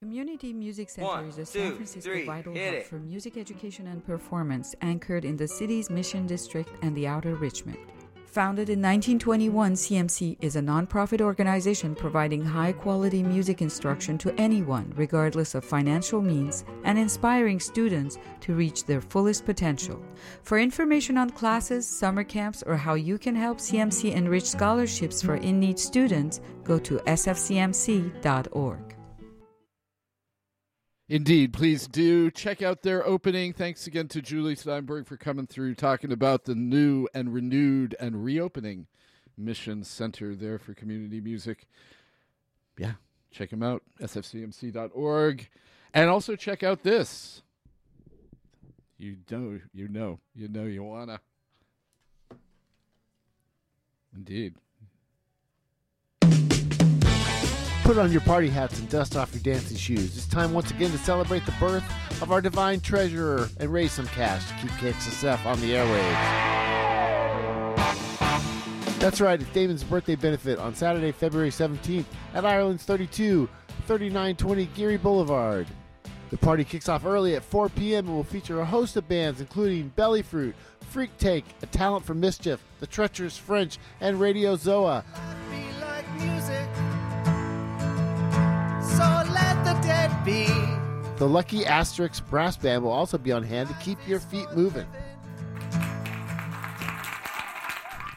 [0.00, 2.86] Community Music Center One, is a San two, Francisco three, vital hub it.
[2.86, 7.76] for music education and performance anchored in the city's Mission District and the Outer Richmond.
[8.24, 14.92] Founded in 1921, CMC is a nonprofit organization providing high quality music instruction to anyone,
[14.96, 19.98] regardless of financial means, and inspiring students to reach their fullest potential.
[20.42, 25.36] For information on classes, summer camps, or how you can help CMC enrich scholarships for
[25.36, 28.94] in need students, go to sfcmc.org.
[31.10, 33.54] Indeed, please do check out their opening.
[33.54, 38.22] Thanks again to Julie Steinberg for coming through talking about the new and renewed and
[38.22, 38.86] reopening
[39.34, 41.66] Mission Center there for community music.
[42.76, 42.92] Yeah,
[43.30, 45.48] check them out, sfcmc.org.
[45.94, 47.40] And also check out this.
[48.98, 51.20] You know, you know, you know you wanna.
[54.14, 54.56] Indeed.
[57.88, 60.14] Put on your party hats and dust off your dancing shoes.
[60.14, 61.82] It's time once again to celebrate the birth
[62.20, 66.12] of our divine treasurer and raise some cash to keep KXSF on the airwaves.
[68.98, 73.48] That's right, it's Damon's birthday benefit on Saturday, February 17th at Ireland's 32,
[73.86, 75.66] 3920 Geary Boulevard.
[76.28, 78.06] The party kicks off early at 4 p.m.
[78.08, 80.54] and will feature a host of bands including Belly Fruit,
[80.90, 85.04] Freak Take, A Talent for Mischief, The Treacherous French, and Radio Zoa.
[90.28, 90.46] Be.
[91.16, 94.86] The Lucky Asterix Brass Band will also be on hand to keep your feet moving.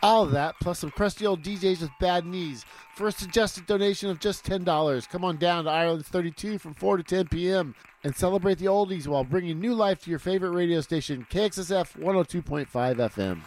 [0.03, 2.65] All that, plus some crusty old DJs with bad knees.
[2.95, 6.97] For a suggested donation of just $10, come on down to Ireland's 32 from 4
[6.97, 7.75] to 10 p.m.
[8.03, 12.67] and celebrate the oldies while bringing new life to your favorite radio station, KXSF 102.5
[12.67, 13.41] FM.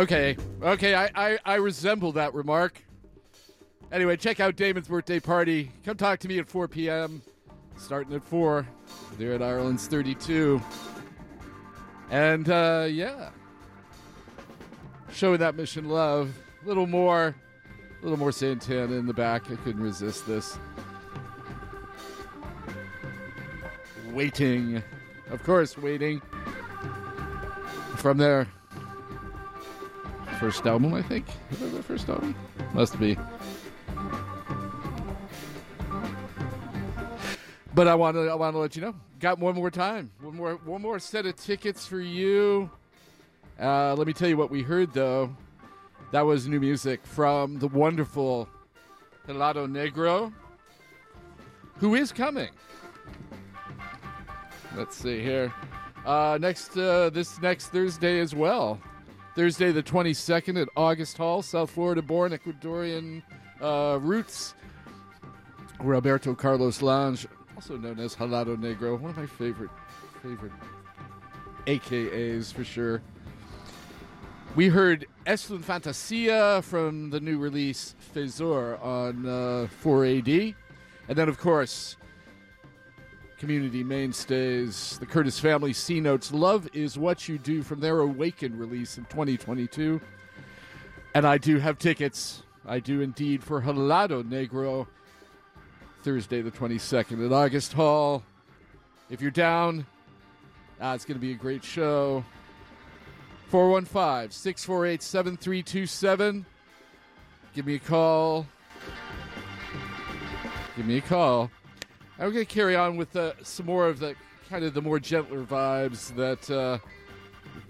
[0.00, 2.82] Okay, okay, I, I, I resemble that remark.
[3.92, 5.70] Anyway, check out Damon's birthday party.
[5.84, 7.20] Come talk to me at 4 p.m.
[7.76, 8.66] Starting at 4.
[9.18, 10.58] There at Ireland's 32.
[12.10, 13.28] And uh, yeah.
[15.12, 16.32] Showing that mission love.
[16.64, 17.34] A little more,
[18.00, 19.50] a little more Santana in the back.
[19.50, 20.58] I couldn't resist this.
[24.12, 24.82] Waiting.
[25.30, 26.22] Of course, waiting.
[27.96, 28.46] From their
[30.40, 31.26] first album, I think.
[31.50, 32.34] That their first album?
[32.72, 33.16] Must be.
[37.74, 38.94] But I want to I want to let you know.
[39.18, 40.10] Got one more time.
[40.22, 42.70] One more one more set of tickets for you.
[43.60, 45.36] Uh, let me tell you what we heard though.
[46.10, 48.48] That was new music from the wonderful
[49.28, 50.32] Helado Negro,
[51.76, 52.48] who is coming.
[54.74, 55.52] Let's see here.
[56.06, 58.80] Uh, next uh, this next Thursday as well.
[59.34, 63.22] Thursday the 22nd at August Hall, South Florida born Ecuadorian
[63.60, 64.54] uh, roots.
[65.78, 67.26] Roberto Carlos Lange,
[67.56, 69.70] also known as Helado Negro, one of my favorite
[70.22, 70.52] favorite
[71.66, 73.00] AKAs for sure.
[74.56, 80.54] We heard Estlin Fantasia from the new release Phasor on uh, 4AD.
[81.08, 81.96] And then, of course,
[83.40, 88.56] community mainstays, the Curtis Family C Notes, Love is What You Do from their Awaken
[88.56, 89.98] release in 2022.
[91.14, 92.42] And I do have tickets.
[92.66, 94.86] I do indeed for Helado Negro,
[96.02, 98.22] Thursday the 22nd at August Hall.
[99.08, 99.86] If you're down,
[100.78, 102.22] ah, it's going to be a great show.
[103.48, 106.44] 415 648 7327.
[107.54, 108.46] Give me a call.
[110.76, 111.50] Give me a call.
[112.20, 114.14] I'm going to carry on with uh, some more of the
[114.50, 116.76] kind of the more gentler vibes that uh,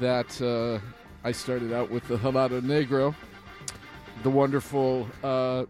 [0.00, 0.84] that uh,
[1.22, 3.14] I started out with the Helado Negro.
[4.24, 5.66] The wonderful uh,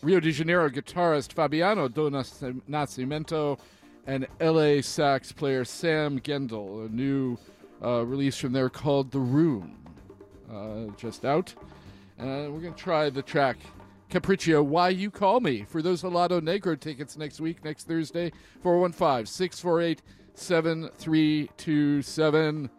[0.00, 3.58] Rio de Janeiro guitarist Fabiano do Nascimento
[4.06, 7.36] and LA sax player Sam Gendel, a new
[7.84, 9.76] uh, release from there called The Room,
[10.96, 11.54] just out.
[12.18, 13.58] Uh, we're going to try the track
[14.10, 18.32] Capriccio, Why You Call Me for those Helado Negro tickets next week, next Thursday,
[18.62, 20.02] 415 648
[20.34, 22.70] 7327.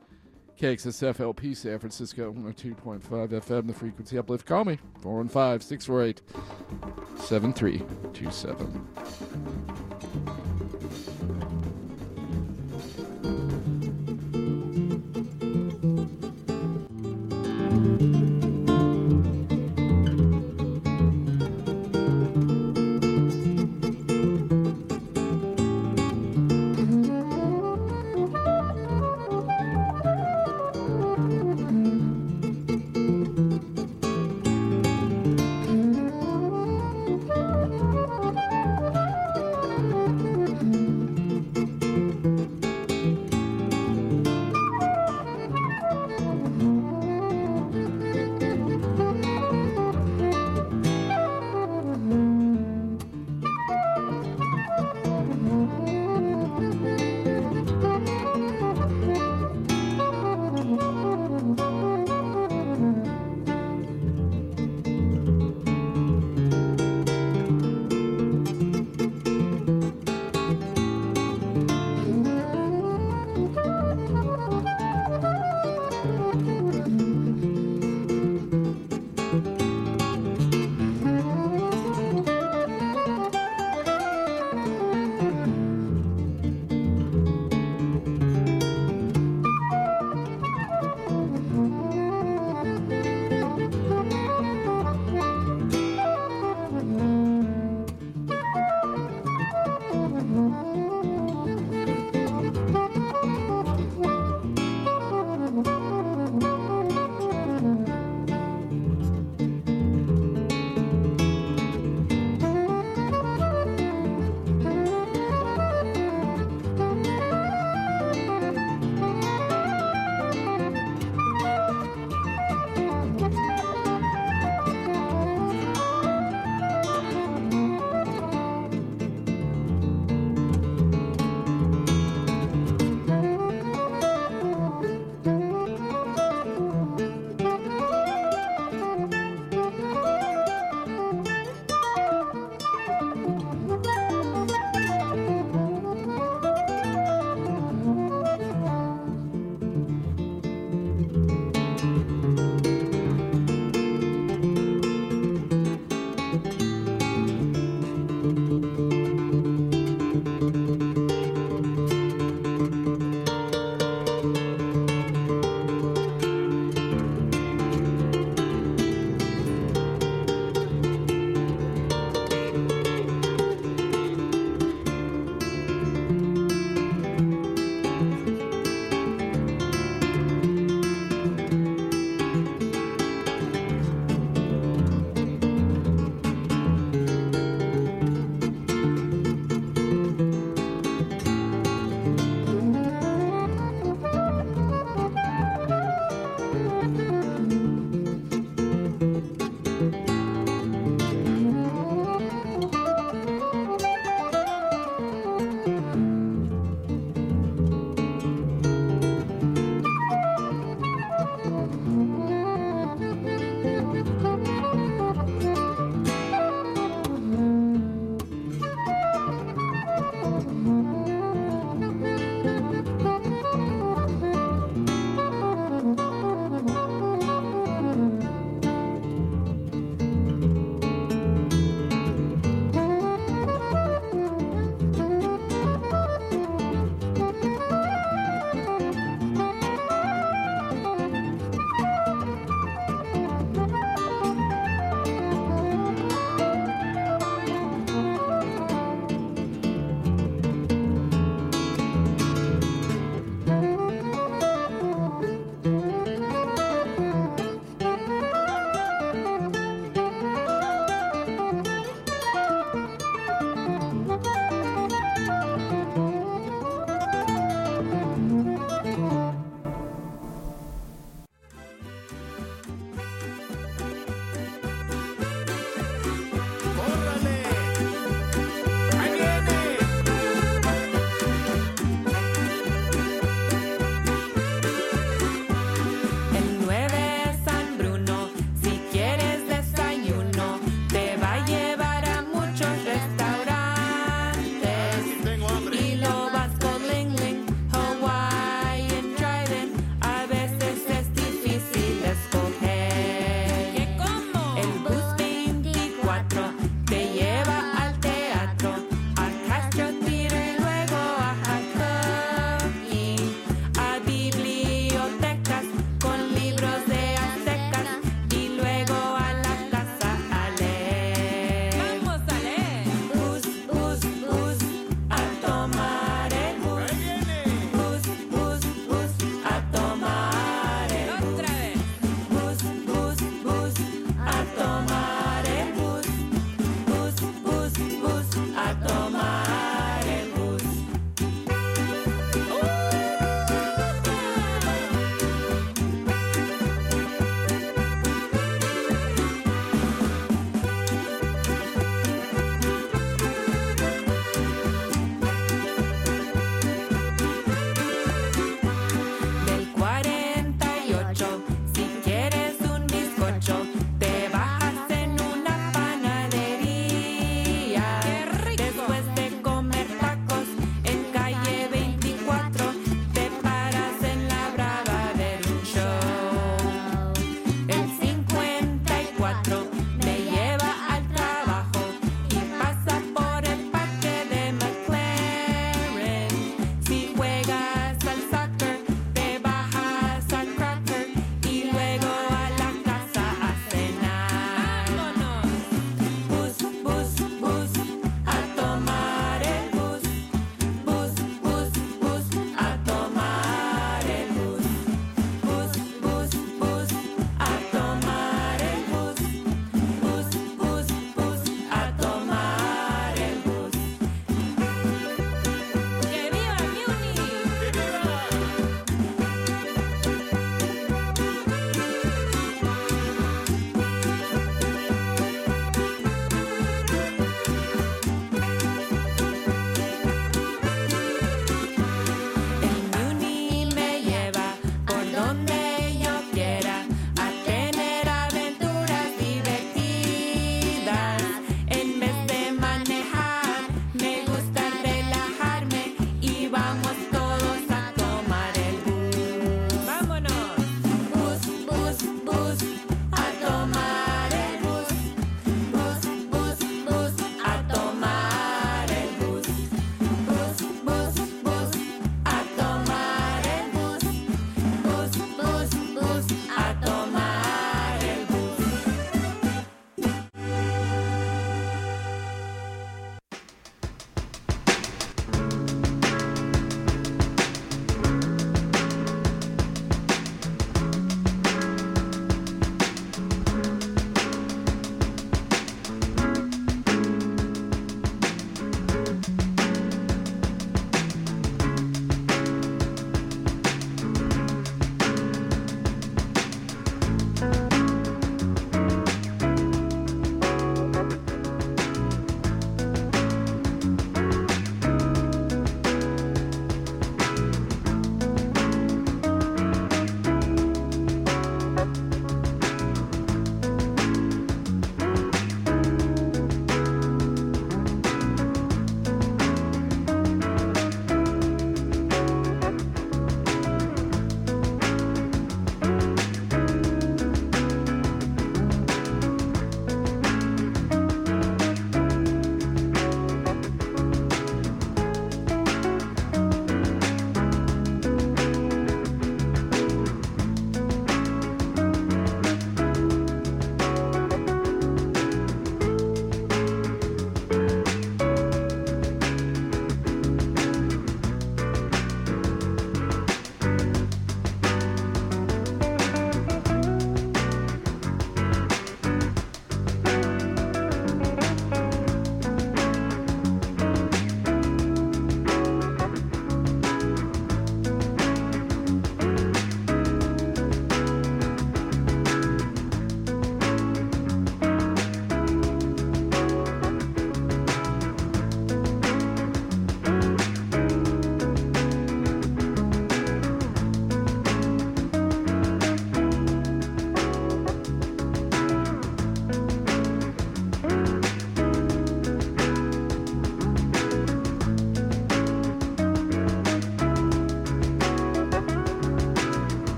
[0.59, 4.45] KXSF LP San Francisco 102.5 FM, the frequency uplift.
[4.45, 6.21] Call me 415 648
[7.17, 8.87] 7327.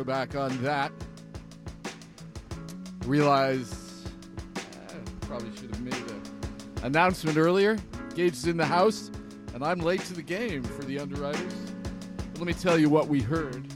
[0.00, 0.90] Go back on that.
[3.04, 4.06] Realize
[4.56, 6.22] I probably should have made an
[6.84, 7.76] announcement earlier.
[8.14, 9.10] Gage is in the house,
[9.52, 11.52] and I'm late to the game for the underwriters.
[12.16, 13.66] But let me tell you what we heard.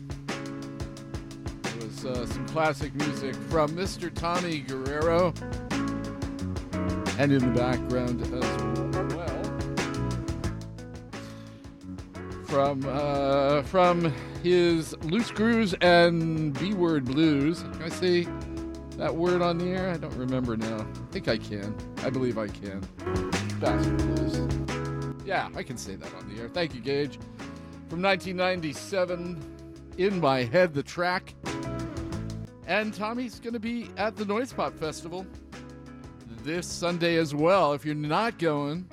[1.66, 4.10] It was uh, some classic music from Mr.
[4.10, 5.34] Tommy Guerrero,
[7.18, 8.30] and in the background as
[9.14, 9.44] well
[12.46, 14.10] from uh, from
[14.44, 17.62] his Loose Grooves and B Word Blues.
[17.62, 18.28] Can I say
[18.98, 19.88] that word on the air?
[19.88, 20.80] I don't remember now.
[20.80, 21.74] I think I can.
[22.04, 22.80] I believe I can.
[23.58, 25.24] Bastard Blues.
[25.24, 26.50] Yeah, I can say that on the air.
[26.50, 27.18] Thank you, Gage.
[27.88, 29.42] From 1997,
[29.96, 31.34] In My Head, the track.
[32.66, 35.26] And Tommy's going to be at the Noise Pop Festival
[36.42, 37.72] this Sunday as well.
[37.72, 38.86] If you're not going,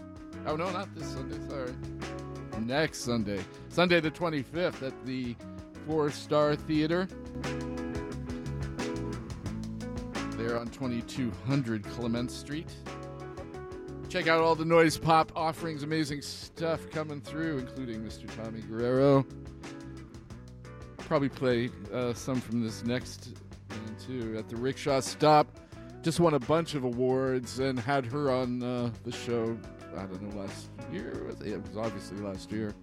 [0.46, 1.74] oh no, not this Sunday, sorry.
[2.62, 3.42] Next Sunday,
[3.72, 5.34] Sunday the 25th at the
[5.88, 7.08] Four Star Theater.
[10.36, 12.68] There on 2200 Clement Street.
[14.10, 18.28] Check out all the Noise Pop offerings, amazing stuff coming through, including Mr.
[18.36, 19.26] Tommy Guerrero.
[20.98, 23.30] Probably play uh, some from this next
[23.70, 25.48] one too at the Rickshaw Stop.
[26.02, 29.58] Just won a bunch of awards and had her on uh, the show.
[29.96, 31.30] I don't know last year.
[31.42, 32.76] It was obviously last year.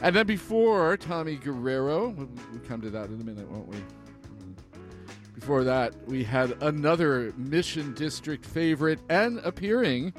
[0.00, 2.28] And then before Tommy Guerrero, we'll
[2.68, 3.78] come to that in a minute, won't we?
[5.34, 10.12] Before that, we had another Mission District favorite and appearing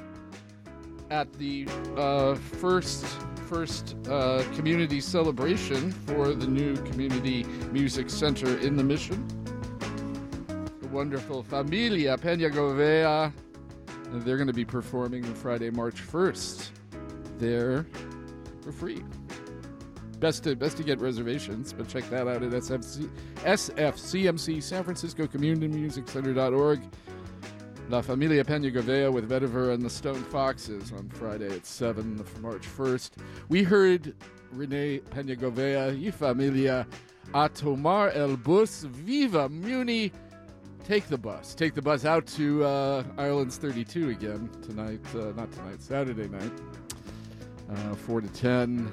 [1.10, 3.04] at the uh, first
[3.48, 7.42] first uh, community celebration for the new community
[7.72, 9.26] music center in the Mission.
[10.80, 13.32] The wonderful Familia Peña Govea.
[14.12, 16.68] And they're going to be performing on Friday, March 1st.
[17.38, 17.86] There
[18.62, 19.02] for free.
[20.20, 25.26] Best to best to get reservations, but check that out at SFC, SFCMC San Francisco
[25.26, 26.82] Community Music Center.org.
[27.88, 32.40] La Familia Peña Govea with Vetiver and the Stone Foxes on Friday at 7 of
[32.40, 33.12] March 1st.
[33.48, 34.14] We heard
[34.52, 36.86] Renee Peña Govea, y familia,
[37.34, 40.12] a tomar el bus, viva Muni.
[40.84, 41.54] Take the bus.
[41.54, 45.00] Take the bus out to uh, Ireland's 32 again tonight.
[45.14, 46.52] Uh, not tonight, Saturday night.
[47.70, 48.92] Uh, 4 to 10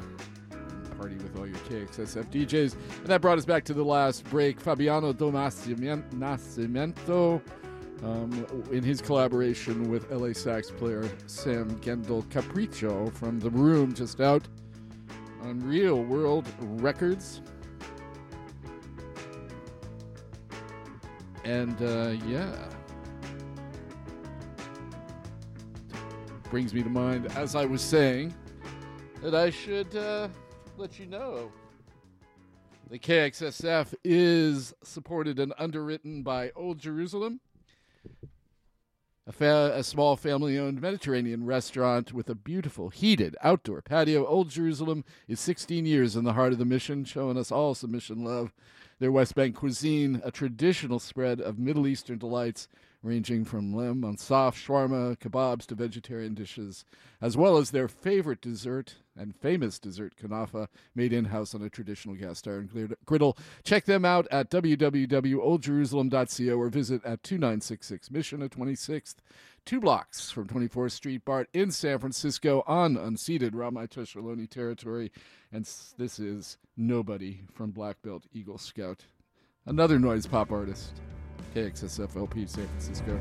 [0.97, 2.73] party with all your KXSF DJs.
[2.73, 4.59] And that brought us back to the last break.
[4.59, 6.11] Fabiano Do Nascimento,
[8.03, 14.21] um, in his collaboration with LA sax player Sam Gendel Capriccio from The Room, just
[14.21, 14.47] out
[15.41, 17.41] on Real World Records.
[21.43, 22.53] And uh, yeah.
[26.49, 28.33] Brings me to mind, as I was saying,
[29.21, 30.29] that I should uh,
[30.77, 31.51] let you know.
[32.89, 37.41] The KXSF is supported and underwritten by Old Jerusalem,
[39.25, 44.25] a, fa- a small family owned Mediterranean restaurant with a beautiful heated outdoor patio.
[44.25, 48.23] Old Jerusalem is 16 years in the heart of the mission, showing us all submission
[48.23, 48.53] love.
[48.99, 52.67] Their West Bank cuisine, a traditional spread of Middle Eastern delights
[53.07, 56.83] ranging from lamb on soft shawarma, kebabs to vegetarian dishes,
[57.21, 62.17] as well as their favorite dessert and famous dessert kanafa made in-house on a traditional
[62.17, 63.37] cast iron grid- griddle.
[63.63, 69.15] Check them out at www.oldjerusalem.co or visit at 2966 Mission at 26th,
[69.65, 75.13] two blocks from 24th Street BART in San Francisco on unceded Ramaytush Ohlone territory.
[75.51, 75.63] And
[75.97, 79.05] this is Nobody from Black Belt Eagle Scout,
[79.65, 80.91] another noise pop artist.
[81.55, 83.19] KXSF LP San Francisco.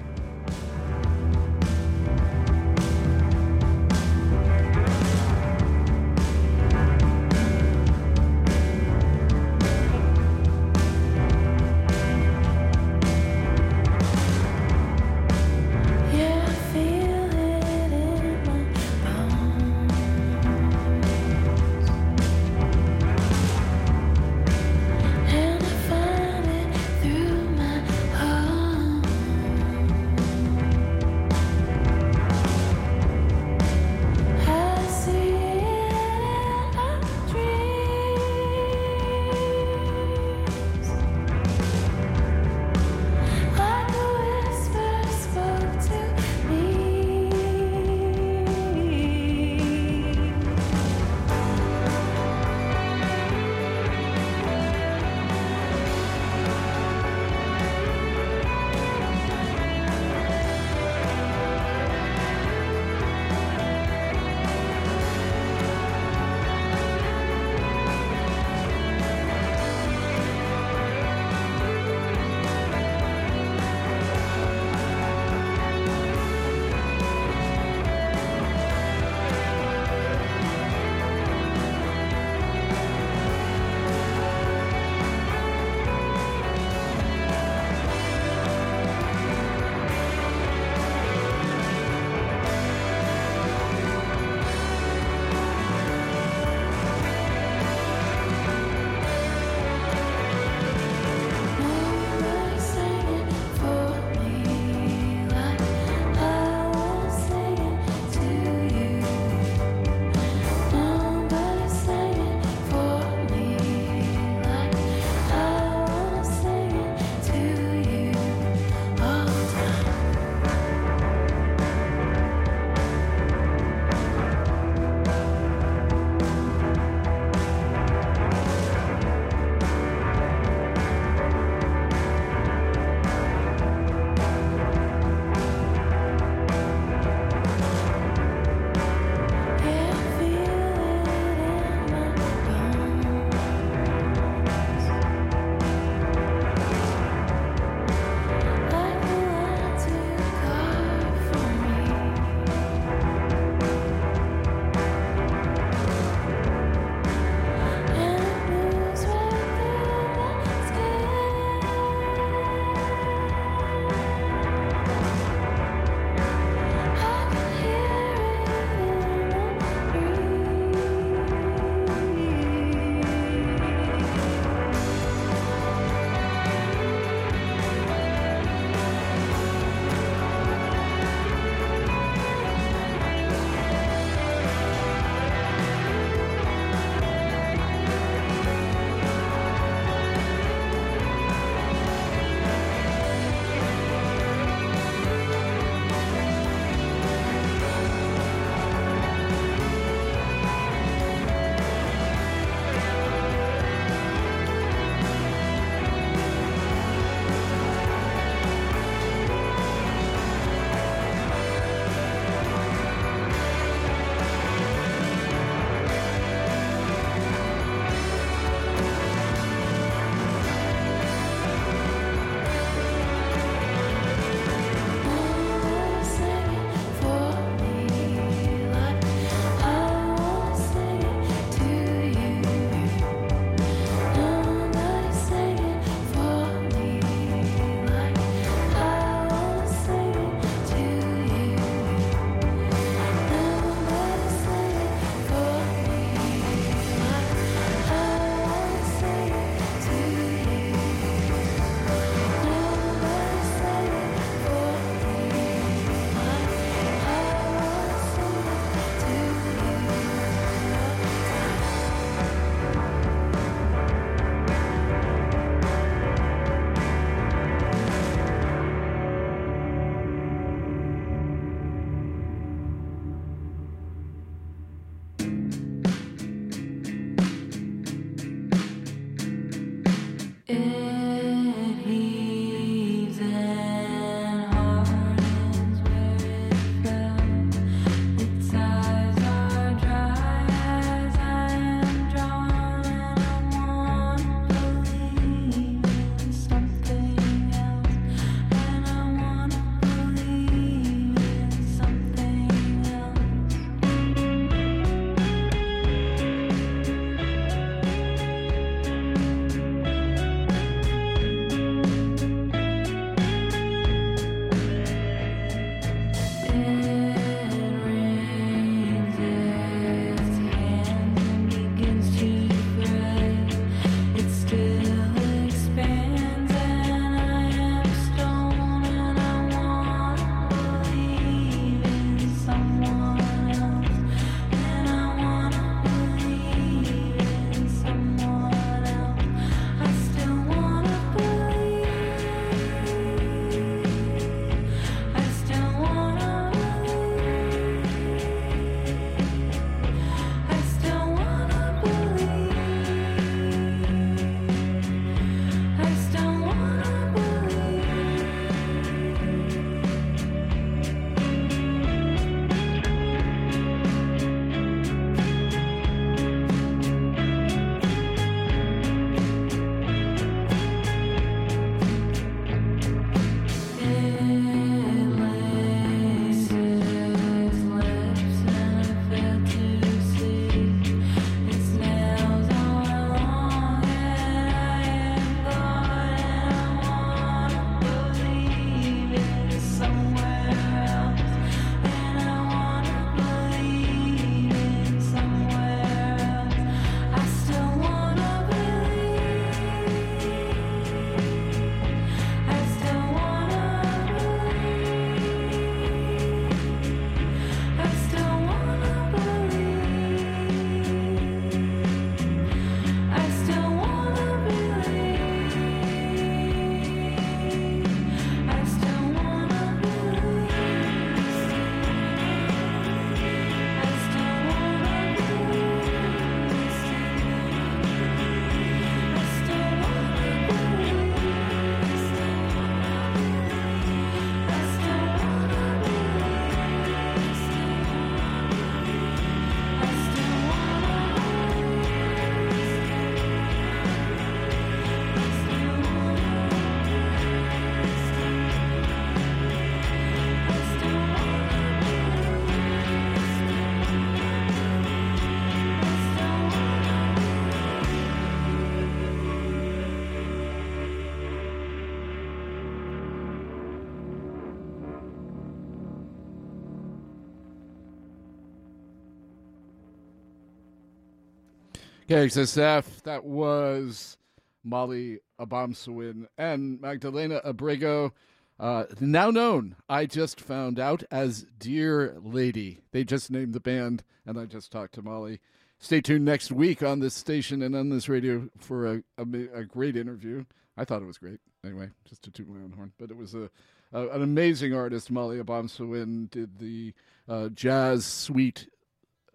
[472.17, 474.17] KXSF, that was
[474.65, 478.15] Mali Obomsawin and Magdalena Abrego,
[478.59, 482.81] uh, now known, I just found out, as Dear Lady.
[482.91, 485.41] They just named the band, and I just talked to Molly.
[485.79, 489.65] Stay tuned next week on this station and on this radio for a, a, a
[489.67, 490.47] great interview.
[490.75, 491.41] I thought it was great.
[491.67, 492.93] Anyway, just to toot my own horn.
[492.99, 493.51] But it was a,
[493.93, 495.11] a an amazing artist.
[495.11, 496.95] Mali Obomsawin did the
[497.29, 498.71] uh, jazz sweet,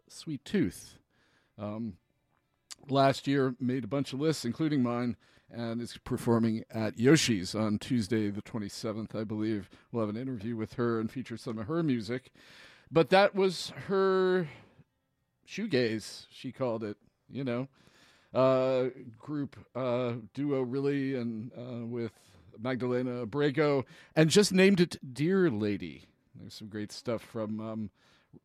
[0.10, 0.96] sweet tooth.
[1.60, 1.98] Um,
[2.90, 5.16] last year made a bunch of lists, including mine,
[5.50, 9.70] and is performing at Yoshi's on Tuesday, the 27th, I believe.
[9.92, 12.32] We'll have an interview with her and feature some of her music.
[12.92, 14.48] But that was her
[15.48, 16.98] shoegaze, she called it,
[17.30, 17.68] you know.
[18.34, 22.14] Uh, group uh, duo, really, and uh, with
[22.58, 23.86] Magdalena Abrego,
[24.16, 26.06] and just named it Dear Lady.
[26.36, 27.90] There's some great stuff from um,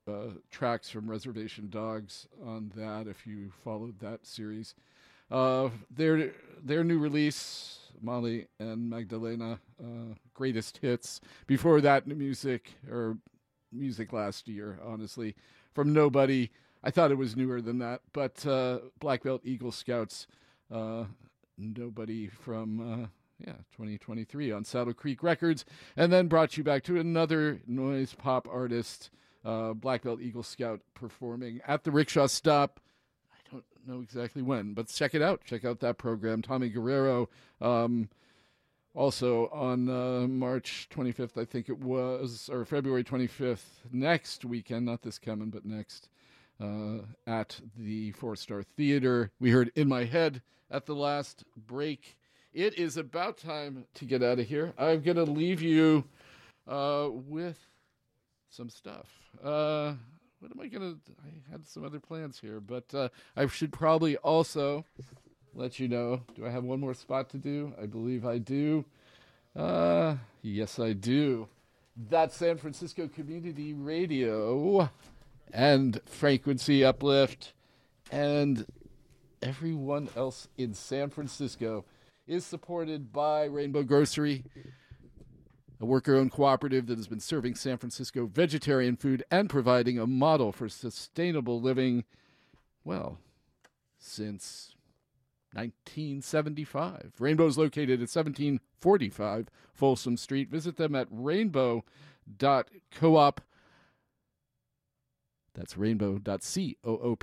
[0.08, 3.06] uh, tracks from Reservation Dogs on that.
[3.06, 4.74] If you followed that series,
[5.30, 6.32] uh, their
[6.62, 11.20] their new release, Mali and Magdalena, uh, greatest hits.
[11.46, 13.18] Before that, music or
[13.72, 15.34] music last year, honestly,
[15.74, 16.50] from nobody.
[16.84, 20.28] I thought it was newer than that, but uh, Black Belt Eagle Scouts,
[20.72, 21.04] uh,
[21.58, 23.06] nobody from uh,
[23.44, 25.64] yeah 2023 on Saddle Creek Records,
[25.96, 29.10] and then brought you back to another noise pop artist,
[29.46, 32.80] uh, Black Belt Eagle Scout performing at the Rickshaw Stop.
[33.32, 35.44] I don't know exactly when, but check it out.
[35.44, 36.42] Check out that program.
[36.42, 37.28] Tommy Guerrero.
[37.60, 38.08] Um,
[38.92, 45.02] also on uh, March 25th, I think it was, or February 25th, next weekend, not
[45.02, 46.08] this coming, but next,
[46.60, 49.30] uh, at the Four Star Theater.
[49.38, 52.16] We heard In My Head at the last break.
[52.52, 54.72] it is about time to get out of here.
[54.78, 56.04] I'm going to leave you
[56.66, 57.58] uh, with
[58.50, 59.06] some stuff.
[59.42, 59.94] Uh,
[60.40, 60.98] what am I to?
[61.24, 64.84] I had some other plans here, but uh, I should probably also
[65.54, 66.22] let you know.
[66.34, 67.72] Do I have one more spot to do?
[67.80, 68.84] I believe I do.
[69.54, 71.48] Uh, yes, I do.
[72.10, 74.90] That San Francisco Community Radio
[75.52, 77.54] and Frequency Uplift
[78.12, 78.66] and
[79.42, 81.84] everyone else in San Francisco
[82.26, 84.44] is supported by Rainbow Grocery,
[85.80, 90.06] a worker owned cooperative that has been serving San Francisco vegetarian food and providing a
[90.06, 92.04] model for sustainable living,
[92.84, 93.18] well,
[93.98, 94.74] since
[95.52, 97.12] 1975.
[97.18, 100.50] Rainbow is located at 1745 Folsom Street.
[100.50, 101.84] Visit them at rainbow.coop.
[105.54, 106.24] That's rainbow.coop.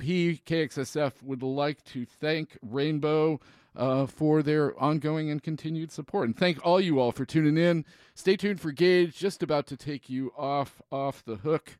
[0.02, 3.40] KXSF would like to thank Rainbow
[3.76, 6.26] uh, for their ongoing and continued support.
[6.26, 7.84] And thank all you all for tuning in.
[8.14, 11.78] Stay tuned for Gage, just about to take you off off the hook.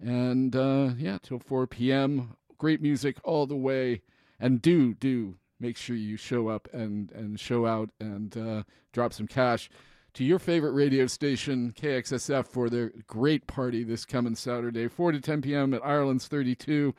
[0.00, 2.36] And uh, yeah, till 4 p.m.
[2.58, 4.02] Great music all the way.
[4.38, 9.12] And do, do make sure you show up and, and show out and uh, drop
[9.12, 9.70] some cash
[10.14, 15.20] to your favorite radio station, KXSF, for their great party this coming Saturday, 4 to
[15.20, 15.74] 10 p.m.
[15.74, 16.94] at Ireland's 32.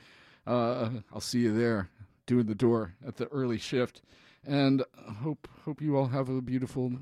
[0.45, 1.89] Uh, I'll see you there
[2.25, 4.01] doing the door at the early shift.
[4.47, 4.83] And
[5.23, 6.93] hope hope you all have a beautiful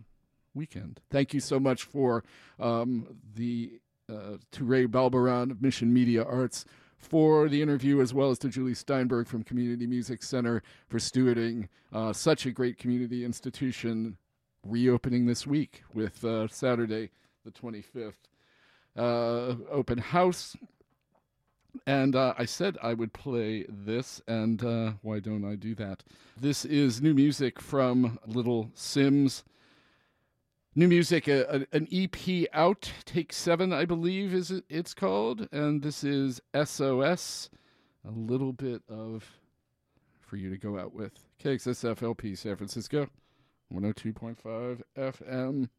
[0.54, 1.02] weekend.
[1.10, 2.24] Thank you so much for
[2.60, 6.66] um, the uh, to Ray Balberan of Mission Media Arts
[6.98, 11.68] for the interview, as well as to Julie Steinberg from Community Music Center for stewarding
[11.92, 14.18] uh, such a great community institution
[14.66, 17.10] reopening this week with uh, Saturday,
[17.44, 18.14] the 25th.
[18.96, 20.56] Uh, open house.
[21.88, 26.04] And uh, I said I would play this, and uh, why don't I do that?
[26.40, 29.44] This is new music from Little Simz.
[30.76, 35.48] New music, a, a, an EP out, Take Seven, I believe, is it, it's called,
[35.52, 37.50] and this is SOS.
[38.08, 39.30] A little bit of
[40.22, 41.14] for you to go out with.
[41.44, 43.08] KXSFLP San Francisco,
[43.72, 45.70] 102.5 FM.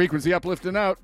[0.00, 0.98] Frequency uplifting out.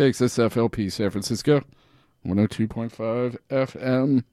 [0.00, 1.60] KXSF LP San Francisco,
[2.26, 4.24] 102.5 FM.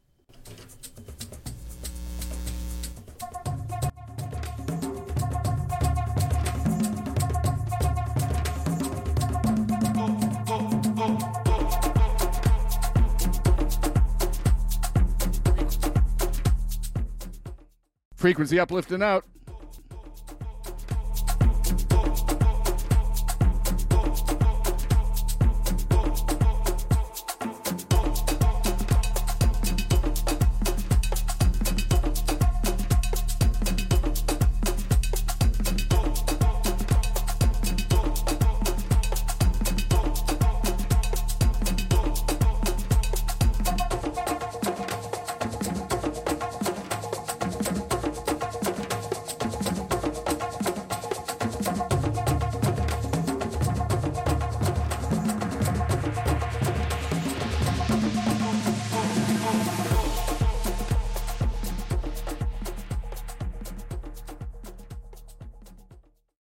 [18.16, 19.26] Frequency uplifting out.